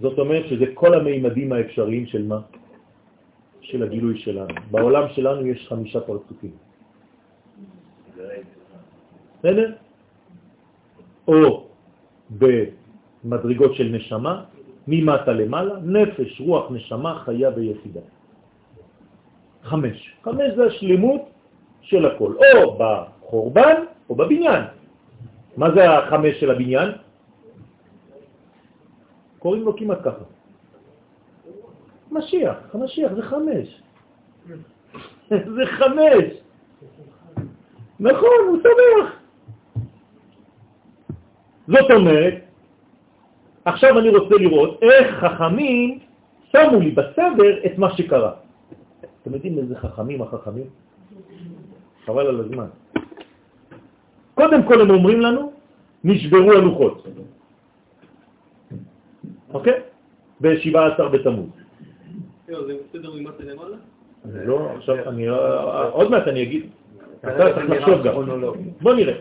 זאת 0.00 0.18
אומרת 0.18 0.44
שזה 0.46 0.66
כל 0.74 0.94
המימדים 0.94 1.52
האפשריים 1.52 2.06
של 2.06 2.22
מה? 2.26 2.40
של 3.60 3.82
הגילוי 3.82 4.18
שלנו. 4.18 4.54
בעולם 4.70 5.04
שלנו 5.14 5.46
יש 5.46 5.66
חמישה 5.68 6.00
פרצופים. 6.00 6.50
בסדר? 9.38 9.72
או 11.28 11.66
במדרגות 12.30 13.74
של 13.74 13.88
נשמה, 13.92 14.44
ממטה 14.88 15.32
למעלה, 15.32 15.74
נפש, 15.84 16.40
רוח, 16.40 16.70
נשמה, 16.70 17.22
חיה 17.24 17.50
ויחידה. 17.56 18.00
חמש. 19.62 19.98
חמש 20.24 20.46
זה 20.56 20.64
השלימות 20.66 21.22
של 21.82 22.06
הכל, 22.06 22.32
או 22.56 22.78
בחורבן 22.78 23.84
או 24.10 24.14
בבניין. 24.14 24.62
מה 25.56 25.70
זה 25.74 25.90
החמש 25.90 26.40
של 26.40 26.50
הבניין? 26.50 26.90
קוראים 29.38 29.62
לו 29.62 29.76
כמעט 29.76 29.98
ככה. 30.04 30.24
משיח, 32.10 32.56
המשיח 32.74 33.12
זה 33.12 33.22
חמש. 33.22 33.82
זה 35.56 35.62
חמש. 35.66 36.24
נכון, 38.00 38.38
הוא 38.48 38.58
שמח. 38.62 39.14
זאת 41.66 41.90
אומרת, 41.90 42.34
עכשיו 43.64 43.98
אני 43.98 44.08
רוצה 44.08 44.34
לראות 44.34 44.82
איך 44.82 45.16
חכמים 45.24 45.98
שמו 46.52 46.80
לי 46.80 46.90
בסדר 46.90 47.66
את 47.66 47.78
מה 47.78 47.96
שקרה. 47.96 48.32
אתם 49.22 49.34
יודעים 49.34 49.58
איזה 49.58 49.76
חכמים 49.76 50.22
החכמים? 50.22 50.66
חבל 52.04 52.26
על 52.26 52.40
הזמן. 52.40 52.79
קודם 54.40 54.62
כל 54.62 54.80
הם 54.80 54.90
אומרים 54.90 55.20
לנו, 55.20 55.52
נשברו 56.04 56.52
הלוחות. 56.52 57.06
אוקיי? 59.52 59.78
ב-17 60.40 61.02
בתמוז. 61.12 61.48
זהו, 62.48 62.66
זה 62.66 62.72
בסדר 62.88 63.10
ממטה 63.14 63.42
למעלה? 63.44 63.76
לא, 64.24 64.70
עכשיו 64.76 65.08
אני... 65.08 65.28
עוד 65.92 66.10
מעט 66.10 66.28
אני 66.28 66.42
אגיד. 66.42 66.62
אתה 67.20 67.52
צריך 67.54 67.70
לחשוב 67.70 68.02
גם. 68.02 68.14
בוא 68.80 68.94
נראה. 68.94 69.14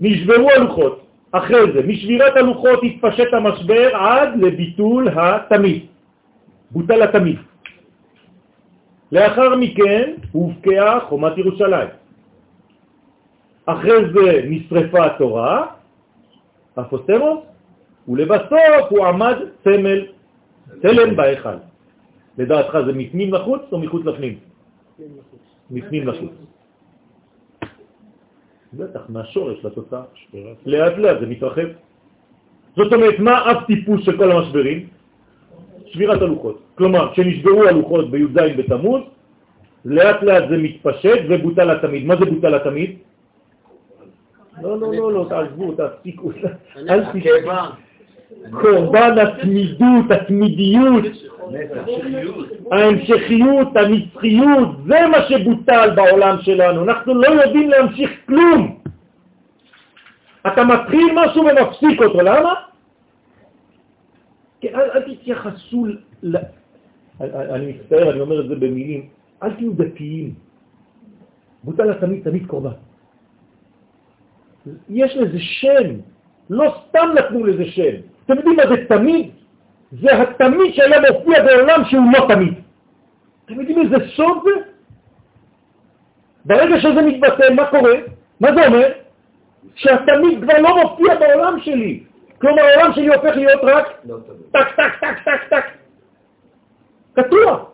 נשברו 0.00 0.50
הלוחות. 0.50 1.06
אחרי 1.32 1.72
זה, 1.72 1.80
משבירת 1.86 2.36
הלוחות 2.36 2.80
התפשט 2.82 3.30
המשבר 3.32 3.96
עד 3.96 4.28
לביטול 4.36 5.08
התמיד. 5.08 5.86
בוטל 6.70 7.02
התמיד. 7.02 7.38
לאחר 9.12 9.56
מכן 9.56 10.12
הובקעה 10.32 11.00
חומת 11.00 11.38
ירושלים. 11.38 11.88
אחרי 13.66 14.12
זה 14.14 14.42
נשרפה 14.48 15.06
התורה, 15.06 15.66
אפוסטמוס, 16.80 17.38
ולבסוף 18.08 18.86
הוא 18.88 19.06
עמד 19.06 19.36
סמל, 19.64 20.06
צלם 20.82 21.16
בהיכל. 21.16 21.56
לדעתך 22.38 22.78
זה 22.86 22.92
מפנים 22.92 23.34
לחוץ 23.34 23.62
או 23.72 23.78
מחוץ 23.78 24.04
לפנים? 24.04 24.38
מפנים 25.70 26.08
לחוץ. 26.08 26.30
בטח, 28.72 29.00
מהשורש 29.08 29.64
לתוצאה. 29.64 30.02
לאט 30.66 30.98
לאט 30.98 31.20
זה 31.20 31.26
מתרחב. 31.26 31.68
זאת 32.76 32.92
אומרת, 32.92 33.18
מה 33.18 33.52
אף 33.52 33.66
טיפוס 33.66 34.04
של 34.04 34.16
כל 34.16 34.32
המשברים? 34.32 34.86
שבירת 35.86 36.22
הלוחות. 36.22 36.58
כלומר, 36.74 37.12
כשנשברו 37.12 37.64
הלוחות 37.64 38.10
בי"ז 38.10 38.36
בתמוז, 38.56 39.02
לאט 39.84 40.22
לאט 40.22 40.48
זה 40.48 40.56
מתפשט 40.56 41.20
ובוטל 41.28 41.70
התמיד. 41.70 42.06
מה 42.06 42.16
זה 42.16 42.24
בוטל 42.24 42.54
התמיד? 42.54 42.90
לא, 44.62 44.80
לא, 44.80 44.94
לא, 44.94 45.12
לא, 45.12 45.26
תעזבו, 45.28 45.72
תפסיקו. 45.72 46.30
אל 46.88 47.04
תשכחו. 47.04 47.50
קורבן 48.50 49.18
התמידות, 49.18 50.10
התמידיות, 50.10 51.04
ההמשכיות, 52.72 53.76
הנצחיות, 53.76 54.68
זה 54.86 54.98
מה 55.12 55.22
שבוטל 55.28 55.90
בעולם 55.94 56.36
שלנו. 56.40 56.84
אנחנו 56.84 57.14
לא 57.14 57.28
יודעים 57.28 57.70
להמשיך 57.70 58.10
כלום. 58.26 58.78
אתה 60.46 60.64
מתחיל 60.64 61.06
משהו 61.14 61.42
ומפסיק 61.42 62.02
אותו, 62.02 62.20
למה? 62.20 62.54
אל, 64.64 65.14
תתייחסו. 65.14 65.86
אני 67.20 67.72
מצטער, 67.72 68.10
אני 68.10 68.20
אומר 68.20 68.40
את 68.40 68.48
זה 68.48 68.54
במילים, 68.54 69.08
אל 69.42 69.50
תהיו 69.52 69.72
דתיים. 69.72 70.34
בוטל 71.64 71.90
התמיד 71.90 72.24
תמיד 72.24 72.46
קורבן. 72.46 72.70
יש 74.90 75.16
לזה 75.16 75.38
שם, 75.40 75.94
לא 76.50 76.74
סתם 76.88 77.08
נתנו 77.14 77.46
לזה 77.46 77.64
שם. 77.64 77.94
אתם 78.24 78.36
יודעים 78.36 78.56
מה 78.56 78.62
זה 78.68 78.86
תמיד? 78.88 79.30
זה 79.92 80.22
התמיד 80.22 80.74
שהיה 80.74 81.00
מופיע 81.00 81.44
בעולם 81.44 81.84
שהוא 81.84 82.04
לא 82.12 82.26
תמיד. 82.34 82.54
אתם 83.44 83.60
יודעים 83.60 83.80
איזה 83.82 83.96
סוד 84.16 84.38
זה? 84.44 84.50
ברגע 86.44 86.80
שזה 86.80 87.02
מתבטל, 87.02 87.54
מה 87.54 87.66
קורה? 87.66 87.94
מה 88.40 88.48
זה 88.54 88.66
אומר? 88.66 88.88
שהתמיד 89.74 90.42
כבר 90.42 90.58
לא 90.58 90.82
מופיע 90.82 91.14
בעולם 91.14 91.60
שלי. 91.60 92.04
כלומר, 92.38 92.62
העולם 92.62 92.92
שלי 92.92 93.08
הופך 93.08 93.36
להיות 93.36 93.60
רק 93.62 93.86
טק, 94.52 94.76
טק, 94.76 95.00
טק, 95.00 95.24
טק, 95.24 95.48
טק. 95.50 95.64
קטוע, 97.12 97.64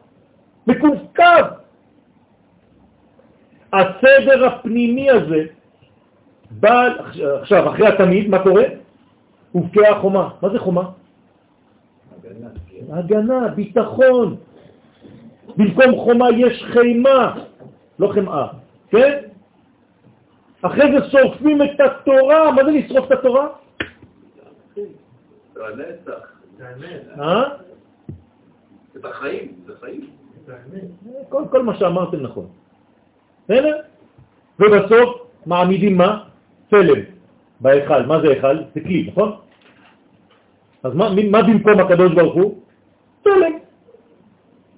מקווקב. 0.67 1.45
הסדר 3.73 4.47
הפנימי 4.47 5.11
הזה 5.11 5.45
בא, 6.51 6.89
עכשיו, 7.41 7.71
אחרי 7.71 7.87
התמיד, 7.87 8.29
מה 8.29 8.43
קורה? 8.43 8.65
הובקעה 9.53 10.01
חומה. 10.01 10.29
מה 10.43 10.49
זה 10.49 10.59
חומה? 10.59 10.91
הגנה, 12.91 13.49
ביטחון. 13.49 14.37
במקום 15.57 15.97
חומה 15.97 16.27
יש 16.37 16.65
חימה, 16.73 17.35
לא 17.99 18.13
חמאה, 18.15 18.49
כן? 18.89 19.19
אחרי 20.63 20.93
זה 20.93 21.11
שורפים 21.11 21.63
את 21.63 21.81
התורה, 21.81 22.53
מה 22.53 22.65
זה 22.65 22.71
לשרוף 22.71 23.07
את 23.07 23.13
התורה? 23.13 23.47
זה 25.55 25.63
הנצח. 25.67 26.33
אה? 27.21 27.43
את 28.97 29.05
החיים, 29.05 29.53
זה 29.67 29.73
חיים. 29.81 30.11
כל, 31.29 31.45
כל 31.51 31.63
מה 31.63 31.77
שאמרתם 31.77 32.21
נכון. 32.21 32.47
בסדר? 33.45 33.77
ובסוף 34.61 35.11
מעמידים 35.47 35.97
מה? 35.99 36.28
צלם 36.71 37.01
בהיכל. 37.61 38.03
מה 38.07 38.21
זה 38.21 38.29
היכל? 38.29 38.57
זה 38.75 38.81
כלי, 38.81 39.09
נכון? 39.11 39.37
אז 40.83 40.95
מה, 40.95 41.09
מה 41.31 41.43
במקום 41.43 41.81
הקדוש 41.81 42.15
ברוך 42.15 42.35
הוא? 42.35 42.61
צלם. 43.25 43.53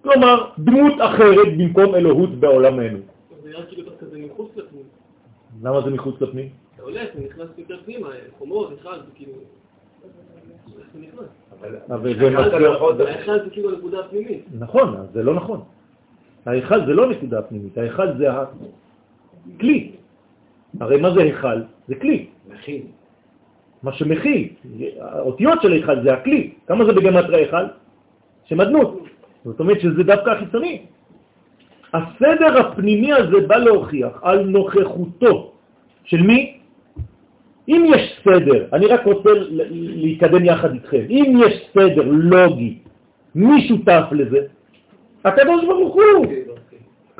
כלומר, 0.02 0.50
דמות 0.58 0.94
אחרת 1.00 1.48
במקום 1.58 1.94
אלוהות 1.94 2.30
בעולמנו. 2.30 2.98
זה 3.42 3.48
נראה 3.48 3.66
כאילו 3.66 3.88
אתה 3.88 4.04
כזה 4.04 4.18
מחוץ 4.18 4.56
לפנים. 4.56 4.82
למה 5.62 5.80
זה 5.80 5.90
מחוץ 5.90 6.20
לפנים? 6.20 6.48
אתה 6.74 6.82
הולך, 6.82 7.02
אתה 7.12 7.20
נכנס 7.20 7.48
יותר 7.58 7.76
פנימה, 7.84 8.08
חומות, 8.38 8.72
אחד, 8.80 8.96
זה 9.06 9.10
כאילו... 9.14 9.32
זה? 11.60 11.78
אבל 11.94 12.14
זה 12.96 13.44
זה 13.44 13.50
כאילו 13.50 13.70
הנקודה 13.70 14.00
הפנימית. 14.00 14.44
נכון, 14.58 15.06
זה 15.12 15.22
לא 15.22 15.34
נכון. 15.34 15.60
ההיכל 16.46 16.86
זה 16.86 16.92
לא 16.92 17.10
נקודה 17.10 17.42
פנימית, 17.42 17.78
ההיכל 17.78 18.16
זה 18.18 18.28
הכלי. 18.32 19.92
הרי 20.80 21.00
מה 21.00 21.14
זה 21.14 21.20
היכל? 21.22 21.60
זה 21.88 21.94
כלי. 21.94 22.26
מכין. 22.50 22.82
מה 23.82 23.92
שמכיל. 23.92 24.48
האותיות 25.00 25.62
של 25.62 25.72
היכל 25.72 26.02
זה 26.02 26.12
הכלי. 26.12 26.50
כמה 26.66 26.84
זה 26.84 26.92
בגמטרי 26.92 27.36
היכל? 27.36 27.64
שמדנות. 28.44 29.04
זאת 29.44 29.60
אומרת 29.60 29.80
שזה 29.80 30.02
דווקא 30.02 30.30
החיצוני. 30.30 30.82
הסדר 31.94 32.58
הפנימי 32.58 33.12
הזה 33.12 33.46
בא 33.46 33.56
להוכיח 33.56 34.20
על 34.22 34.46
נוכחותו 34.46 35.52
של 36.04 36.22
מי? 36.22 36.60
אם 37.68 37.86
יש 37.94 38.20
סדר, 38.24 38.66
אני 38.72 38.86
רק 38.86 39.04
רוצה 39.04 39.30
להתקדם 39.70 40.44
יחד 40.44 40.72
איתכם, 40.74 41.02
אם 41.10 41.40
יש 41.46 41.68
סדר 41.74 42.02
לוגי, 42.06 42.78
מי 43.34 43.68
שותף 43.68 44.04
לזה? 44.12 44.38
הקדוש 45.24 45.64
ברוך 45.64 45.94
הוא. 45.94 46.26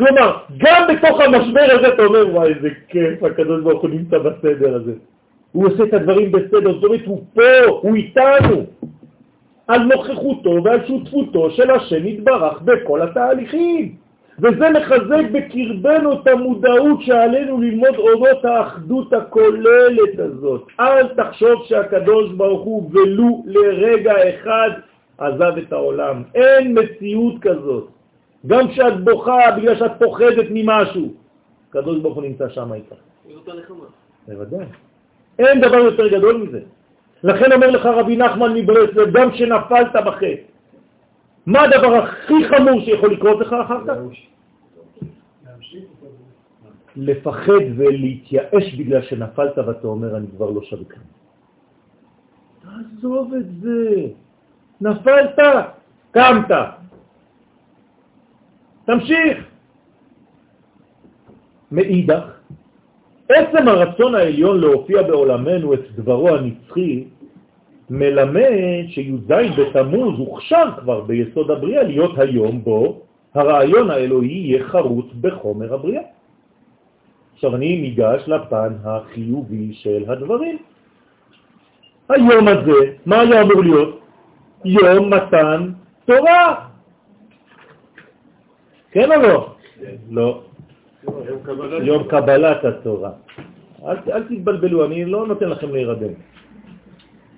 כלומר, 0.01 0.37
גם 0.59 0.87
בתוך 0.89 1.21
המשבר 1.21 1.67
הזה 1.71 1.89
אתה 1.89 2.03
אומר, 2.05 2.29
וואי, 2.29 2.55
איזה 2.55 2.69
כיף, 2.89 3.23
הקדוש 3.23 3.63
ברוך 3.63 3.83
הוא 3.83 3.91
נמצא 3.91 4.19
בסדר 4.19 4.75
הזה. 4.75 4.93
הוא 5.53 5.67
עושה 5.67 5.85
את 5.85 5.95
הדברים 5.95 6.33
בסדר, 6.33 6.73
זאת 6.73 6.85
אומרת, 6.85 7.07
הוא 7.07 7.25
פה, 7.35 7.67
הוא 7.67 7.95
איתנו. 7.95 8.65
על 9.69 9.81
נוכחותו 9.83 10.65
ועל 10.65 10.87
שותפותו 10.87 11.51
של 11.51 11.71
השם 11.71 12.07
יתברך 12.07 12.63
בכל 12.63 13.03
התהליכים. 13.03 13.95
וזה 14.39 14.71
מחזק 14.71 15.25
בקרבנו 15.33 16.13
את 16.13 16.29
המודעות 16.29 17.03
שעלינו 17.03 17.61
ללמוד 17.61 17.95
אורות 17.99 18.45
האחדות 18.45 19.13
הכוללת 19.13 20.19
הזאת. 20.19 20.67
אל 20.81 21.09
תחשוב 21.09 21.65
שהקדוש 21.65 22.33
ברוך 22.33 22.63
הוא 22.63 22.91
ולו 22.93 23.43
לרגע 23.47 24.13
אחד 24.29 24.71
עזב 25.19 25.59
את 25.59 25.73
העולם. 25.73 26.23
אין 26.35 26.79
מציאות 26.79 27.35
כזאת. 27.41 28.00
גם 28.47 28.69
כשאת 28.69 29.05
בוכה 29.05 29.51
בגלל 29.57 29.77
שאת 29.77 29.93
פוחדת 29.99 30.47
ממשהו, 30.51 31.13
הקדוש 31.69 31.99
ברוך 31.99 32.15
הוא 32.15 32.23
נמצא 32.23 32.49
שם 32.49 32.73
איתך. 32.73 32.95
בוודאי. 34.29 34.67
אין 35.39 35.61
דבר 35.61 35.77
יותר 35.77 36.09
גדול 36.09 36.37
מזה. 36.37 36.61
לכן 37.23 37.53
אומר 37.53 37.71
לך 37.71 37.87
רבי 37.87 38.17
נחמן 38.17 38.55
מברסלב, 38.55 39.13
גם 39.13 39.31
כשנפלת 39.31 39.93
בחטא, 40.07 40.35
מה 41.47 41.63
הדבר 41.63 41.95
הכי 41.95 42.35
חמור 42.49 42.81
שיכול 42.81 43.13
לקרות 43.13 43.41
לך 43.41 43.53
אחר 43.53 43.87
כך? 43.87 43.95
לפחד 46.97 47.63
ולהתייאש 47.77 48.75
בגלל 48.75 49.03
שנפלת 49.03 49.59
ואתה 49.59 49.87
אומר, 49.87 50.17
אני 50.17 50.27
כבר 50.37 50.51
לא 50.51 50.63
שווה 50.63 50.85
כלום. 50.85 51.11
תעזוב 52.63 53.35
את 53.35 53.47
זה. 53.61 54.07
נפלת, 54.81 55.39
קמת. 56.11 56.80
תמשיך. 58.91 59.39
מאידך, 61.73 62.25
עצם 63.29 63.69
הרצון 63.69 64.15
העליון 64.15 64.61
להופיע 64.61 65.03
בעולמנו 65.03 65.75
את 65.75 65.81
דברו 65.95 66.29
הנצחי 66.29 67.05
מלמד 67.91 68.87
שי"ז 68.89 69.33
בתמוז 69.59 70.19
הוכשר 70.19 70.65
כבר 70.79 71.01
ביסוד 71.01 71.51
הבריאה 71.51 71.83
להיות 71.83 72.19
היום 72.19 72.65
בו 72.65 73.01
הרעיון 73.35 73.91
האלוהי 73.91 74.29
יהיה 74.29 74.65
חרוץ 74.65 75.07
בחומר 75.21 75.75
הבריאה. 75.75 76.03
עכשיו 77.35 77.57
אני 77.57 77.81
ניגש 77.81 78.23
לפן 78.27 78.73
החיובי 78.85 79.73
של 79.73 80.05
הדברים. 80.09 80.59
היום 82.09 82.49
הזה, 82.49 82.81
מה 83.07 83.21
היה 83.21 83.43
אמור 83.43 83.63
להיות? 83.63 84.01
יום 84.65 85.15
מתן 85.15 85.71
תורה. 86.05 86.70
כן 88.93 89.13
או 89.13 89.23
לא? 89.23 89.55
לא. 90.11 90.41
יום 91.83 92.05
קבלת 92.09 92.65
התורה. 92.65 93.11
אל, 93.87 94.23
תתבלבלו, 94.23 94.85
אני 94.85 95.05
לא 95.05 95.27
נותן 95.27 95.49
לכם 95.49 95.73
להירדם. 95.73 96.13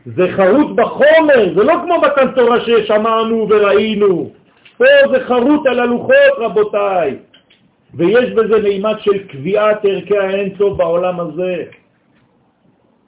זה 0.07 0.33
חרוט 0.33 0.77
בחומר, 0.77 1.55
זה 1.55 1.65
לא 1.65 1.75
כמו 1.85 1.95
מתן 2.01 2.35
תורה 2.35 2.61
ששמענו 2.61 3.47
וראינו. 3.51 4.31
פה 4.79 4.85
זה 5.13 5.25
חרוט 5.25 5.67
על 5.67 5.81
הלוחות, 5.81 6.35
רבותיי. 6.39 7.17
ויש 7.95 8.31
בזה 8.31 8.63
מימד 8.63 8.97
של 9.01 9.27
קביעת 9.29 9.85
ערכי 9.85 10.19
האינסוף 10.19 10.77
בעולם 10.77 11.21
הזה. 11.21 11.65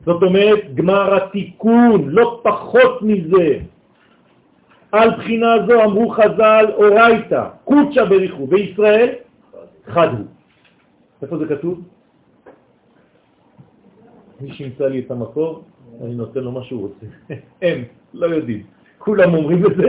זאת 0.07 0.23
אומרת, 0.23 0.75
גמר 0.75 1.15
התיקון, 1.15 2.09
לא 2.09 2.41
פחות 2.43 3.03
מזה. 3.03 3.59
על 4.95 5.11
בחינה 5.11 5.47
זו 5.67 5.85
אמרו 5.85 6.11
חז"ל 6.11 6.67
אורייתא, 6.75 7.45
קודשא 7.65 8.05
בריחו, 8.05 8.47
בישראל 8.47 9.11
חד 9.87 10.09
הוא. 10.19 10.27
איפה 11.23 11.39
זה 11.39 11.47
כתוב? 11.47 11.83
מי 14.41 14.53
שימצא 14.53 14.87
לי 14.87 15.01
את 15.01 15.11
המקור, 15.11 15.63
אני 16.01 16.15
נותן 16.15 16.41
לו 16.41 16.53
מה 16.53 16.63
שהוא 16.65 16.83
רוצה. 16.83 17.07
הם, 17.63 17.85
לא 18.15 18.27
יודעים. 18.27 18.63
כולם 18.99 19.35
אומרים 19.35 19.67
את 19.67 19.77
זה, 19.77 19.89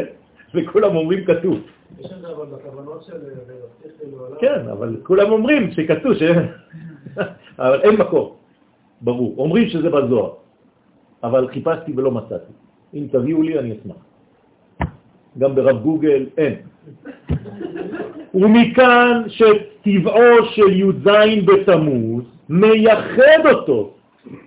וכולם 0.56 0.95
אומרים 0.95 1.26
כתוב. 1.26 1.60
יש 1.99 2.06
את 2.12 2.22
זה 2.22 2.28
אבל 2.28 2.45
בכוונות 2.45 3.03
של 3.03 3.14
להבטיח 3.14 3.91
לעולם. 4.12 4.36
כן, 4.39 4.68
אבל 4.72 4.97
כולם 5.03 5.32
אומרים 5.32 5.72
שכתוב. 5.72 6.14
אבל 7.60 7.82
אין 7.82 7.95
מקור, 7.95 8.38
ברור. 9.01 9.36
אומרים 9.38 9.70
שזה 9.70 9.89
בזוהר, 9.89 10.34
אבל 11.24 11.47
חיפשתי 11.47 11.93
ולא 11.95 12.12
מצאתי. 12.12 12.53
אם 12.93 13.08
תביאו 13.12 13.41
לי 13.41 13.60
אני 13.60 13.72
אשמח. 13.72 14.14
גם 15.39 15.55
ברב 15.55 15.81
גוגל 15.81 16.25
אין. 16.38 16.55
ומכאן 18.33 19.21
שטבעו 19.27 20.45
של 20.45 20.69
י"ז 20.69 21.07
בתמוז 21.45 22.23
מייחד 22.49 23.45
אותו 23.45 23.91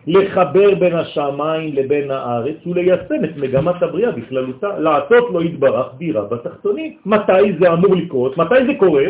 לחבר 0.06 0.74
בין 0.74 0.94
השמיים 0.94 1.74
לבין 1.74 2.10
הארץ 2.10 2.56
וליישם 2.66 3.24
את 3.24 3.36
מגמת 3.36 3.82
הבריאה 3.82 4.10
בכללותה, 4.10 4.78
לעשות 4.78 5.30
לו 5.32 5.42
יתברך 5.42 5.86
דירה 5.98 6.22
בתחתונים. 6.22 6.96
מתי 7.06 7.52
זה 7.60 7.72
אמור 7.72 7.96
לקרות? 7.96 8.36
מתי 8.38 8.66
זה 8.66 8.72
קורה? 8.78 9.04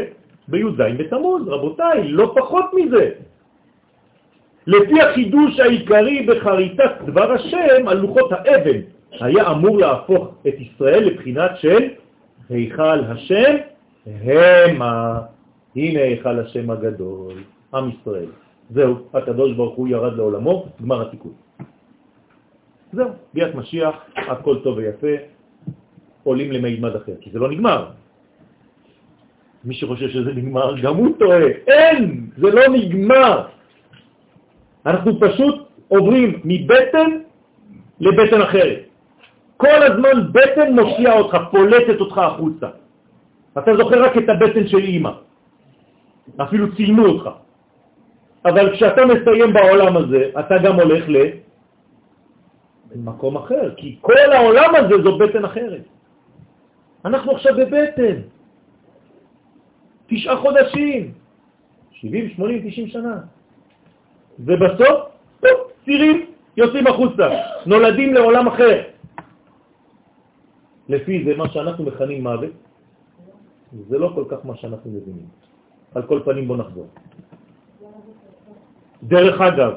בי"ז 0.49 0.81
בתמוז, 0.99 1.49
רבותיי, 1.49 2.09
לא 2.09 2.33
פחות 2.37 2.65
מזה. 2.75 3.11
לפי 4.67 5.01
החידוש 5.01 5.61
העיקרי 5.61 6.27
בחריטת 6.27 6.93
דבר 7.07 7.33
השם 7.33 7.89
על 7.89 7.99
לוחות 7.99 8.33
האבן, 8.33 8.81
היה 9.13 9.51
אמור 9.51 9.79
להפוך 9.79 10.35
את 10.49 10.55
ישראל 10.59 11.05
לבחינת 11.05 11.51
של 11.57 11.89
היכל 12.49 13.05
השם 13.05 13.57
המה. 14.07 15.21
הנה 15.77 16.01
היכל 16.01 16.41
השם 16.41 16.71
הגדול, 16.71 17.43
עם 17.75 17.91
ישראל. 17.91 18.31
זהו, 18.71 18.97
הקדוש 19.15 19.53
ברוך 19.53 19.77
הוא 19.77 19.89
ירד 19.89 20.17
לעולמו, 20.17 20.67
גמר 20.83 21.09
התיקון. 21.09 21.33
זהו, 22.93 23.09
ביאת 23.35 23.55
משיח, 23.55 23.95
הכל 24.17 24.57
טוב 24.65 24.77
ויפה, 24.77 25.15
עולים 26.23 26.53
למימד 26.53 26.97
אחר, 26.97 27.13
כי 27.21 27.31
זה 27.31 27.39
לא 27.39 27.51
נגמר. 27.51 27.91
מי 29.65 29.75
שחושב 29.75 30.09
שזה 30.09 30.33
נגמר, 30.33 30.81
גם 30.81 30.97
הוא 30.97 31.09
טועה. 31.19 31.47
אין, 31.67 32.31
זה 32.37 32.49
לא 32.51 32.63
נגמר. 32.69 33.47
אנחנו 34.87 35.21
פשוט 35.21 35.69
עוברים 35.89 36.41
מבטן 36.45 37.11
לבטן 38.01 38.41
אחרת. 38.43 38.88
כל 39.59 39.83
הזמן 39.83 40.33
בטן 40.33 40.73
מושיעה 40.73 41.19
אותך, 41.19 41.37
פולטת 41.51 42.01
אותך 42.01 42.19
החוצה. 42.19 42.69
אתה 43.59 43.71
זוכר 43.77 44.03
רק 44.03 44.15
את 44.19 44.29
הבטן 44.29 44.67
של 44.67 44.79
אימא. 44.79 45.11
אפילו 46.37 46.77
ציינו 46.77 47.07
אותך. 47.07 47.27
אבל 48.45 48.73
כשאתה 48.75 49.03
מסיים 49.07 49.53
בעולם 49.53 49.97
הזה, 49.97 50.31
אתה 50.41 50.55
גם 50.59 50.75
הולך 50.75 51.05
למקום 52.95 53.37
אחר, 53.37 53.75
כי 53.77 53.99
כל 54.01 54.31
העולם 54.33 54.75
הזה 54.75 54.95
זו 55.03 55.19
בטן 55.19 55.45
אחרת. 55.45 55.85
אנחנו 57.05 57.33
עכשיו 57.33 57.53
בבטן. 57.57 58.17
תשעה 60.07 60.37
חודשים, 60.37 61.13
70, 61.91 62.29
80, 62.31 62.71
90 62.71 62.87
שנה. 62.87 63.17
ובסוף, 64.39 64.99
פופ, 65.41 65.59
צירים 65.85 66.27
יוצאים 66.57 66.87
החוצה, 66.87 67.29
נולדים 67.67 68.15
לעולם 68.15 68.47
אחר. 68.47 68.88
לפי 70.89 71.25
זה, 71.25 71.37
מה 71.37 71.49
שאנחנו 71.49 71.85
מכנים 71.85 72.23
מוות, 72.23 72.51
זה 73.89 73.99
לא 73.99 74.13
כל 74.15 74.25
כך 74.29 74.47
מה 74.47 74.57
שאנחנו 74.57 74.91
מבינים. 74.91 75.27
על 75.95 76.03
כל 76.03 76.21
פנים 76.25 76.49
בוא 76.49 76.57
נחזור. 76.57 76.87
דרך 79.03 79.41
אגב, 79.41 79.73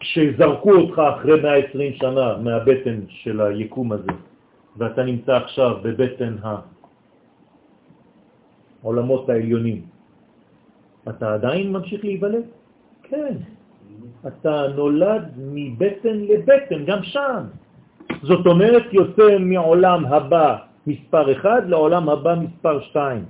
כשזרקו 0.00 0.72
אותך 0.72 0.98
אחרי 0.98 1.42
120 1.42 1.92
שנה 1.92 2.36
מהבטן 2.38 3.00
של 3.08 3.40
היקום 3.40 3.92
הזה, 3.92 4.12
ואתה 4.76 5.02
נמצא 5.02 5.36
עכשיו 5.36 5.76
בבטן 5.82 6.36
העולמות 8.82 9.28
העליונים, 9.28 9.82
אתה 11.08 11.34
עדיין 11.34 11.72
ממשיך 11.72 12.04
להיוולד? 12.04 12.44
כן. 13.02 13.34
אתה 14.26 14.66
נולד 14.76 15.24
מבטן 15.36 16.16
לבטן, 16.28 16.84
גם 16.84 17.02
שם. 17.02 17.42
זאת 18.22 18.46
אומרת, 18.46 18.82
יוצא 18.92 19.38
מעולם 19.38 20.06
הבא 20.06 20.56
מספר 20.86 21.32
1 21.32 21.50
לעולם 21.66 22.08
הבא 22.08 22.34
מספר 22.34 22.80
2. 22.80 23.24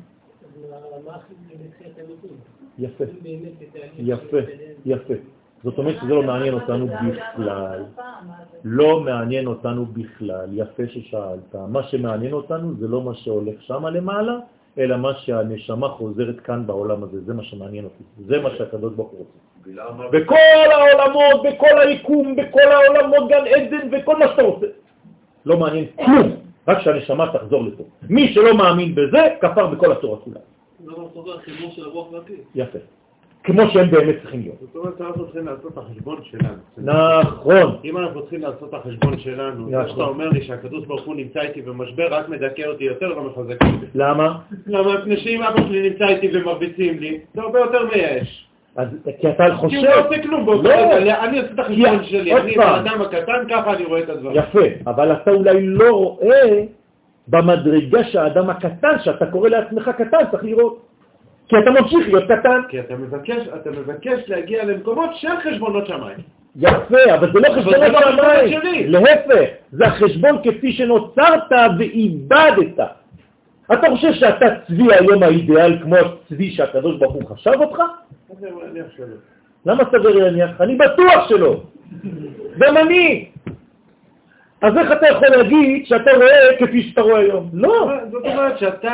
יפה, 2.79 3.05
יפה, 3.99 4.39
יפה. 4.87 5.15
זאת 5.65 5.79
אומרת 5.79 5.97
שזה 6.01 6.15
לא 6.15 6.23
מעניין 6.23 6.55
אותנו 6.55 6.87
בכלל. 6.87 7.85
לא 8.65 9.01
מעניין 9.01 9.47
אותנו 9.47 9.87
בכלל. 9.87 10.49
יפה 10.53 10.83
ששאלת. 10.87 11.55
מה 11.69 11.83
שמעניין 11.83 12.33
אותנו 12.33 12.75
זה 12.79 12.89
לא 12.89 13.03
מה 13.03 13.15
שהולך 13.15 13.63
שם 13.63 13.87
למעלה, 13.87 14.39
אלא 14.79 14.97
מה 14.97 15.15
שהנשמה 15.15 15.89
חוזרת 15.89 16.41
כאן 16.41 16.67
בעולם 16.67 17.05
הזה, 17.05 17.21
זה 17.25 17.35
מה 17.35 17.43
שמעניין 17.43 17.85
אותי, 17.85 18.05
זה 18.27 18.41
מה 18.41 18.51
שהקדוש 18.59 18.95
ברוך 18.95 19.11
הוא 19.11 19.19
רוצה. 19.19 19.39
בכל 20.11 20.71
העולמות, 20.73 21.43
בכל 21.43 21.81
היקום, 21.81 22.37
בכל 22.37 22.69
העולמות, 22.73 23.29
גן 23.29 23.47
עדן 23.47 23.89
וכל 23.93 24.19
מה 24.19 24.29
שאתה 24.29 24.43
רוצה. 24.43 24.67
לא 25.47 25.57
מעניין 25.57 25.87
כלום, 26.05 26.37
רק 26.69 26.81
שהנשמה 26.81 27.33
תחזור 27.33 27.65
לפה. 27.65 27.85
מי 28.09 28.33
שלא 28.33 28.57
מאמין 28.57 28.95
בזה, 28.95 29.19
כפר 29.41 29.67
בכל 29.67 29.93
התורה 29.93 30.19
כולה. 30.19 30.41
זה 30.85 30.91
לא 30.91 31.09
סובר 31.15 31.39
חיבור 31.39 31.71
של 31.71 31.85
הרוח 31.85 32.13
והפיל. 32.13 32.41
יפה. 32.55 32.79
כמו 33.49 33.71
שהם 33.71 33.91
באמת 33.91 34.15
צריכים 34.23 34.41
להיות. 34.41 34.57
זאת 34.61 34.77
אומרת, 34.77 35.01
אנחנו 35.01 35.25
צריכים 35.25 35.47
לעשות 35.47 35.73
את 35.73 35.79
החשבון 35.79 36.19
שלנו. 36.23 36.55
נכון. 36.79 37.77
אם 37.85 37.99
אנחנו 37.99 38.21
צריכים 38.21 38.43
לעשות 38.43 38.69
את 38.69 38.75
החשבון 38.75 39.19
שלנו, 39.19 39.69
נכון. 39.69 39.83
זה 39.85 39.91
שאתה 39.91 40.03
אומר 40.03 40.29
לי 40.29 40.43
שהקדוש 40.43 40.85
ברוך 40.87 41.05
הוא 41.05 41.17
נמצא 41.17 41.41
איתי 41.41 41.63
במשבר 41.63 42.07
רק 42.15 42.29
מדכא 42.29 42.63
אותי 42.67 42.85
יותר, 42.85 43.07
לא 43.09 43.23
מחזק 43.23 43.63
אותי. 43.63 43.87
למה? 43.95 44.39
למה? 44.67 44.99
מפני 44.99 45.17
שאם 45.17 45.43
אבא 45.43 45.61
שלי 45.69 45.91
נמצא 45.91 46.09
איתי 46.09 46.29
ומרביצים 46.39 46.99
לי, 46.99 47.19
זה 47.35 47.43
הרבה 47.43 47.59
יותר 47.59 47.87
מייאש. 47.95 48.45
אז 48.77 48.89
כי 49.21 49.29
אתה 49.31 49.45
כי 49.51 49.53
חושב... 49.57 49.77
הוא 49.77 49.85
לא 49.87 50.07
עושה 50.07 50.23
כלום 50.23 50.47
באותו 50.47 50.63
לא. 50.63 50.75
רגע, 50.95 51.25
אני 51.25 51.39
עושה 51.39 51.53
את 51.55 51.59
החשבון 51.59 51.99
כי- 51.99 52.05
שלי, 52.05 52.37
אני. 52.37 52.57
האדם 52.59 53.03
הקטן, 53.03 53.45
ככה 53.51 53.73
אני 53.75 53.85
רואה 53.85 54.01
את 54.01 54.09
הדברים. 54.11 54.37
יפה, 54.37 54.61
אבל 54.87 55.13
אתה 55.13 55.31
אולי 55.31 55.67
לא 55.67 55.91
רואה 55.93 56.65
במדרגה 57.29 58.05
שהאדם 58.05 58.51
הקטן, 58.51 58.97
שאתה 59.05 59.27
קורא 59.27 59.49
לעצמך 59.49 59.91
קטן, 59.99 60.19
צריך 60.31 60.45
לראות. 60.45 60.85
כי 61.49 61.57
אתה 61.59 61.71
ממשיך 61.71 62.09
להיות 62.09 62.25
קטן. 62.25 62.61
כי 62.69 62.81
אתה 62.81 62.97
מבקש, 62.97 63.49
אתה 63.61 63.71
מבקש 63.71 64.29
להגיע 64.29 64.65
למקומות 64.65 65.11
של 65.15 65.29
חשבונות 65.45 65.87
שמיים. 65.87 66.19
יפה, 66.57 67.15
אבל 67.15 67.33
זה 67.33 67.41
לא 67.41 67.49
חשבון 67.49 67.75
לא 67.75 67.99
השמיים. 68.23 68.61
שלי. 68.61 68.87
להפך, 68.87 69.45
זה 69.73 69.87
החשבון 69.87 70.39
כפי 70.45 70.73
שנוצרת 70.73 71.53
ואיבדת. 71.79 72.81
אתה 73.73 73.87
חושב 73.91 74.13
שאתה 74.13 74.47
צבי 74.67 74.95
היום 74.95 75.23
האידיאל 75.23 75.79
כמו 75.83 75.97
הצבי 75.97 76.51
שהקדוש 76.51 76.97
ברוך 76.97 77.15
הוא 77.15 77.29
חשב 77.29 77.53
אותך? 77.61 77.83
למה 79.67 79.85
סביר 79.85 80.11
להניח? 80.11 80.61
אני 80.61 80.77
בטוח 80.77 81.29
שלא. 81.29 81.61
גם 82.59 82.77
אני. 82.77 83.29
אז 84.63 84.77
איך 84.77 84.93
אתה 84.93 85.07
יכול 85.07 85.29
להגיד 85.29 85.87
שאתה 85.87 86.11
רואה 86.17 86.57
כפי 86.59 86.83
שאתה 86.83 87.01
רואה 87.01 87.19
היום? 87.19 87.51
לא. 87.53 87.91
זאת 88.11 88.25
אומרת 88.25 88.59
שאתה, 88.59 88.93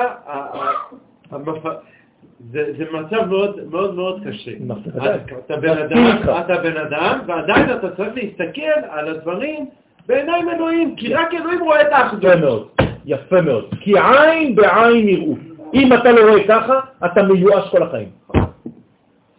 זה 2.53 2.73
זה 2.79 2.85
מצב 2.93 3.25
מאוד 3.29 3.61
מאוד 3.71 3.95
מאוד 3.95 4.21
קשה. 4.29 4.51
נכון, 4.67 4.83
אתה- 4.97 5.57
בן 5.57 5.79
אדם. 5.79 6.19
אתה 6.41 6.57
בן 6.59 6.77
אדם, 6.77 7.19
ועדיין 7.27 7.71
אתה 7.73 7.91
צריך 7.97 8.11
להסתכל 8.15 8.81
על 8.91 9.09
הדברים 9.09 9.67
בעיניים 10.07 10.49
אלוהים, 10.51 10.97
כי 10.97 11.15
רק 11.15 11.35
אלוהים 11.35 11.61
רואה 11.61 11.83
את 11.83 11.93
האחדות. 11.93 12.25
יפה 12.25 12.41
מאוד, 12.41 12.69
יפה 13.07 13.41
מאוד. 13.41 13.65
כי 13.81 13.93
עין 13.99 14.55
בעין 14.55 15.09
יראו. 15.09 15.35
אם 15.75 15.93
אתה 15.93 16.13
לא 16.13 16.31
רואה 16.31 16.49
ככה, 16.49 16.81
אתה 17.07 17.23
מיואש 17.23 17.69
כל 17.71 17.83
החיים. 17.83 18.09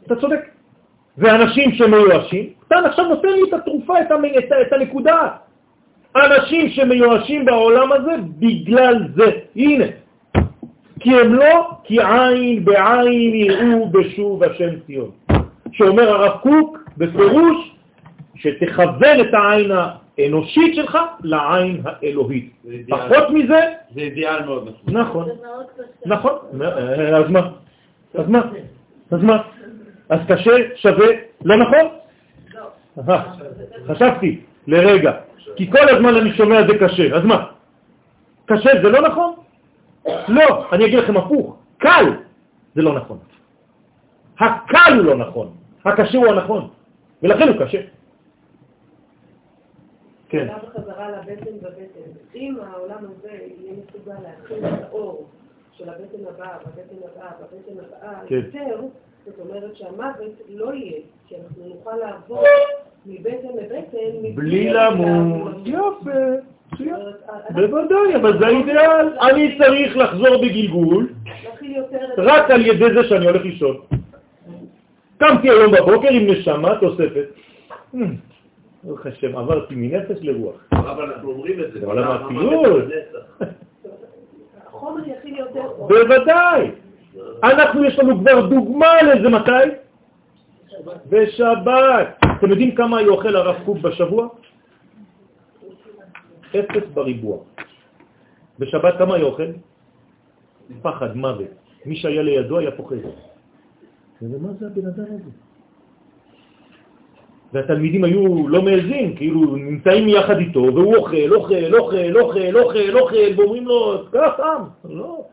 אתה 0.08 0.16
צודק. 0.16 0.40
ואנשים 1.18 1.72
שמיואשים, 1.72 2.50
אתה 2.68 2.76
עכשיו 2.86 3.08
נותן 3.10 3.28
לי 3.28 3.42
את 3.50 3.54
התרופה, 3.54 4.02
את. 4.02 4.08
את, 4.38 4.52
את 4.68 4.74
הנקודה. 4.74 5.28
אנשים 6.16 6.70
שמיואשים 6.70 7.46
בעולם 7.46 7.92
הזה 7.92 8.12
בגלל 8.40 9.08
זה. 9.16 9.32
הנה. 9.56 9.86
כי 11.06 11.20
הם 11.20 11.34
לא, 11.34 11.70
כי 11.84 11.98
עין 12.02 12.66
בעין 12.66 13.36
יראו 13.36 13.90
בשוב 13.90 14.44
השם 14.44 14.80
ציון. 14.86 15.12
שאומר 15.72 16.10
הרב 16.10 16.38
קוק 16.42 16.80
בפירוש 16.98 17.76
שתכוון 18.36 19.20
את 19.20 19.34
העין 19.34 19.72
האנושית 19.72 20.76
שלך 20.76 20.98
לעין 21.24 21.82
האלוהית. 21.86 22.54
פחות 22.90 23.30
מזה, 23.30 23.60
זה 23.96 24.02
אידיאל 24.02 24.46
מאוד 24.46 24.70
נכון. 24.88 25.26
נכון. 25.26 25.30
נכון. 26.06 26.34
אז 27.16 27.30
מה? 27.30 27.50
אז 28.14 28.30
מה? 28.30 28.42
אז 29.12 29.24
מה? 29.24 29.42
אז 30.10 30.20
קשה 30.28 30.52
שווה 30.76 31.08
לא 31.44 31.56
נכון? 31.56 31.88
אה, 33.10 33.24
חשבתי 33.88 34.40
לרגע, 34.68 35.12
כי 35.56 35.72
כל 35.72 35.90
הזמן 35.90 36.16
אני 36.16 36.34
שומע 36.34 36.68
זה 36.68 36.78
קשה, 36.78 37.16
אז 37.16 37.26
מה? 37.26 37.46
קשה 38.46 38.70
זה 38.82 38.90
לא 38.90 39.02
נכון? 39.02 39.45
לא, 40.28 40.66
אני 40.72 40.86
אגיד 40.86 41.00
לכם 41.00 41.18
הפוך, 41.18 41.56
קל 41.78 42.06
זה 42.76 42.82
לא 42.82 42.96
נכון. 42.96 43.18
הקל 44.40 44.94
הוא 44.98 45.06
לא 45.06 45.16
נכון, 45.16 45.54
הקשה 45.86 46.18
הוא 46.18 46.28
הנכון, 46.28 46.70
ולכן 47.24 47.48
הוא 47.48 47.66
קשה. 47.66 47.82
כן. 50.30 50.48
בחזרה 50.64 51.12
לבטן 51.12 51.58
בבטן. 51.62 52.10
אם 52.36 52.58
העולם 52.68 52.98
הזה 53.06 53.32
יהיה 53.32 53.74
מסוגל 53.74 54.16
להכיל 54.24 54.66
את 54.66 54.84
האור 54.84 55.26
של 55.72 55.90
הבטן 55.90 56.26
הבאה, 56.36 56.58
בבטן 56.58 56.96
הבאה, 57.14 57.32
בבטן 57.42 57.86
הבאה, 57.86 58.20
כן. 58.28 58.36
יותר, 58.36 58.82
זאת 59.26 59.40
אומרת 59.40 59.76
שהמוות 59.76 60.34
לא 60.50 60.74
יהיה, 60.74 61.02
כי 61.28 61.36
אנחנו 61.36 61.66
נוכל 61.66 61.96
לעבור 61.96 62.44
מבטן 63.06 63.58
לבטן, 63.62 64.36
בלי 64.36 64.70
למות. 64.70 65.56
יפה, 65.66 66.12
אנחנו 66.12 66.55
בוודאי, 67.50 68.16
אבל 68.16 68.40
זה 68.40 68.46
האידיאל. 68.46 69.08
אני 69.22 69.58
צריך 69.58 69.98
לחזור 69.98 70.38
בגלגול. 70.42 71.08
רק 72.18 72.52
על 72.52 72.66
ידי 72.66 72.94
זה 72.94 73.04
שאני 73.10 73.26
הולך 73.26 73.42
לישון. 73.42 73.78
קמתי 75.18 75.50
היום 75.50 75.72
בבוקר 75.72 76.10
עם 76.10 76.28
נשמה 76.28 76.76
תוספת. 76.76 77.26
ברוך 78.84 79.06
השם, 79.06 79.38
עברתי 79.38 79.76
מנפש 79.78 80.18
לרוח. 80.22 80.56
אבל 80.72 81.04
אנחנו 81.04 81.32
אומרים 81.32 81.60
את 81.60 81.72
זה. 81.74 81.80
החומר 84.68 85.02
יכיל 85.08 85.38
יותר 85.38 85.62
אור. 85.62 85.88
בוודאי. 85.88 86.72
אנחנו, 87.44 87.86
יש 87.86 88.00
לנו 88.00 88.20
כבר 88.20 88.46
דוגמה 88.46 89.02
לזה 89.02 89.30
מתי? 89.30 89.52
בשבת. 91.10 92.08
אתם 92.38 92.50
יודעים 92.50 92.76
כמה 92.76 92.98
היא 92.98 93.08
אוכל 93.08 93.36
הרב 93.36 93.56
קוק 93.66 93.78
בשבוע? 93.78 94.28
אפס 96.60 96.84
בריבוע. 96.94 97.38
בשבת 98.60 98.98
כמה 98.98 99.16
היא 99.16 99.24
אוכל? 99.24 99.52
פחד, 100.82 101.18
מוות. 101.18 101.48
מי 101.86 101.96
שהיה 101.96 102.24
לידו 102.24 102.58
היה 102.58 102.72
פוחד. 102.72 102.96
ומה 104.22 104.54
זה 104.60 104.68
הבן 104.68 104.86
אדם 104.86 105.04
הזה? 105.04 105.32
והתלמידים 107.54 108.04
היו 108.04 108.48
לא 108.48 108.62
מעזים, 108.62 109.16
כאילו 109.16 109.56
נמצאים 109.56 110.08
יחד 110.08 110.38
איתו, 110.38 110.60
והוא 110.60 110.96
אוכל, 110.96 111.34
אוכל, 111.36 111.76
אוכל, 111.76 112.18
אוכל, 112.18 112.58
אוכל, 112.58 113.00
אוכל, 113.00 113.32
ואומרים 113.36 113.68
לו, 113.68 114.04
קח 114.12 114.40
עם. 114.40 114.62
לא. 114.90 115.24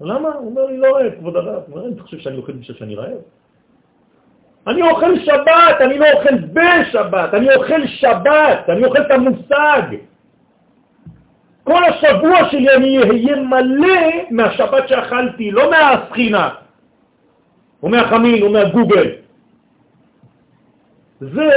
למה? 0.00 0.28
הוא 0.28 0.50
אומר 0.50 0.66
לי, 0.66 0.76
לא 0.76 0.96
רעב, 0.96 1.12
כבוד 1.18 1.36
הרב. 1.36 1.62
הוא 1.66 1.76
אומר, 1.76 1.88
אני 1.88 2.00
חושב 2.00 2.18
שאני 2.18 2.36
אוכל 2.36 2.52
בשביל 2.52 2.76
שאני 2.76 2.94
רעב? 2.94 3.18
אני 4.66 4.82
אוכל 4.82 5.18
שבת, 5.18 5.80
אני 5.80 5.98
לא 5.98 6.06
אוכל 6.12 6.34
בשבת, 6.34 7.34
אני 7.34 7.54
אוכל 7.54 7.86
שבת, 7.86 8.68
אני 8.68 8.84
אוכל 8.84 9.02
את 9.02 9.10
המושג. 9.10 9.82
כל 11.68 11.84
השבוע 11.84 12.50
שלי 12.50 12.74
אני 12.74 12.98
אהיה 12.98 13.36
מלא 13.36 14.00
מהשבת 14.30 14.88
שאכלתי, 14.88 15.50
לא 15.50 15.70
מהסחינה, 15.70 16.48
או 17.82 17.88
מהחמין, 17.88 18.42
או 18.42 18.50
מהקוגל. 18.52 19.08
זה 21.20 21.50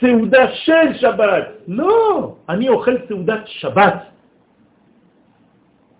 סעודה 0.00 0.44
של 0.52 0.94
שבת. 0.94 1.44
לא, 1.68 2.34
אני 2.48 2.68
אוכל 2.68 2.96
סעודת 3.08 3.42
שבת. 3.46 3.98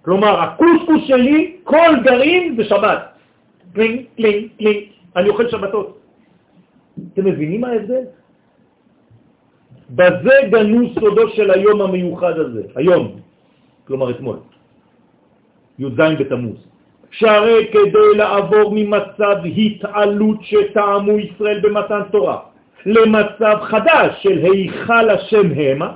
כלומר, 0.03 0.41
הקוסקוס 0.41 1.03
שלי, 1.07 1.57
כל 1.65 2.01
גרעין 2.05 2.57
זה 2.57 2.65
שבת. 2.65 3.01
קלינג, 3.75 4.05
קלינג, 4.17 4.49
קלינג. 4.59 4.83
אני 5.17 5.29
אוכל 5.29 5.49
שבתות. 5.49 5.99
אתם 7.13 7.25
מבינים 7.25 7.61
מה 7.61 7.69
ההבדל? 7.69 8.05
בזה 9.91 10.37
גנו 10.51 10.95
סודו 10.95 11.29
של 11.29 11.51
היום 11.51 11.81
המיוחד 11.81 12.39
הזה, 12.39 12.63
היום, 12.77 13.24
כלומר 13.87 14.11
אתמול, 14.11 14.37
י"ז 15.79 16.01
בתמוז. 16.19 16.67
שהרי 17.11 17.67
כדי 17.73 18.17
לעבור 18.17 18.73
ממצב 18.75 19.37
התעלות 19.57 20.39
שטעמו 20.43 21.19
ישראל 21.19 21.61
במתן 21.61 22.01
תורה 22.11 22.39
למצב 22.87 23.57
חדש 23.63 24.23
של 24.23 24.39
היכל 24.39 25.11
השם 25.11 25.51
המה, 25.57 25.95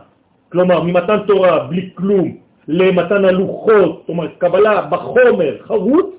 כלומר 0.53 0.83
ממתן 0.83 1.19
תורה 1.27 1.65
בלי 1.65 1.91
כלום 1.95 2.37
למתן 2.69 3.25
הלוחות, 3.25 4.05
אומרת 4.09 4.31
קבלה 4.39 4.83
בחומר 4.83 5.57
חרוט, 5.63 6.15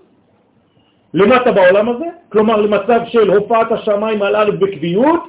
למטה 1.14 1.52
בעולם 1.52 1.90
הזה, 1.90 2.06
כלומר 2.30 2.62
למצב 2.62 3.00
של 3.08 3.30
הופעת 3.30 3.72
השמיים 3.72 4.22
על 4.22 4.36
ארץ 4.36 4.54
בקביעות, 4.60 5.24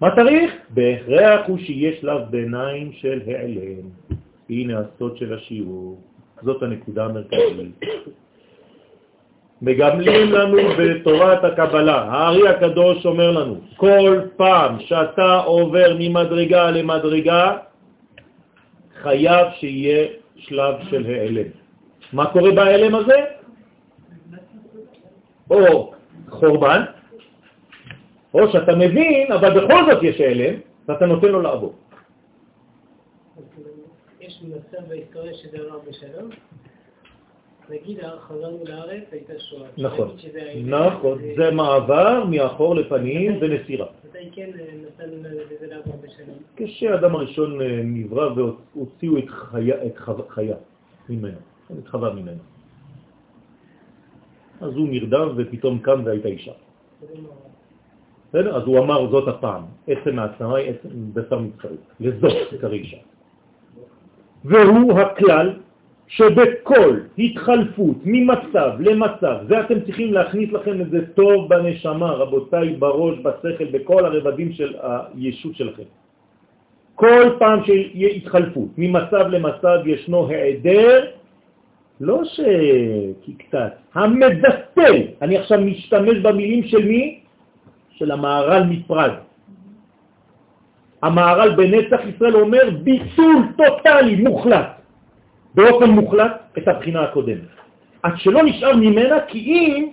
מה 0.00 0.16
צריך? 0.16 0.52
בהכרח 0.70 1.40
הוא 1.46 1.58
שיהיה 1.58 1.92
שלב 2.00 2.20
ביניים 2.30 2.92
של 2.92 3.20
העלם. 3.26 3.82
הנה 4.50 4.78
הסוד 4.78 5.16
של 5.16 5.34
השיעור, 5.34 6.00
זאת 6.42 6.62
הנקודה 6.62 7.04
המרכזית. 7.04 7.80
מגמלים 9.62 10.32
לנו 10.32 10.58
בתורת 10.78 11.44
הקבלה, 11.44 12.02
הארי 12.02 12.48
הקדוש 12.48 13.06
אומר 13.06 13.30
לנו, 13.30 13.60
כל 13.76 14.20
פעם 14.36 14.80
שאתה 14.80 15.36
עובר 15.46 15.96
ממדרגה 15.98 16.70
למדרגה, 16.70 17.56
חייב 19.02 19.46
שיהיה 19.58 20.06
שלב 20.36 20.74
של 20.90 21.06
העלם. 21.06 21.48
מה 22.12 22.26
קורה 22.26 22.50
בהעלם 22.52 22.94
הזה? 22.94 23.18
או 25.50 25.92
חורבן, 26.28 26.82
או 28.34 28.52
שאתה 28.52 28.76
מבין, 28.76 29.32
אבל 29.32 29.50
בכל 29.60 29.92
זאת 29.92 30.02
יש 30.02 30.20
הלם, 30.20 30.54
ואתה 30.88 31.06
נותן 31.06 31.28
לו 31.28 31.42
לעבור. 31.42 31.74
מצב 34.48 34.88
בהיסטוריה 34.88 35.34
שזה 35.34 35.58
עבר 35.58 35.78
בשלום? 35.88 36.30
נגיד 37.70 37.98
חזרנו 38.20 38.58
לארץ, 38.68 39.04
הייתה 39.12 39.32
שואה. 39.38 39.68
נכון, 39.78 40.16
נכון, 40.64 41.18
זה 41.36 41.50
מעבר 41.50 42.24
מאחור 42.24 42.74
לפנים 42.74 43.38
ונסירה. 43.40 43.86
מתי 44.08 44.30
כן 44.32 44.50
אה, 44.60 44.66
נתנו 44.86 45.16
לזה 45.22 45.66
לעבור 45.66 45.94
בשלום? 46.02 46.36
כשהאדם 46.56 47.14
הראשון 47.14 47.60
אה, 47.60 47.80
נברא 47.84 48.34
והוציאו 48.36 49.18
את 49.18 49.28
חיה, 49.28 50.56
ממנו, 51.08 51.38
את 51.78 51.88
חווה 51.88 52.14
ממנו. 52.14 52.42
אז 54.60 54.72
הוא 54.76 54.88
נרדם 54.88 55.28
ופתאום 55.36 55.78
קם 55.78 56.02
והייתה 56.04 56.28
אישה. 56.28 56.52
בסדר? 58.28 58.56
אז 58.56 58.62
הוא 58.62 58.78
אמר 58.78 59.10
זאת 59.10 59.28
הפעם, 59.28 59.62
עצם 59.88 60.18
העצמה 60.18 60.56
היא 60.56 60.70
עצם 60.70 60.88
בשר 61.14 61.38
מצרי, 61.38 61.76
לזאת 62.00 62.32
תקרא 62.50 62.70
אישה. 62.70 62.96
והוא 64.44 65.00
הכלל 65.00 65.52
שבכל 66.08 66.96
התחלפות 67.18 67.96
ממצב 68.04 68.70
למצב, 68.78 69.36
זה 69.48 69.60
אתם 69.60 69.80
צריכים 69.80 70.12
להכניס 70.12 70.52
לכם 70.52 70.80
את 70.80 70.90
זה 70.90 71.06
טוב 71.14 71.48
בנשמה, 71.48 72.10
רבותיי, 72.12 72.68
בראש, 72.78 73.18
בשכל, 73.18 73.64
בכל 73.64 74.04
הרבדים 74.04 74.52
של 74.52 74.74
הישות 74.82 75.56
שלכם. 75.56 75.82
כל 76.94 77.22
פעם 77.38 77.64
שיהיה 77.64 78.08
התחלפות 78.08 78.68
ממצב 78.78 79.24
למצב 79.28 79.78
ישנו 79.86 80.30
העדר, 80.30 81.06
לא 82.00 82.20
שקקטט, 82.24 83.72
המבטל. 83.94 84.96
אני 85.22 85.38
עכשיו 85.38 85.60
משתמש 85.60 86.18
במילים 86.18 86.64
של 86.64 86.84
מי? 86.84 87.20
של 87.90 88.10
המהר"ל 88.10 88.62
מפראג. 88.62 89.12
המהר"ל 91.02 91.50
בנצח 91.56 92.00
ישראל 92.14 92.34
אומר 92.36 92.70
ביטול 92.82 93.36
טוטלי, 93.56 94.16
מוחלט, 94.16 94.68
באופן 95.54 95.90
מוחלט, 95.90 96.32
את 96.58 96.68
הבחינה 96.68 97.02
הקודמת. 97.02 97.48
עד 98.02 98.12
שלא 98.16 98.42
נשאר 98.42 98.76
ממנה 98.76 99.16
כי 99.28 99.38
אם, 99.38 99.88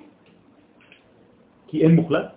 כי 1.68 1.84
אין 1.84 1.96
מוחלט, 1.96 2.28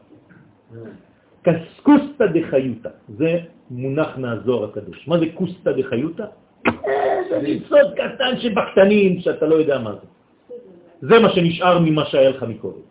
קסקוסטה 1.42 2.26
דחיוטה, 2.26 2.88
זה 3.08 3.38
מונח 3.70 4.08
מהזוהר 4.16 4.64
הקדוש. 4.64 5.08
מה 5.08 5.18
זה 5.18 5.26
קוסטה 5.34 5.72
דחיוטה? 5.72 6.24
זה 7.30 7.38
ניסוד 7.42 7.94
קטן 7.94 8.32
שבקטנים 8.38 9.20
שאתה 9.20 9.46
לא 9.46 9.54
יודע 9.54 9.78
מה 9.78 9.92
זה. 9.92 10.06
זה 11.00 11.18
מה 11.18 11.28
שנשאר 11.30 11.78
ממה 11.78 12.04
שהיה 12.04 12.30
לך 12.30 12.42
מקודם. 12.42 12.84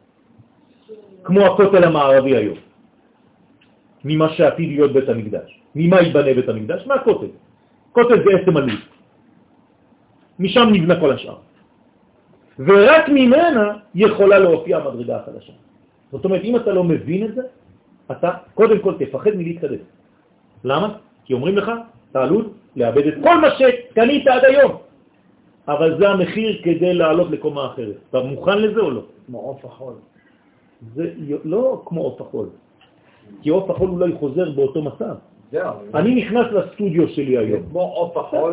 כמו 1.23 1.45
הכותל 1.45 1.83
המערבי 1.83 2.35
היום. 2.35 2.57
ממה 4.05 4.29
שעתיד 4.33 4.69
להיות 4.69 4.91
בית 4.93 5.09
המקדש. 5.09 5.58
ממה 5.79 6.01
ייבנה 6.01 6.33
בית 6.33 6.49
המקדש? 6.49 6.87
מהכותל. 6.87 7.31
כותל 7.91 8.19
זה 8.23 8.29
עצם 8.41 8.57
הלו"ז. 8.57 8.83
משם 10.39 10.67
נבנה 10.71 10.99
כל 10.99 11.11
השאר. 11.11 11.37
ורק 12.59 13.05
ממנה 13.09 13.65
יכולה 13.95 14.39
להופיע 14.39 14.77
המדרגה 14.77 15.15
החדשה. 15.23 15.53
זאת 16.11 16.23
אומרת, 16.25 16.43
אם 16.43 16.55
אתה 16.55 16.71
לא 16.75 16.83
מבין 16.83 17.21
את 17.25 17.35
זה, 17.35 17.41
אתה 18.11 18.29
קודם 18.53 18.79
כל 18.79 18.93
תפחד 18.99 19.31
מלהתקדם. 19.35 19.83
למה? 20.63 20.87
כי 21.25 21.33
אומרים 21.33 21.55
לך, 21.57 21.67
אתה 22.11 22.23
עלול 22.23 22.45
לאבד 22.75 23.05
את 23.07 23.15
כל 23.23 23.35
מה 23.41 23.49
שקנית 23.55 24.27
עד 24.27 24.43
היום. 24.45 24.71
אבל 25.67 25.89
זה 25.99 26.09
המחיר 26.09 26.49
כדי 26.63 26.93
לעלות 26.93 27.31
לקומה 27.31 27.65
אחרת. 27.71 27.97
אתה 28.09 28.19
מוכן 28.19 28.57
לזה 28.57 28.79
או 28.79 28.91
לא? 28.91 29.03
כמו 29.27 29.37
עוף 29.39 29.65
החול. 29.65 29.93
זה 30.95 31.13
לא 31.43 31.83
כמו 31.85 32.01
עוף 32.01 32.21
החול. 32.21 32.49
כי 33.41 33.49
עוף 33.49 33.69
החול 33.69 33.89
אולי 33.89 34.11
חוזר 34.19 34.51
באותו 34.51 34.81
מצב. 34.81 35.15
אני 35.95 36.15
נכנס 36.15 36.45
לסטודיו 36.51 37.07
שלי 37.09 37.37
היום. 37.37 37.63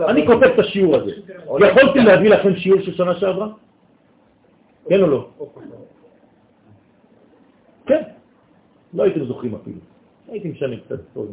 אני 0.08 0.26
כותב 0.26 0.42
את 0.42 0.58
השיעור 0.58 0.96
הזה. 0.96 1.12
יכולתי 1.44 2.00
קצת. 2.00 2.06
להביא 2.06 2.30
לכם 2.30 2.56
שיעור 2.56 2.80
של 2.80 2.94
שנה 2.94 3.14
שעברה? 3.14 3.48
כן 4.88 5.02
או 5.02 5.06
לא? 5.06 5.28
כן. 7.86 8.02
לא 8.94 9.02
הייתם 9.02 9.24
זוכרים 9.24 9.54
אפילו. 9.54 9.78
הייתי 10.28 10.48
משנה 10.48 10.76
קצת 10.76 11.00
טוב. 11.12 11.26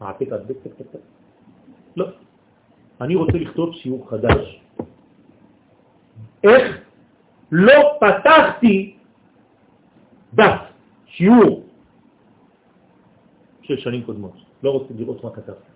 העתק 0.00 0.32
הדבק, 0.32 0.56
טק, 0.62 0.72
טק. 0.92 0.98
לא. 1.96 2.06
אני 3.00 3.14
רוצה 3.14 3.32
לכתוב 3.32 3.74
שיעור 3.74 4.10
חדש. 4.10 4.60
איך 6.44 6.78
לא 7.52 7.98
פתחתי 8.00 8.96
דף, 10.34 10.60
שיעור 11.06 11.67
של 13.68 13.76
שנים 13.76 14.02
קודמות. 14.02 14.32
לא 14.62 14.70
רוצה 14.70 14.94
לראות 14.96 15.24
מה 15.24 15.30
כתבתי. 15.30 15.72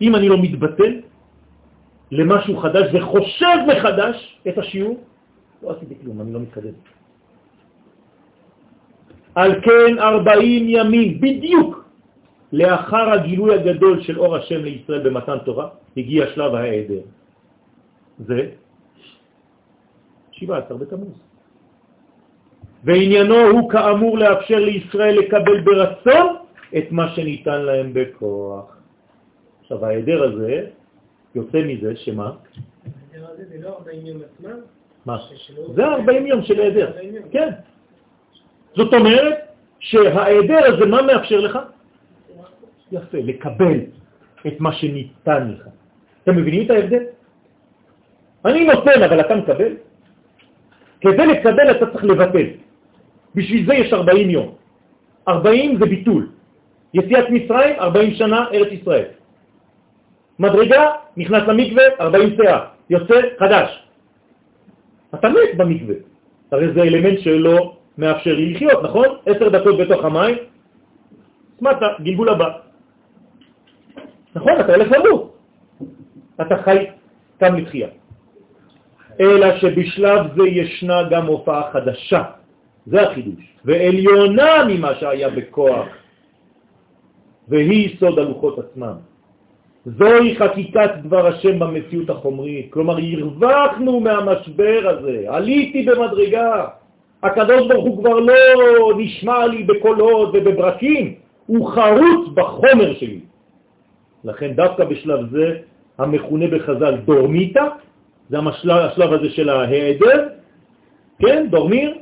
אם 0.00 0.14
אני 0.16 0.28
לא 0.28 0.38
מתבטל 0.38 0.92
למשהו 2.10 2.56
חדש 2.56 2.86
וחושב 2.94 3.56
מחדש 3.66 4.16
את 4.48 4.58
השיעור, 4.58 4.96
לא 5.62 5.70
עשיתי 5.70 5.94
כלום, 6.02 6.20
אני 6.20 6.32
לא 6.32 6.40
מתקדם. 6.40 6.74
על 9.34 9.60
כן 9.62 9.98
40 9.98 10.66
ימים 10.68 11.20
בדיוק 11.20 11.84
לאחר 12.52 13.10
הגילוי 13.10 13.54
הגדול 13.54 14.02
של 14.02 14.18
אור 14.18 14.36
השם 14.36 14.60
לישראל 14.64 15.02
במתן 15.08 15.38
תורה, 15.44 15.68
הגיע 15.96 16.26
שלב 16.34 16.54
ההיעדר. 16.54 17.02
זה 18.18 18.40
17 20.32 20.78
בתמוז. 20.78 21.29
ועניינו 22.84 23.36
הוא 23.36 23.70
כאמור 23.70 24.18
לאפשר 24.18 24.58
לישראל 24.58 25.18
לקבל 25.18 25.60
ברצון 25.60 26.36
את 26.78 26.84
מה 26.90 27.14
שניתן 27.14 27.60
להם 27.62 27.90
בכוח. 27.92 28.76
עכשיו 29.60 29.86
ההיעדר 29.86 30.22
הזה 30.22 30.66
יוצא 31.34 31.58
מזה 31.66 31.96
שמה? 31.96 32.24
ההסדר 32.24 33.26
הזה 33.32 33.44
זה 33.48 33.56
לא 33.62 33.68
40 33.68 34.06
יום 34.06 34.18
עצמם? 34.22 34.58
מה? 35.06 35.18
זה 35.74 35.84
40 35.84 36.26
יום 36.26 36.42
של 36.42 36.60
היעדר. 36.60 36.88
40 36.88 37.14
יום. 37.14 37.24
כן. 37.30 37.48
זאת 38.76 38.94
אומרת 38.94 39.34
שההיעדר 39.78 40.60
הזה, 40.64 40.86
מה 40.86 41.02
מאפשר 41.02 41.40
לך? 41.40 41.58
יפה, 42.92 43.18
לקבל 43.18 43.80
את 44.46 44.60
מה 44.60 44.72
שניתן 44.72 45.54
לך. 45.54 45.66
אתם 46.22 46.36
מבינים 46.36 46.66
את 46.66 46.70
ההבדל? 46.70 47.04
אני 48.44 48.64
נותן, 48.64 49.02
אבל 49.02 49.20
אתה 49.20 49.34
מקבל. 49.34 49.72
כדי 51.00 51.26
לקבל 51.26 51.70
אתה 51.70 51.86
צריך 51.92 52.04
לבטל. 52.04 52.46
בשביל 53.34 53.66
זה 53.66 53.74
יש 53.74 53.92
40 53.92 54.30
יום. 54.30 54.54
40 55.28 55.78
זה 55.78 55.86
ביטול. 55.86 56.28
יציאת 56.94 57.30
מצרים, 57.30 57.74
40 57.80 58.14
שנה, 58.14 58.46
ארץ 58.52 58.72
ישראל. 58.72 59.04
מדרגה, 60.38 60.90
נכנס 61.16 61.42
למקווה, 61.48 61.84
40 62.00 62.36
שעה, 62.36 62.60
יוצא 62.90 63.14
חדש. 63.38 63.68
אתה 65.14 65.28
מת 65.28 65.56
במקווה. 65.56 65.94
הרי 66.52 66.72
זה 66.72 66.82
אלמנט 66.82 67.18
שלא 67.18 67.76
מאפשר 67.98 68.34
לי 68.34 68.54
לחיות, 68.54 68.82
נכון? 68.82 69.06
עשר 69.26 69.48
דקות 69.48 69.78
בתוך 69.78 70.04
המים, 70.04 70.36
סמטה, 71.58 71.86
גלגול 72.00 72.28
הבא. 72.28 72.48
נכון, 74.34 74.52
אתה 74.60 74.74
הולך 74.74 74.88
למות. 74.92 75.36
אתה 76.40 76.62
חי 76.62 76.86
קם 77.38 77.54
לתחייה. 77.54 77.88
אלא 79.20 79.58
שבשלב 79.58 80.20
זה 80.36 80.48
ישנה 80.48 81.02
גם 81.10 81.26
הופעה 81.26 81.72
חדשה, 81.72 82.22
זה 82.86 83.02
החידוש, 83.02 83.44
ועליונה 83.64 84.64
ממה 84.68 84.94
שהיה 84.94 85.30
בכוח, 85.30 85.86
והיא 87.48 87.96
סוד 87.98 88.18
הלוחות 88.18 88.58
עצמם. 88.58 88.94
זוהי 89.86 90.36
חקיקת 90.36 90.90
דבר 91.02 91.26
השם 91.26 91.58
במציאות 91.58 92.10
החומרית, 92.10 92.72
כלומר 92.72 92.96
הרווחנו 92.98 94.00
מהמשבר 94.00 94.80
הזה, 94.84 95.24
עליתי 95.28 95.82
במדרגה, 95.82 96.66
הקדוש 97.22 97.68
ברוך 97.68 97.84
הוא 97.84 97.98
כבר 97.98 98.18
לא 98.20 98.34
נשמע 98.98 99.46
לי 99.46 99.62
בקולות 99.62 100.28
ובברקים, 100.34 101.14
הוא 101.46 101.68
חרוץ 101.68 102.28
בחומר 102.34 102.94
שלי. 102.94 103.20
לכן 104.24 104.52
דווקא 104.52 104.84
בשלב 104.84 105.30
זה, 105.30 105.58
המכונה 105.98 106.46
בחז"ל 106.46 106.96
דורמיתא, 107.04 107.64
זה 108.30 108.38
המשלב, 108.38 108.76
השלב 108.76 109.12
הזה 109.12 109.30
של 109.30 109.48
ההיעדר, 109.48 110.28
כן, 111.18 111.46
דורמיר, 111.50 111.94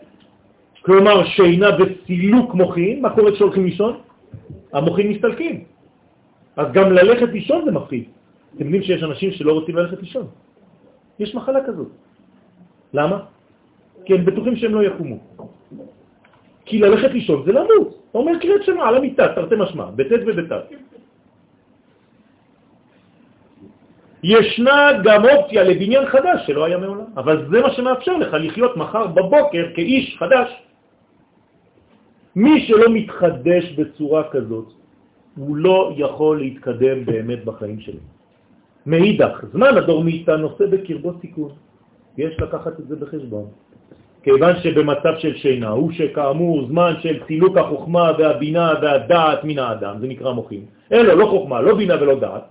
כלומר 0.89 1.25
שינה 1.37 1.69
וסילוק 1.77 2.55
מוחין, 2.55 3.03
מה 3.05 3.11
קורה 3.13 3.33
כשהולכים 3.33 3.65
לישון? 3.65 4.01
המוחין 4.73 5.07
מסתלקים. 5.09 5.57
אז 6.57 6.67
גם 6.73 6.93
ללכת 6.93 7.29
לישון 7.29 7.65
זה 7.65 7.71
מפחיד. 7.73 8.05
אתם 8.57 8.65
יודעים 8.65 8.83
שיש 8.83 9.03
אנשים 9.03 9.31
שלא 9.37 9.53
רוצים 9.53 9.77
ללכת 9.77 10.01
לישון. 10.01 10.27
יש 11.19 11.35
מחלה 11.35 11.61
כזאת. 11.69 11.93
למה? 12.97 13.17
כי 14.05 14.15
הם 14.17 14.25
בטוחים 14.25 14.57
שהם 14.57 14.75
לא 14.75 14.83
יקומו. 14.83 15.19
כי 16.65 16.79
ללכת 16.79 17.11
לישון 17.13 17.45
זה 17.45 17.53
למות. 17.53 17.89
אומר 18.15 18.33
קריאת 18.41 18.65
שמה 18.65 18.89
על 18.89 18.97
המיטה, 18.97 19.37
תרתי 19.37 19.55
משמע, 19.61 19.93
בט' 19.93 20.25
ובת'. 20.25 20.53
ישנה 24.25 25.05
גם 25.05 25.21
אופציה 25.25 25.63
לבניין 25.69 26.07
חדש 26.07 26.39
שלא 26.49 26.65
היה 26.65 26.79
מעולם, 26.81 27.13
אבל 27.17 27.37
זה 27.53 27.61
מה 27.61 27.71
שמאפשר 27.77 28.17
לך 28.17 28.31
לחיות 28.41 28.77
מחר 28.77 29.07
בבוקר 29.07 29.65
כאיש 29.77 30.17
חדש. 30.17 30.68
מי 32.37 32.67
שלא 32.67 32.89
מתחדש 32.91 33.73
בצורה 33.73 34.23
כזאת, 34.31 34.69
הוא 35.37 35.57
לא 35.57 35.93
יכול 35.97 36.39
להתקדם 36.39 37.05
באמת 37.05 37.45
בחיים 37.45 37.81
שלו. 37.81 38.01
מאידך, 38.87 39.45
זמן 39.53 39.77
הדורמיתא 39.77 40.31
נושא 40.31 40.67
בקרבו 40.67 41.13
סיכון. 41.21 41.51
יש 42.19 42.41
לקחת 42.41 42.81
את 42.81 42.89
זה 42.89 42.97
בחשבון. 42.97 43.47
כיוון 44.23 44.55
שבמצב 44.63 45.15
של 45.19 45.37
שינה 45.37 45.69
הוא 45.69 45.93
שכאמור 45.93 46.67
זמן 46.67 46.93
של 47.03 47.21
סילוק 47.27 47.57
החוכמה 47.57 48.13
והבינה 48.19 48.73
והדעת 48.83 49.45
מן 49.45 49.59
האדם, 49.59 49.95
זה 50.01 50.07
נקרא 50.07 50.33
מוחים. 50.33 50.63
אין 50.91 51.07
לו 51.07 51.17
לא 51.17 51.27
חוכמה, 51.27 51.61
לא 51.61 51.75
בינה 51.75 52.03
ולא 52.03 52.21
דעת, 52.21 52.45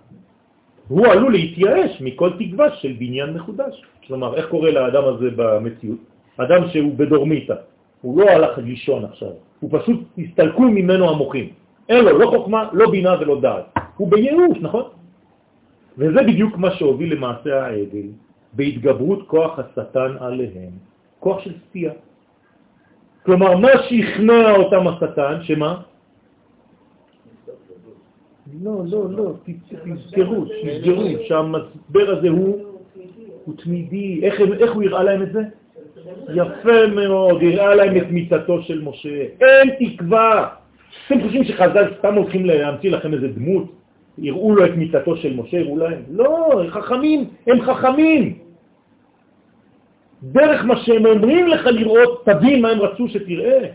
הוא 0.88 1.08
עלול 1.08 1.32
להתייאש 1.32 2.02
מכל 2.02 2.30
תקווה 2.40 2.76
של 2.76 2.94
בניין 3.00 3.34
מחודש. 3.34 3.84
כלומר, 4.08 4.36
איך 4.36 4.46
קורה 4.50 4.72
לאדם 4.72 5.04
הזה 5.04 5.30
במציאות? 5.36 6.00
אדם 6.38 6.62
שהוא 6.70 6.94
בדורמיתא, 6.96 7.56
הוא 8.02 8.22
לא 8.22 8.26
הלך 8.30 8.58
לישון 8.58 9.06
עכשיו, 9.06 9.32
הוא 9.60 9.70
פשוט 9.80 10.00
הסתלקו 10.18 10.62
ממנו 10.62 11.10
המוחים. 11.10 11.50
אין 11.90 12.06
לו 12.06 12.18
לא 12.18 12.28
חוכמה, 12.30 12.70
לא 12.74 12.92
בינה 12.92 13.16
ולא 13.20 13.42
דעת. 13.42 13.66
הוא 13.98 14.12
בייאוש, 14.12 14.58
נכון? 14.62 14.84
וזה 15.98 16.24
בדיוק 16.24 16.58
מה 16.58 16.72
שהוביל 16.72 17.14
למעשה 17.14 17.66
העגל, 17.66 18.08
בהתגברות 18.54 19.28
כוח 19.28 19.60
השטן 19.60 20.12
עליהם, 20.20 20.72
כוח 21.20 21.40
של 21.40 21.54
סטייה. 21.70 21.94
כלומר, 23.26 23.58
מה 23.58 23.72
שכנע 23.90 24.56
אותם 24.56 24.88
השטן, 24.88 25.36
שמה? 25.44 25.82
לא, 28.64 28.82
לא, 28.86 29.12
לא, 29.12 29.34
תזכרו, 29.44 30.46
תזכרו 30.46 31.06
שהמשבר 31.28 32.18
הזה 32.18 32.30
הוא, 32.30 33.56
תמידי. 33.56 34.20
איך 34.24 34.72
הוא 34.74 34.84
יראה 34.84 35.04
להם 35.04 35.22
את 35.24 35.32
זה? 35.34 35.42
יפה 36.36 36.88
מאוד, 36.96 37.42
יראה 37.42 37.76
להם 37.76 37.98
את 37.98 38.12
מיטתו 38.12 38.62
של 38.62 38.82
משה. 38.82 39.26
אין 39.42 39.70
תקווה. 39.80 40.50
אתם 41.08 41.22
חושבים 41.22 41.44
שחז"ל 41.44 41.94
סתם 42.00 42.14
הולכים 42.14 42.46
להמציא 42.46 42.92
לכם 42.92 43.14
איזה 43.14 43.28
דמות? 43.28 43.72
יראו 44.18 44.56
לו 44.56 44.66
את 44.66 44.72
מיטתו 44.76 45.18
של 45.18 45.36
משה, 45.36 45.58
יראו 45.58 45.78
להם? 45.78 46.02
לא, 46.10 46.62
הם 46.62 46.70
חכמים, 46.70 47.30
הם 47.48 47.62
חכמים. 47.62 48.38
דרך 50.24 50.66
מה 50.66 50.76
שהם 50.78 51.06
אומרים 51.06 51.48
לך 51.48 51.66
לראות, 51.66 52.26
תבין 52.26 52.62
מה 52.62 52.70
הם 52.70 52.80
רצו 52.80 53.08
שתראה. 53.10 53.70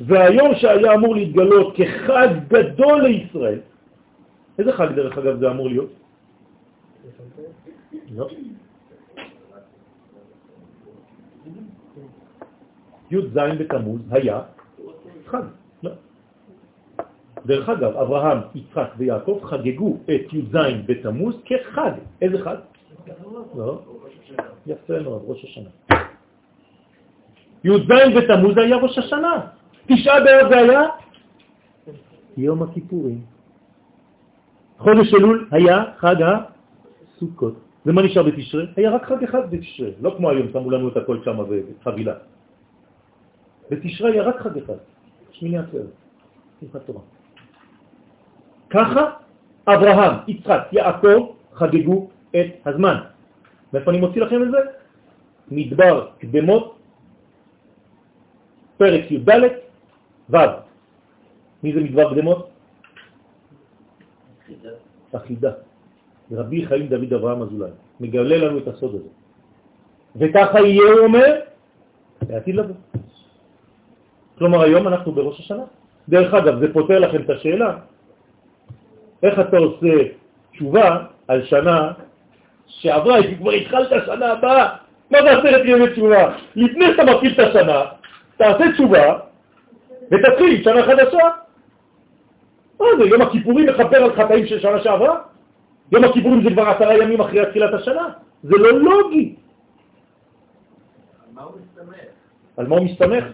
והיום 0.00 0.54
שהיה 0.54 0.94
אמור 0.94 1.14
להתגלות 1.14 1.76
כחג 1.76 2.28
גדול 2.48 3.02
לישראל, 3.02 3.58
איזה 4.58 4.72
חג 4.72 4.92
דרך 4.94 5.18
אגב 5.18 5.38
זה 5.40 5.50
אמור 5.50 5.68
להיות? 5.68 5.90
לא. 8.16 8.28
י"ז 13.12 13.38
בתמוז 13.58 14.00
היה 14.10 14.40
חג. 15.26 15.42
לא. 15.82 15.90
דרך 17.46 17.68
אגב, 17.68 17.96
אברהם, 17.96 18.38
יצחק 18.54 18.88
ויעקב 18.96 19.40
חגגו 19.44 19.96
את 20.04 20.32
י"ז 20.32 20.56
בתמוז 20.86 21.34
כחג. 21.44 21.92
איזה 22.22 22.44
חג? 22.44 22.56
לא. 23.56 23.82
יפה 24.66 25.00
מאוד, 25.00 25.22
ראש 25.26 25.44
השנה. 25.44 25.70
י"ז 27.64 27.90
בתמוז 28.16 28.58
היה 28.58 28.76
ראש 28.76 28.98
השנה. 28.98 29.46
תשעה 29.86 30.20
באב 30.20 30.48
זה 30.48 30.56
היה 30.58 30.82
יום 32.36 32.62
הכיפורים. 32.62 33.20
חודש 34.78 35.14
אלול 35.14 35.48
היה 35.50 35.84
חג 35.96 36.16
הסוכות. 36.22 37.54
ומה 37.86 38.02
נשאר 38.02 38.22
בתשרה? 38.22 38.64
היה 38.76 38.90
רק 38.90 39.04
חג 39.04 39.24
אחד 39.24 39.50
בתשרה. 39.50 39.90
לא 40.00 40.14
כמו 40.16 40.30
היום, 40.30 40.46
שמו 40.52 40.70
לנו 40.70 40.88
את 40.88 40.96
הכל 40.96 41.18
שם 41.24 41.36
בחבילה. 41.80 42.14
בתשרה 43.72 44.10
היה 44.10 44.22
רק 44.22 44.36
חג 44.40 44.58
אחד, 44.58 44.80
שמיני 45.32 45.58
עצרת, 45.58 45.92
שמחת 46.60 46.80
תורה. 46.86 47.00
ככה 48.70 49.02
אברהם, 49.66 50.14
יצחק, 50.28 50.68
יעקב 50.72 51.20
חגגו 51.52 52.10
את 52.30 52.66
הזמן. 52.66 52.96
מאיפה 53.72 53.90
אני 53.90 54.00
מוציא 54.00 54.22
לכם 54.22 54.42
את 54.42 54.50
זה? 54.50 54.58
מדבר 55.50 56.08
קדמות, 56.18 56.78
פרק 58.76 59.10
י"ד, 59.10 59.30
ו'. 60.30 60.36
מי 61.62 61.72
זה 61.72 61.80
מדבר 61.80 62.14
קדמות? 62.14 62.50
אחידה. 65.12 65.52
רבי 66.32 66.66
חיים 66.66 66.86
דוד 66.88 67.12
אברהם 67.12 67.42
אזולאי, 67.42 67.70
מגלה 68.00 68.36
לנו 68.36 68.58
את 68.58 68.68
הסוד 68.68 68.94
הזה. 68.94 69.08
וככה 70.16 70.60
יהיה, 70.60 70.92
הוא 70.92 71.00
אומר, 71.00 71.40
לעתיד 72.28 72.54
לבוא. 72.54 72.74
כלומר, 74.42 74.62
היום 74.62 74.88
אנחנו 74.88 75.12
בראש 75.12 75.40
השנה. 75.40 75.62
דרך 76.08 76.34
אגב, 76.34 76.58
זה 76.58 76.72
פותר 76.72 76.98
לכם 76.98 77.22
את 77.22 77.30
השאלה, 77.30 77.76
איך 79.22 79.40
אתה 79.40 79.56
עושה 79.56 79.94
תשובה 80.52 80.98
על 81.28 81.44
שנה 81.44 81.92
שעברה, 82.66 83.22
כי 83.22 83.36
כבר 83.36 83.50
התחלת 83.50 84.06
שנה 84.06 84.32
הבאה. 84.32 84.76
מה 85.10 85.18
זה 85.22 85.30
עשרת 85.30 85.62
ימי 85.64 85.92
תשובה? 85.92 86.34
לפני 86.56 86.84
שאתה 86.86 87.04
מפעיל 87.04 87.32
את 87.32 87.38
השנה, 87.38 87.82
תעשה 88.36 88.72
תשובה 88.74 89.18
ותתחיל 90.10 90.64
שנה 90.64 90.82
חדשה. 90.82 91.26
מה 92.80 92.86
זה, 92.98 93.04
יום 93.04 93.22
הכיפורים 93.22 93.66
מכפר 93.66 94.04
על 94.04 94.12
חטאים 94.16 94.46
של 94.46 94.60
שנה 94.60 94.80
שעברה? 94.82 95.18
יום 95.92 96.04
הכיפורים 96.04 96.42
זה 96.42 96.50
כבר 96.50 96.68
עשרה 96.68 96.98
ימים 96.98 97.20
אחרי 97.20 97.46
תחילת 97.46 97.74
השנה? 97.74 98.08
זה 98.42 98.56
לא 98.58 98.72
לוגי. 98.72 99.34
על 101.26 101.34
מה 101.34 101.42
הוא 101.42 101.52
מסתמך? 101.60 101.96
על 102.56 102.66
מה 102.66 102.76
הוא 102.76 102.84
מסתמך? 102.84 103.24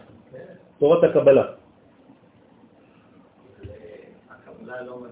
תורת 0.78 1.04
הקבלה. 1.04 1.42
לא. 4.86 5.02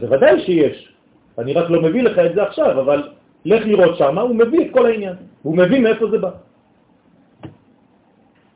בוודאי 0.00 0.40
שיש. 0.40 0.92
אני 1.38 1.52
רק 1.52 1.70
לא 1.70 1.82
מביא 1.82 2.02
לך 2.02 2.18
את 2.18 2.34
זה 2.34 2.42
עכשיו, 2.42 2.80
אבל 2.80 3.08
לך 3.44 3.66
לראות 3.66 3.96
שם, 3.96 4.18
הוא 4.18 4.36
מביא 4.36 4.66
את 4.66 4.70
כל 4.72 4.86
העניין. 4.86 5.14
הוא 5.42 5.56
מבין 5.56 5.82
מאיפה 5.82 6.10
זה 6.10 6.18
בא. 6.18 6.30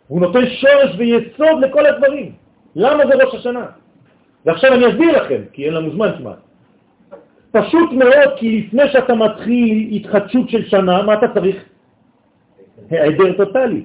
הוא 0.09 0.21
נותן 0.21 0.47
שורש 0.47 0.91
ויסוד 0.99 1.61
לכל 1.61 1.87
הדברים. 1.87 2.33
למה 2.77 3.07
זה 3.07 3.15
ראש 3.15 3.35
השנה? 3.35 3.67
ועכשיו 4.47 4.75
אני 4.75 4.89
אסביר 4.89 5.23
לכם, 5.23 5.43
כי 5.53 5.65
אין 5.65 5.75
לנו 5.75 5.91
זמן 5.91 6.11
כמעט. 6.19 6.39
פשוט 7.51 7.93
מאוד, 7.93 8.31
כי 8.37 8.67
לפני 8.67 8.89
שאתה 8.89 9.15
מתחיל 9.15 9.89
התחדשות 9.93 10.49
של 10.49 10.69
שנה, 10.69 11.03
מה 11.03 11.15
אתה 11.15 11.27
צריך? 11.35 11.57
העדר 12.91 13.33
טוטלי. 13.33 13.83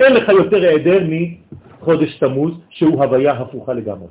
אין 0.00 0.12
לך 0.12 0.28
יותר 0.28 0.64
העדר 0.64 1.00
מחודש 1.86 2.18
תמוז, 2.18 2.52
שהוא 2.70 3.04
הוויה 3.04 3.32
הפוכה 3.32 3.72
לגמרי. 3.72 4.08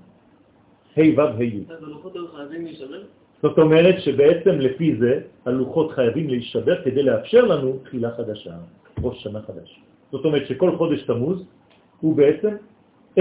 ה' 0.98 1.02
ו' 1.18 1.22
ה' 1.22 1.44
י'. 1.44 1.64
זאת 3.42 3.58
אומרת 3.58 3.96
שבעצם 4.00 4.56
לפי 4.60 4.96
זה 4.96 5.20
הלוחות 5.46 5.92
חייבים 5.92 6.28
להישבר 6.30 6.84
כדי 6.84 7.04
לאפשר 7.04 7.46
לנו 7.46 7.80
תחילה 7.84 8.12
חדשה, 8.18 8.52
ראש 9.04 9.24
שנה 9.24 9.40
חדש. 9.48 9.80
זאת 10.12 10.26
אומרת 10.26 10.48
שכל 10.48 10.78
חודש 10.78 11.04
תמוז 11.04 11.44
הוא 12.02 12.16
בעצם 12.16 12.56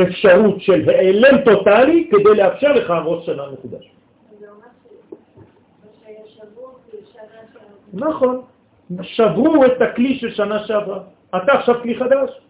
אפשרות 0.02 0.60
של 0.60 0.88
העלם 0.88 1.44
טוטלי 1.44 2.08
כדי 2.10 2.34
לאפשר 2.36 2.72
לך 2.72 2.90
ראש 3.04 3.26
שנה 3.26 3.42
מחודש. 3.52 3.90
נכון, 7.94 8.42
שברו 9.02 9.64
את 9.64 9.82
הכלי 9.82 10.18
של 10.18 10.30
שנה 10.30 10.66
שעברה. 10.66 11.00
אתה 11.36 11.52
עכשיו 11.52 11.74
כלי 11.82 11.94
חדש. 11.98 12.43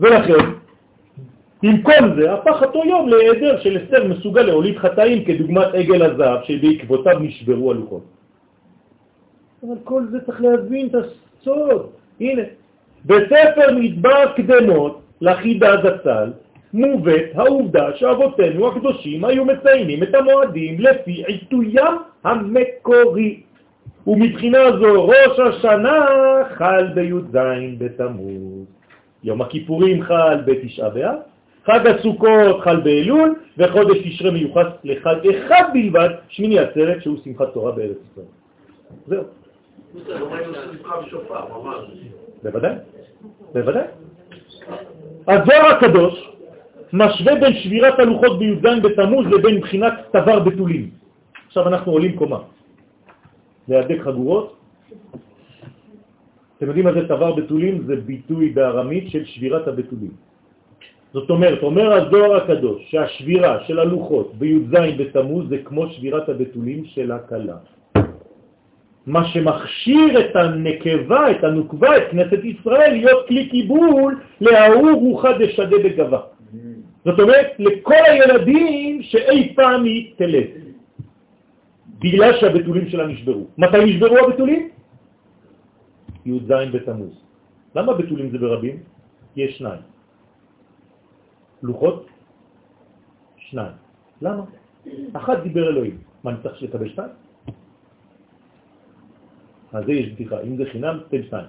ולכן, 0.00 0.44
כל 1.82 2.14
זה, 2.16 2.32
הפך 2.32 2.62
אותו 2.62 2.82
יום 2.84 3.08
להיעדר 3.08 3.60
של 3.60 3.78
אסתר 3.84 4.08
מסוגל 4.08 4.42
להוליד 4.42 4.78
חטאים 4.78 5.24
כדוגמת 5.24 5.74
עגל 5.74 6.02
הזהב 6.02 6.42
שבעקבותיו 6.44 7.18
נשברו 7.18 7.70
הלוחות. 7.70 8.02
אבל 9.62 9.76
כל 9.84 10.02
זה 10.10 10.20
צריך 10.26 10.40
להבין 10.40 10.86
את 10.86 10.94
הסוד. 10.94 11.86
הנה, 12.20 12.42
בספר 13.06 13.76
מדבר 13.76 14.32
קדמות 14.36 15.00
לחידה 15.20 15.72
זצ"ל 15.84 16.32
מובאת 16.72 17.30
העובדה 17.34 17.96
שאבותינו 17.96 18.68
הקדושים 18.68 19.24
היו 19.24 19.44
מציינים 19.44 20.02
את 20.02 20.14
המועדים 20.14 20.80
לפי 20.80 21.24
עיתוים 21.26 21.94
המקורי. 22.24 23.40
ומבחינה 24.06 24.58
זו 24.80 25.08
ראש 25.08 25.38
השנה 25.38 26.06
חל 26.54 26.86
בי"ז 26.94 27.36
בתמוז. 27.78 28.79
יום 29.24 29.42
הכיפורים 29.42 30.02
חל 30.02 30.40
בתשעה 30.46 30.90
באב, 30.90 31.16
חג 31.64 31.86
הסוכות 31.86 32.60
חל 32.60 32.80
באלול, 32.80 33.34
וחודש 33.58 33.98
תשרה 34.04 34.30
מיוחס 34.30 34.66
לחג 34.84 35.16
אחד 35.28 35.64
בלבד, 35.72 36.08
שמיני 36.28 36.58
עצרת, 36.58 37.02
שהוא 37.02 37.18
שמחת 37.24 37.52
תורה 37.54 37.72
בארץ 37.72 37.96
ישראל. 38.12 38.26
זהו. 39.06 39.24
בוודאי, 42.42 42.74
בוודאי. 43.52 43.84
הזוהר 45.28 45.66
הקדוש 45.66 46.30
משווה 46.92 47.34
בין 47.34 47.54
שבירת 47.54 47.98
הלוחות 47.98 48.38
בי"ז 48.38 48.62
בתמוז 48.82 49.26
לבין 49.26 49.60
בחינת 49.60 49.92
תבר 50.12 50.38
בתולים. 50.40 50.90
עכשיו 51.46 51.68
אנחנו 51.68 51.92
עולים 51.92 52.16
קומה. 52.16 52.38
להדק 53.68 54.00
חגורות. 54.02 54.56
אתם 56.60 56.68
יודעים 56.68 56.84
מה 56.84 56.92
זה 56.92 57.08
צוואר 57.08 57.32
בתולים? 57.32 57.82
זה 57.86 57.96
ביטוי 57.96 58.48
בארמית 58.48 59.04
של 59.08 59.24
שבירת 59.24 59.68
הבתולים. 59.68 60.12
זאת 61.12 61.30
אומרת, 61.30 61.62
אומר 61.62 61.92
הזוהר 61.92 62.36
הקדוש 62.36 62.90
שהשבירה 62.90 63.64
של 63.64 63.80
הלוחות 63.80 64.34
בי"ז 64.38 64.72
בתמוז 64.98 65.48
זה 65.48 65.58
כמו 65.64 65.88
שבירת 65.88 66.28
הבתולים 66.28 66.84
של 66.84 67.12
הכלה. 67.12 67.56
מה 69.06 69.24
שמכשיר 69.32 70.20
את 70.20 70.36
הנקבה, 70.36 71.30
את 71.30 71.44
הנוקבה, 71.44 71.96
את 71.96 72.02
כנסת 72.10 72.44
ישראל, 72.44 72.92
להיות 72.92 73.26
כלי 73.28 73.48
קיבול 73.48 74.20
להוא 74.40 74.92
רוחה 74.92 75.32
דשדה 75.32 75.78
בגבה. 75.78 76.20
זאת 77.04 77.20
אומרת, 77.20 77.46
לכל 77.58 78.04
הילדים 78.06 79.02
שאי 79.02 79.56
פעם 79.56 79.84
היא 79.84 80.12
תלד, 80.16 80.50
בגלל 82.04 82.32
שהבתולים 82.36 82.88
שלה 82.88 83.06
נשברו. 83.06 83.46
מתי 83.58 83.84
נשברו 83.84 84.18
הבתולים? 84.18 84.79
י"ז 86.34 86.52
בתמוז. 86.72 87.14
למה 87.74 87.94
בתולים 87.94 88.30
זה 88.30 88.38
ברבים? 88.38 88.76
יש 89.36 89.58
שניים. 89.58 89.80
לוחות? 91.62 92.06
שניים. 93.36 93.72
למה? 94.22 94.44
אחת 95.12 95.38
דיבר 95.42 95.68
אלוהים. 95.68 95.98
מה, 96.24 96.30
אני 96.30 96.38
צריך 96.42 96.62
לקבל 96.62 96.88
שתיים? 96.88 97.12
אז 99.72 99.84
זה 99.86 99.92
יש 99.92 100.06
בדיחה, 100.12 100.40
אם 100.40 100.56
זה 100.56 100.64
חינם, 100.72 100.98
תן 101.08 101.22
שתיים. 101.22 101.46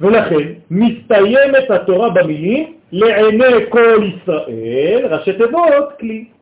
ולכן 0.00 0.52
מסתיימת 0.70 1.70
התורה 1.70 2.10
במילים 2.10 2.76
לעיני 2.92 3.70
כל 3.70 3.98
ישראל, 4.02 5.06
ראשי 5.10 5.32
תיבות, 5.32 5.88
כלי. 6.00 6.33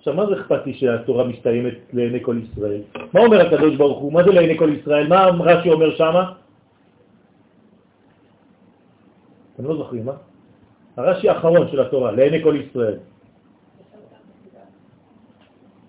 עכשיו, 0.00 0.14
מה 0.14 0.26
זה 0.26 0.40
אכפת 0.40 0.66
לי 0.66 0.74
שהתורה 0.74 1.24
מסתיימת 1.24 1.92
לעיני 1.92 2.24
כל 2.24 2.36
ישראל? 2.40 2.82
מה 3.12 3.20
אומר 3.20 3.46
הקדוש 3.46 3.76
ברוך 3.76 3.98
הוא? 3.98 4.12
מה 4.12 4.24
זה 4.24 4.32
לעיני 4.32 4.58
כל 4.58 4.72
ישראל? 4.80 5.08
מה 5.08 5.28
רש"י 5.44 5.70
אומר 5.70 5.96
שמה? 5.96 6.32
אתם 9.54 9.64
לא 9.64 9.76
זוכרים, 9.76 10.04
מה? 10.04 10.16
הרש"י 10.96 11.28
האחרון 11.28 11.68
של 11.68 11.80
התורה, 11.80 12.12
לעיני 12.12 12.42
כל 12.42 12.56
ישראל. 12.56 12.98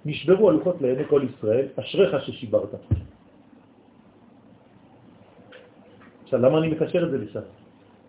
נשברו 0.05 0.49
הלוחות 0.49 0.81
לעיני 0.81 1.03
כל 1.07 1.23
ישראל, 1.23 1.65
אשריך 1.79 2.25
ששיברת. 2.25 2.69
עכשיו, 6.23 6.39
למה 6.39 6.57
אני 6.57 6.67
מקשר 6.67 7.03
את 7.03 7.11
זה 7.11 7.17
לשם? 7.17 7.47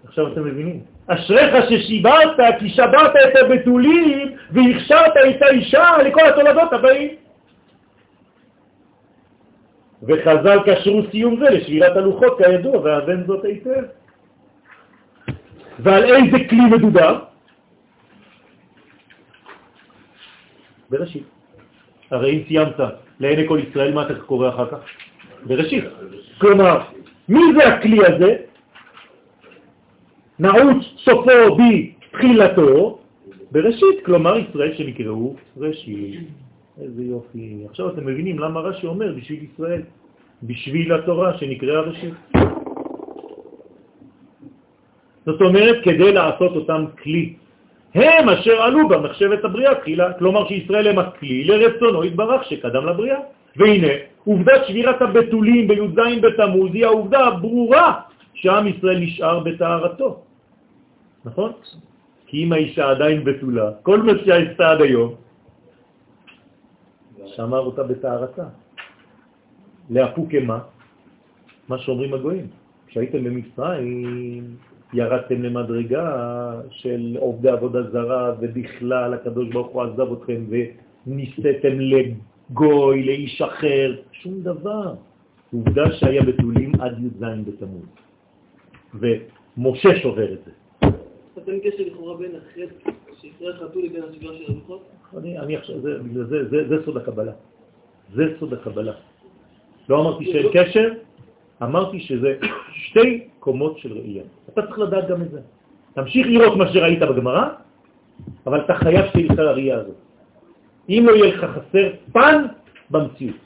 עכשיו 0.05 0.33
אתם 0.33 0.45
מבינים. 0.45 0.81
אשריך 1.07 1.55
ששיברת 1.69 2.37
כי 2.59 2.69
שברת 2.69 3.17
את 3.17 3.37
הבתולים 3.37 4.37
והכשרת 4.51 5.13
את 5.17 5.43
האישה 5.43 5.99
לכל 6.05 6.27
התולדות 6.29 6.73
הבאים. 6.73 7.11
וחז"ל 10.03 10.59
קשרו 10.67 11.03
סיום 11.11 11.37
זה 11.39 11.51
לשבירת 11.51 11.97
הלוחות 11.97 12.39
כידוע, 12.39 12.81
והבן 12.81 13.25
זאת 13.27 13.45
היטב. 13.45 13.85
ועל 15.79 16.05
איזה 16.05 16.39
כלי 16.49 16.65
מדובר? 16.71 17.19
בראשית. 20.91 21.23
הרי 22.11 22.31
אם 22.31 22.43
סיימת 22.49 22.81
לעיני 23.21 23.49
כל 23.49 23.61
ישראל, 23.69 23.95
מה 23.95 24.03
אתה 24.03 24.15
קורא 24.15 24.49
אחר 24.49 24.67
כך? 24.71 24.79
בראשית. 25.43 25.85
כלומר, 26.39 26.81
מי 27.29 27.41
זה 27.57 27.69
הכלי 27.69 27.99
הזה? 28.07 28.37
נעוץ 30.43 30.83
סופו 31.05 31.57
בתחילתו 31.59 32.99
בראשית, 33.53 33.97
כלומר 34.05 34.39
ישראל 34.39 34.75
שנקראו 34.75 35.35
ראשית. 35.57 36.21
איזה 36.83 37.03
יופי. 37.03 37.63
עכשיו 37.71 37.89
אתם 37.89 38.07
מבינים 38.07 38.39
למה 38.39 38.61
רש"י 38.61 38.87
אומר 38.87 39.13
בשביל 39.17 39.47
ישראל, 39.55 39.83
בשביל 40.43 40.93
התורה 40.93 41.39
שנקראה 41.39 41.81
ראשית. 41.81 42.15
זאת 45.27 45.41
אומרת, 45.41 45.77
כדי 45.85 46.13
לעשות 46.13 46.53
אותם 46.57 46.85
כלי. 47.03 47.35
הם 47.95 48.29
אשר 48.29 48.63
עלו 48.63 48.89
במחשבת 48.89 49.45
הבריאה 49.45 49.75
תחילה, 49.75 50.13
כלומר 50.13 50.49
שישראל 50.49 50.89
הם 50.89 50.99
הכלי 50.99 51.45
לרצונו 51.45 52.03
התברך 52.03 52.45
שקדם 52.45 52.87
לבריאה. 52.87 53.19
והנה, 53.57 53.93
עובדת 54.25 54.67
שבירת 54.67 55.03
הבתולים 55.03 55.69
בי"ז 55.69 55.99
בתמוז 56.23 56.71
היא 56.75 56.87
העובדה 56.87 57.21
הברורה 57.27 58.01
שעם 58.35 58.67
ישראל 58.67 58.99
נשאר 58.99 59.39
בתארתו. 59.39 60.32
נכון? 61.25 61.53
כי 62.27 62.45
אם 62.45 62.53
האישה 62.53 62.91
עדיין 62.91 63.25
בתולה, 63.25 63.71
כל 63.83 64.03
מה 64.03 64.13
שעשתה 64.25 64.71
עד 64.71 64.81
היום, 64.81 65.15
שמר 67.27 67.59
אותה 67.59 67.83
בתארתה. 67.83 68.49
לאפו 69.91 70.27
כמה? 70.31 70.59
מה 71.69 71.79
שאומרים 71.79 72.15
הגויים. 72.15 72.47
כשהייתם 72.87 73.25
במצרים, 73.25 74.57
ירדתם 74.93 75.43
למדרגה 75.43 76.09
של 76.71 77.17
עובדי 77.19 77.49
עבודה 77.51 77.83
זרה, 77.91 78.35
ובכלל 78.41 79.15
הקדוש 79.15 79.49
ברוך 79.49 79.69
הוא 79.69 79.83
עזב 79.83 80.13
אתכם 80.13 80.41
וניסיתם 80.49 81.75
לגוי, 81.81 83.05
לאיש 83.05 83.43
אחר, 83.43 83.97
שום 84.13 84.41
דבר. 84.43 84.95
עובדה 85.53 85.93
שהיה 85.93 86.23
בתולים 86.23 86.73
עד 86.81 86.99
י"ז 87.05 87.25
בתמוז. 87.45 87.89
ומשה 88.95 90.01
שובר 90.03 90.33
את 90.33 90.39
זה. 90.45 90.51
אין 91.49 91.61
קשר 91.61 91.83
לכאורה 91.87 92.17
בין 92.17 92.31
החטא 92.37 92.91
שישראל 93.21 93.53
חטאו 93.57 93.81
לבין 93.81 94.03
השגרה 94.11 94.33
של 94.35 94.53
הלוחות? 94.53 94.89
אני 95.17 95.57
עכשיו, 95.57 95.77
זה 96.69 96.77
סוד 96.85 96.97
הקבלה. 96.97 97.33
זה 98.15 98.25
סוד 98.41 98.53
הקבלה. 98.53 98.93
לא 99.89 100.01
אמרתי 100.01 100.25
שאין 100.25 100.47
קשר, 100.53 100.93
אמרתי 101.63 102.01
שזה 102.01 102.37
שתי 102.73 103.29
קומות 103.39 103.79
של 103.79 103.93
ראייה. 103.93 104.23
אתה 104.49 104.63
צריך 104.63 104.79
לדעת 104.79 105.09
גם 105.09 105.23
את 105.23 105.31
זה. 105.31 105.41
תמשיך 105.95 106.27
לראות 106.27 106.57
מה 106.57 106.73
שראית 106.73 106.99
בגמרא, 106.99 107.49
אבל 108.47 108.61
אתה 108.61 108.75
חייב 108.75 109.07
שתהיה 109.07 109.27
לך 109.33 109.39
הראייה 109.39 109.77
הזאת. 109.79 109.97
אם 110.89 111.05
לא 111.07 111.13
יהיה 111.13 111.35
לך 111.35 111.45
חסר 111.45 111.91
פן 112.13 112.45
במציאות. 112.91 113.37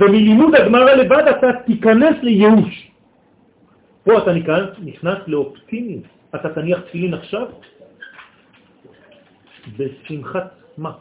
ומלימוד 0.00 0.54
הגמרא 0.54 0.92
לבד 0.94 1.24
אתה 1.38 1.46
תיכנס 1.66 2.16
לייאוש. 2.22 2.90
פה 4.04 4.18
אתה 4.18 4.32
נכנס 4.84 5.18
לאופטימיות. 5.26 6.19
אתה 6.34 6.48
תניח 6.48 6.80
תפילין 6.80 7.14
עכשיו 7.14 7.46
בשמחת 9.76 10.54
מה? 10.78 10.92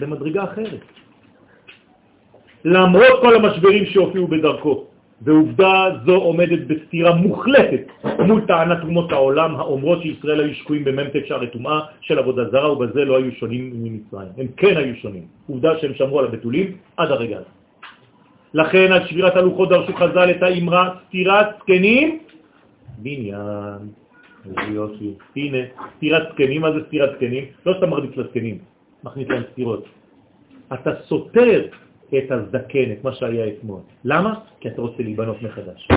במדרגה 0.00 0.44
אחרת. 0.44 0.80
למרות 2.64 3.20
כל 3.20 3.34
המשברים 3.36 3.86
שהופיעו 3.86 4.28
בדרכו. 4.28 4.84
ועובדה 5.22 6.00
זו 6.06 6.16
עומדת 6.16 6.66
בסתירה 6.66 7.14
מוחלטת 7.14 7.84
מול 8.18 8.40
טענת 8.46 8.82
אומות 8.82 9.12
העולם 9.12 9.56
האומרות 9.56 10.02
שישראל 10.02 10.40
היו 10.40 10.54
שקועים 10.54 10.84
בממתק 10.84 11.26
שערי 11.26 11.46
טומאה 11.46 11.80
של 12.00 12.18
עבודה 12.18 12.48
זרה 12.50 12.72
ובזה 12.72 13.04
לא 13.04 13.16
היו 13.18 13.32
שונים 13.32 13.72
ממצרים. 13.74 14.32
הם 14.38 14.46
כן 14.56 14.76
היו 14.76 14.96
שונים. 14.96 15.24
עובדה 15.46 15.78
שהם 15.80 15.94
שמרו 15.94 16.18
על 16.18 16.26
הבתולים 16.26 16.76
עד 16.96 17.10
הרגע 17.10 17.36
הזה. 17.36 17.52
לכן 18.54 18.92
על 18.92 19.06
שבירת 19.06 19.36
הלוחות 19.36 19.68
דרשו 19.68 19.92
חז"ל 19.96 20.30
את 20.30 20.42
האמרה 20.42 20.94
סתירת 21.06 21.46
זקנים 21.60 22.18
בניין. 22.98 23.99
יופי. 24.68 25.14
הנה, 25.36 25.58
סתירת 25.96 26.22
זקנים, 26.32 26.60
מה 26.60 26.72
זה 26.72 26.78
סתירת 26.86 27.10
זקנים? 27.16 27.44
לא 27.66 27.74
סתם 27.78 27.90
מרביץ 27.90 28.16
לזקנים, 28.16 28.58
מכניס 29.04 29.28
להם 29.28 29.42
סתירות. 29.52 29.84
אתה 30.72 30.90
סותר 31.08 31.66
את 32.18 32.30
הזדקן, 32.30 32.92
את 32.92 33.04
מה 33.04 33.12
שהיה 33.12 33.46
אתמול. 33.48 33.80
למה? 34.04 34.34
כי 34.60 34.68
אתה 34.68 34.82
רוצה 34.82 35.02
להיבנות 35.02 35.42
מחדש. 35.42 35.88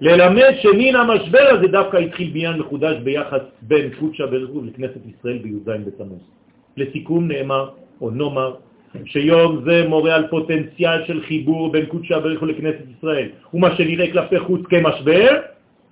ללמד 0.00 0.52
שמן 0.62 0.96
המשבר 0.96 1.46
הזה 1.50 1.68
דווקא 1.68 1.96
התחיל 1.96 2.30
בניין 2.30 2.58
מחודש 2.58 2.96
ביחס 3.04 3.40
בין 3.62 3.90
קודשא 4.00 4.26
ברכוב 4.26 4.64
לכנסת 4.64 5.00
ישראל 5.06 5.38
בי"ז 5.38 5.68
בתמוז. 5.86 6.20
לסיכום 6.76 7.28
נאמר, 7.28 7.70
או 8.00 8.10
נאמר, 8.10 8.54
שיום 9.04 9.62
זה 9.64 9.88
מורה 9.88 10.14
על 10.14 10.26
פוטנציאל 10.26 11.06
של 11.06 11.22
חיבור 11.22 11.72
בין 11.72 11.86
קודשא 11.86 12.18
ברכוב 12.18 12.48
לכנסת 12.48 12.84
ישראל, 12.98 13.28
ומה 13.54 13.76
שנראה 13.76 14.12
כלפי 14.12 14.38
חוץ 14.38 14.60
כמשבר, 14.66 15.28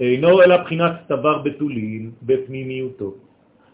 אינו 0.01 0.43
אלא 0.43 0.57
בחינת 0.57 0.93
דבר 1.09 1.39
בתולים 1.39 2.11
בפנימיותו. 2.23 3.15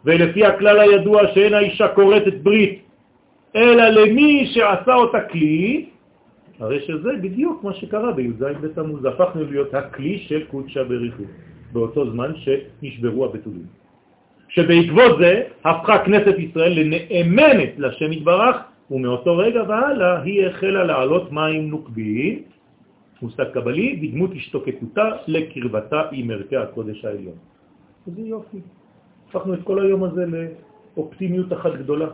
ולפי 0.04 0.44
הכלל 0.44 0.80
הידוע 0.80 1.20
שאין 1.34 1.54
האישה 1.54 1.88
קוראת 1.88 2.42
ברית 2.42 2.82
אלא 3.56 3.88
למי 3.88 4.46
שעשה 4.46 4.94
אותה 4.94 5.20
כלי, 5.20 5.86
הרי 6.60 6.80
שזה 6.80 7.10
בדיוק 7.22 7.64
מה 7.64 7.74
שקרה 7.74 8.12
בי"ז 8.12 8.42
בתמוז. 8.60 9.04
הפכנו 9.04 9.44
להיות 9.44 9.74
הכלי 9.74 10.18
של 10.18 10.44
קודשא 10.44 10.82
בריחו, 10.82 11.22
באותו 11.72 12.10
זמן 12.10 12.32
שנשברו 12.36 13.24
הבתולים. 13.24 13.66
שבעקבות 14.48 15.18
זה 15.18 15.42
הפכה 15.64 15.98
כנסת 15.98 16.34
ישראל 16.38 16.72
לנאמנת 16.80 17.70
לשם 17.78 18.12
יתברך, 18.12 18.56
ומאותו 18.90 19.36
רגע 19.36 19.62
והלאה 19.68 20.22
היא 20.22 20.46
החלה 20.46 20.84
לעלות 20.84 21.32
מים 21.32 21.70
נוקבים, 21.70 22.42
מושג 23.22 23.44
קבלי, 23.54 23.96
בדמות 23.96 24.30
השתוקקותה 24.36 25.10
לקרבתה 25.26 26.02
עם 26.12 26.30
ערכי 26.30 26.56
הקודש 26.56 27.04
העליון. 27.04 27.34
איזה 28.06 28.20
יופי. 28.20 28.58
הפכנו 29.28 29.54
את 29.54 29.62
כל 29.64 29.82
היום 29.82 30.04
הזה 30.04 30.24
לאופטימיות 30.96 31.52
אחת 31.52 31.74
גדולה. 31.74 32.06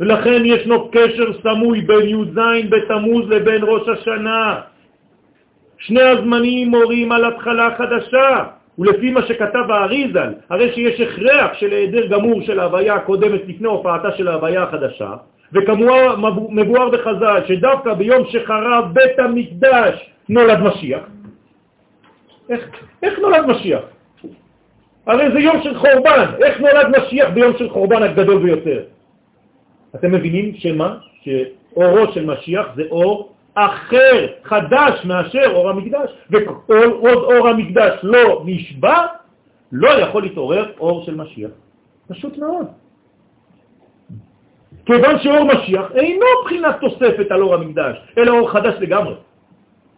ולכן 0.00 0.42
ישנו 0.44 0.88
קשר 0.90 1.32
סמוי 1.42 1.80
בין 1.80 2.08
י"ז 2.08 2.38
בתמוז 2.70 3.28
לבין 3.28 3.62
ראש 3.62 3.88
השנה. 3.88 4.60
שני 5.78 6.02
הזמנים 6.02 6.68
מורים 6.68 7.12
על 7.12 7.24
התחלה 7.24 7.68
חדשה, 7.78 8.44
ולפי 8.78 9.10
מה 9.10 9.22
שכתב 9.22 9.70
האריזל, 9.70 10.32
הרי 10.50 10.72
שיש 10.74 11.00
הכרח 11.00 11.54
של 11.54 11.70
היעדר 11.70 12.06
גמור 12.06 12.42
של 12.42 12.60
ההוויה 12.60 12.94
הקודמת 12.94 13.40
לפני 13.46 13.68
הופעתה 13.68 14.12
של 14.12 14.28
ההוויה 14.28 14.62
החדשה, 14.62 15.12
וכמובן 15.52 16.06
מבואר 16.50 16.88
בחז"ל 16.90 17.40
שדווקא 17.48 17.94
ביום 17.94 18.24
שחרב 18.28 18.84
בית 18.92 19.18
המקדש 19.18 20.13
נולד 20.28 20.58
משיח. 20.58 21.02
איך, 22.48 22.60
איך 23.02 23.18
נולד 23.18 23.46
משיח? 23.46 23.82
הרי 25.06 25.30
זה 25.32 25.38
יום 25.38 25.62
של 25.62 25.78
חורבן, 25.78 26.26
איך 26.44 26.60
נולד 26.60 26.86
משיח 26.98 27.28
ביום 27.30 27.52
של 27.58 27.70
חורבן 27.70 28.02
הגדול 28.02 28.42
ביותר? 28.42 28.82
אתם 29.94 30.12
מבינים 30.12 30.54
שמה? 30.54 30.98
שאורו 31.22 32.12
של 32.12 32.26
משיח 32.26 32.66
זה 32.76 32.82
אור 32.90 33.32
אחר, 33.54 34.26
חדש 34.44 35.04
מאשר 35.04 35.52
אור 35.52 35.70
המקדש, 35.70 36.10
ועוד 36.30 37.04
אור 37.04 37.48
המקדש 37.48 37.92
לא 38.02 38.42
נשבע, 38.44 39.06
לא 39.72 39.90
יכול 39.90 40.22
להתעורר 40.22 40.72
אור 40.80 41.04
של 41.04 41.14
משיח. 41.14 41.50
פשוט 42.08 42.38
מאוד. 42.38 42.66
כיוון 44.86 45.18
שאור 45.18 45.44
משיח 45.44 45.92
אינו 45.94 46.26
בחינת 46.44 46.76
תוספת 46.80 47.30
על 47.30 47.42
אור 47.42 47.54
המקדש, 47.54 47.96
אלא 48.18 48.38
אור 48.38 48.50
חדש 48.50 48.74
לגמרי. 48.80 49.14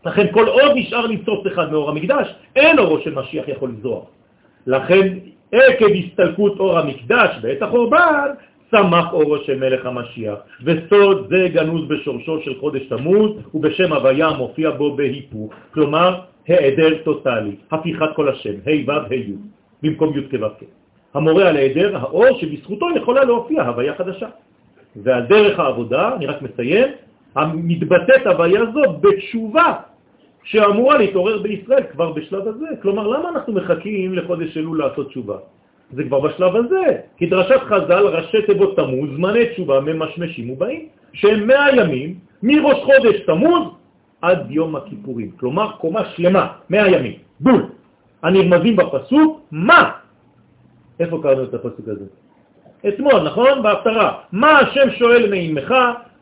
לכן 0.07 0.27
כל 0.33 0.47
עוד 0.47 0.73
נשאר 0.75 1.07
ניצוץ 1.07 1.47
אחד 1.47 1.73
מאור 1.73 1.91
המקדש, 1.91 2.35
אין 2.57 2.79
אורו 2.79 2.99
של 3.01 3.15
משיח 3.15 3.49
יכול 3.49 3.71
לזרוע. 3.79 4.01
לכן 4.67 5.19
עקב 5.53 5.87
הסתלקות 6.05 6.59
אור 6.61 6.79
המקדש 6.79 7.31
בעת 7.43 7.63
החורבן, 7.63 8.29
צמח 8.71 9.13
אורו 9.13 9.39
של 9.39 9.59
מלך 9.59 9.87
המשיח, 9.87 10.39
וסוד 10.65 11.27
זה 11.31 11.49
גנוז 11.53 11.89
בשורשו 11.89 12.41
של 12.41 12.61
חודש 12.61 12.83
תמוז, 12.89 13.31
ובשם 13.55 13.93
הוויה 13.93 14.31
מופיע 14.31 14.71
בו 14.71 14.97
בהיפוך, 14.97 15.53
כלומר 15.75 16.21
העדר 16.49 17.03
טוטלי, 17.05 17.57
הפיכת 17.71 18.09
כל 18.17 18.29
השם, 18.29 18.55
ה' 18.67 18.91
ו' 18.91 18.91
ה' 18.91 19.15
י', 19.15 19.35
במקום 19.83 20.19
י' 20.19 20.31
כו' 20.31 20.49
כ'. 20.59 20.65
המורה 21.15 21.49
על 21.49 21.57
העדר, 21.57 21.97
האור 21.97 22.39
שבזכותו 22.39 22.87
יכולה 22.97 23.25
להופיע 23.25 23.63
הוויה 23.63 23.95
חדשה. 23.95 24.29
ועל 24.97 25.23
דרך 25.23 25.59
העבודה, 25.59 26.15
אני 26.17 26.27
רק 26.27 26.43
מסיים, 26.43 26.89
המתבטאת 27.35 28.27
הוויה 28.27 28.61
זו 28.75 28.83
בתשובה 29.01 29.73
שאמורה 30.47 30.99
להתעורר 30.99 31.43
בישראל 31.43 31.83
כבר 31.93 32.13
בשלב 32.13 32.49
הזה. 32.49 32.67
כלומר, 32.83 33.07
למה 33.07 33.29
אנחנו 33.29 33.53
מחכים 33.53 34.15
לחודש 34.15 34.57
אלול 34.57 34.79
לעשות 34.79 35.09
תשובה? 35.09 35.37
זה 35.93 36.05
כבר 36.05 36.21
בשלב 36.21 36.57
הזה. 36.57 36.83
כי 37.17 37.27
דרשת 37.27 37.61
חז"ל, 37.67 38.07
ראשי 38.07 38.43
תיבות 38.47 38.77
תמוז, 38.77 39.11
זמני 39.17 39.47
תשובה 39.47 39.81
ממשמשים 39.81 40.51
ובאים, 40.51 40.87
שהם 41.13 41.47
מאה 41.47 41.77
ימים 41.77 42.15
מראש 42.43 42.79
חודש 42.85 43.21
תמוז 43.27 43.63
עד 44.23 44.51
יום 44.51 44.77
הכיפורים. 44.77 45.31
כלומר, 45.31 45.73
קומה 45.83 46.05
שלמה, 46.15 46.47
מאה 46.71 46.89
ימים, 46.91 47.17
בול. 47.41 47.63
הנרמזים 48.23 48.77
בפסוק, 48.77 49.41
מה? 49.51 49.91
איפה 51.01 51.19
קראנו 51.23 51.45
את 51.45 51.55
הפסוק 51.55 51.89
הזה? 51.89 52.05
אתמול, 52.89 53.23
נכון? 53.23 53.63
בהפטרה. 53.63 54.13
מה 54.33 54.59
השם 54.59 54.91
שואל 54.99 55.31
מעמך? 55.31 55.75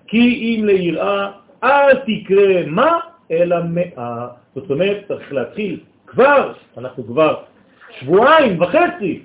כי 0.07 0.57
אם 0.59 0.65
ליראה 0.65 1.31
אל 1.65 1.95
תקרא 1.95 2.67
מה, 2.67 2.99
אלא 3.31 3.57
מאה. 3.69 4.29
זאת 4.55 4.71
אומרת, 4.71 5.05
צריך 5.09 5.33
להתחיל 5.33 5.81
כבר, 6.07 6.53
אנחנו 6.77 7.05
כבר 7.07 7.43
שבועיים 8.01 8.63
וחצי 8.63 9.23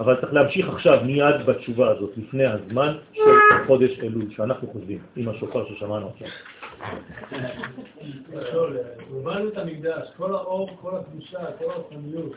אבל 0.00 0.20
צריך 0.20 0.32
להמשיך 0.32 0.68
עכשיו 0.68 1.00
מיד 1.04 1.46
בתשובה 1.46 1.90
הזאת, 1.90 2.10
לפני 2.16 2.46
הזמן 2.46 2.96
של 3.12 3.22
חודש 3.66 3.98
אלול, 3.98 4.30
שאנחנו 4.30 4.68
חושבים, 4.72 4.98
עם 5.16 5.28
השופר 5.28 5.64
ששמענו 5.68 6.08
עכשיו. 6.08 6.28
הובלנו 9.10 9.48
את 9.48 9.58
המקדש, 9.58 10.08
כל 10.16 10.34
האור, 10.34 10.70
כל 10.82 10.90
הקדושה, 10.96 11.38
כל 11.58 11.64
הרוחניות, 11.70 12.32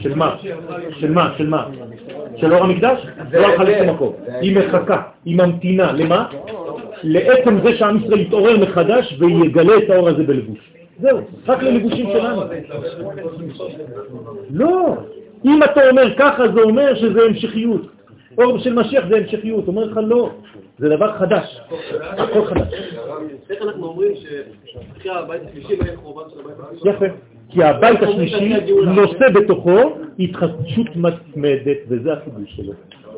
של 0.00 0.14
מה? 0.14 0.36
של 1.00 1.10
מה? 1.10 1.34
של 1.38 1.46
מה? 1.46 1.68
של 2.36 2.54
אור 2.54 2.64
המקדש? 2.64 3.06
זה 3.30 3.40
לא 3.40 3.46
הלכה 3.46 3.64
לשום 3.64 3.90
מקום. 3.90 4.12
היא 4.40 4.56
מחכה, 4.56 5.02
היא 5.24 5.36
ממתינה. 5.36 5.92
למה? 5.92 6.28
לעצם 7.02 7.58
זה 7.64 7.76
שעם 7.76 8.04
ישראל 8.04 8.20
יתעורר 8.20 8.58
מחדש 8.58 9.16
ויגלה 9.18 9.78
את 9.78 9.90
האור 9.90 10.08
הזה 10.08 10.22
בלבוש. 10.22 10.58
זהו, 11.00 11.18
רק 11.46 11.62
ללבושים 11.62 12.06
שלנו. 12.12 12.42
לא, 14.50 14.96
אם 15.44 15.62
אתה 15.62 15.88
אומר 15.90 16.16
ככה, 16.18 16.48
זה 16.54 16.60
אומר 16.60 16.94
שזה 16.94 17.22
המשכיות. 17.22 17.82
אור 18.38 18.58
של 18.58 18.74
משיח 18.74 19.04
זה 19.08 19.16
המשכיות. 19.16 19.68
אומר 19.68 19.84
לך 19.84 20.00
לא, 20.06 20.30
זה 20.78 20.88
דבר 20.88 21.18
חדש. 21.18 21.60
הכל 22.00 22.44
חדש. 22.44 22.74
איך 23.50 23.62
אנחנו 23.62 23.86
אומרים 23.86 24.12
שאחרי 24.14 25.12
הבית 25.12 25.42
השלישי 25.48 25.76
לא 25.76 25.84
יהיה 25.84 25.96
חורבן 25.96 26.30
של 26.30 26.40
הבית 26.40 26.56
השלישי? 26.60 26.88
יפה. 26.88 27.35
כי 27.50 27.64
הבית 27.64 28.02
השלישי 28.02 28.54
נושא 28.86 29.28
בתוכו 29.34 29.96
התחדשות 30.18 30.96
מתמדת, 30.96 31.76
וזה 31.88 32.12
החידוש 32.12 32.56
שלו. 32.56 32.72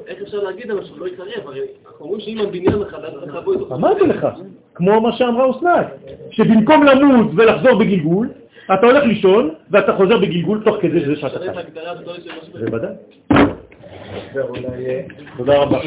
איך 0.06 0.22
אפשר 0.22 0.38
להגיד 0.44 0.70
אבל 0.70 0.84
שהוא 0.84 0.98
לא 0.98 1.06
יקרב? 1.06 1.46
הרי 1.46 1.60
אומרים 2.00 2.20
שאם 2.20 2.38
הבניין 2.38 2.78
מחדש, 2.78 3.12
אתה 3.24 3.38
לבוא 3.38 3.54
איתו. 3.54 3.74
אמרתי 3.74 4.06
לך, 4.06 4.26
כמו 4.74 5.00
מה 5.00 5.12
שאמרה 5.12 5.50
אסנת, 5.50 5.86
שבמקום 6.30 6.82
למות 6.84 7.26
ולחזור 7.36 7.78
בגלגול, 7.78 8.28
אתה 8.74 8.86
הולך 8.86 9.04
לישון 9.04 9.50
ואתה 9.70 9.96
חוזר 9.96 10.18
בגלגול 10.18 10.62
תוך 10.64 10.76
כדי 10.80 11.00
שזה 11.00 11.16
שאתה 11.16 11.38
חי. 11.38 11.46
בוודאי. 12.60 12.94
תודה 15.36 15.58
רבה. 15.58 15.80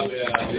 Yeah. 0.00 0.49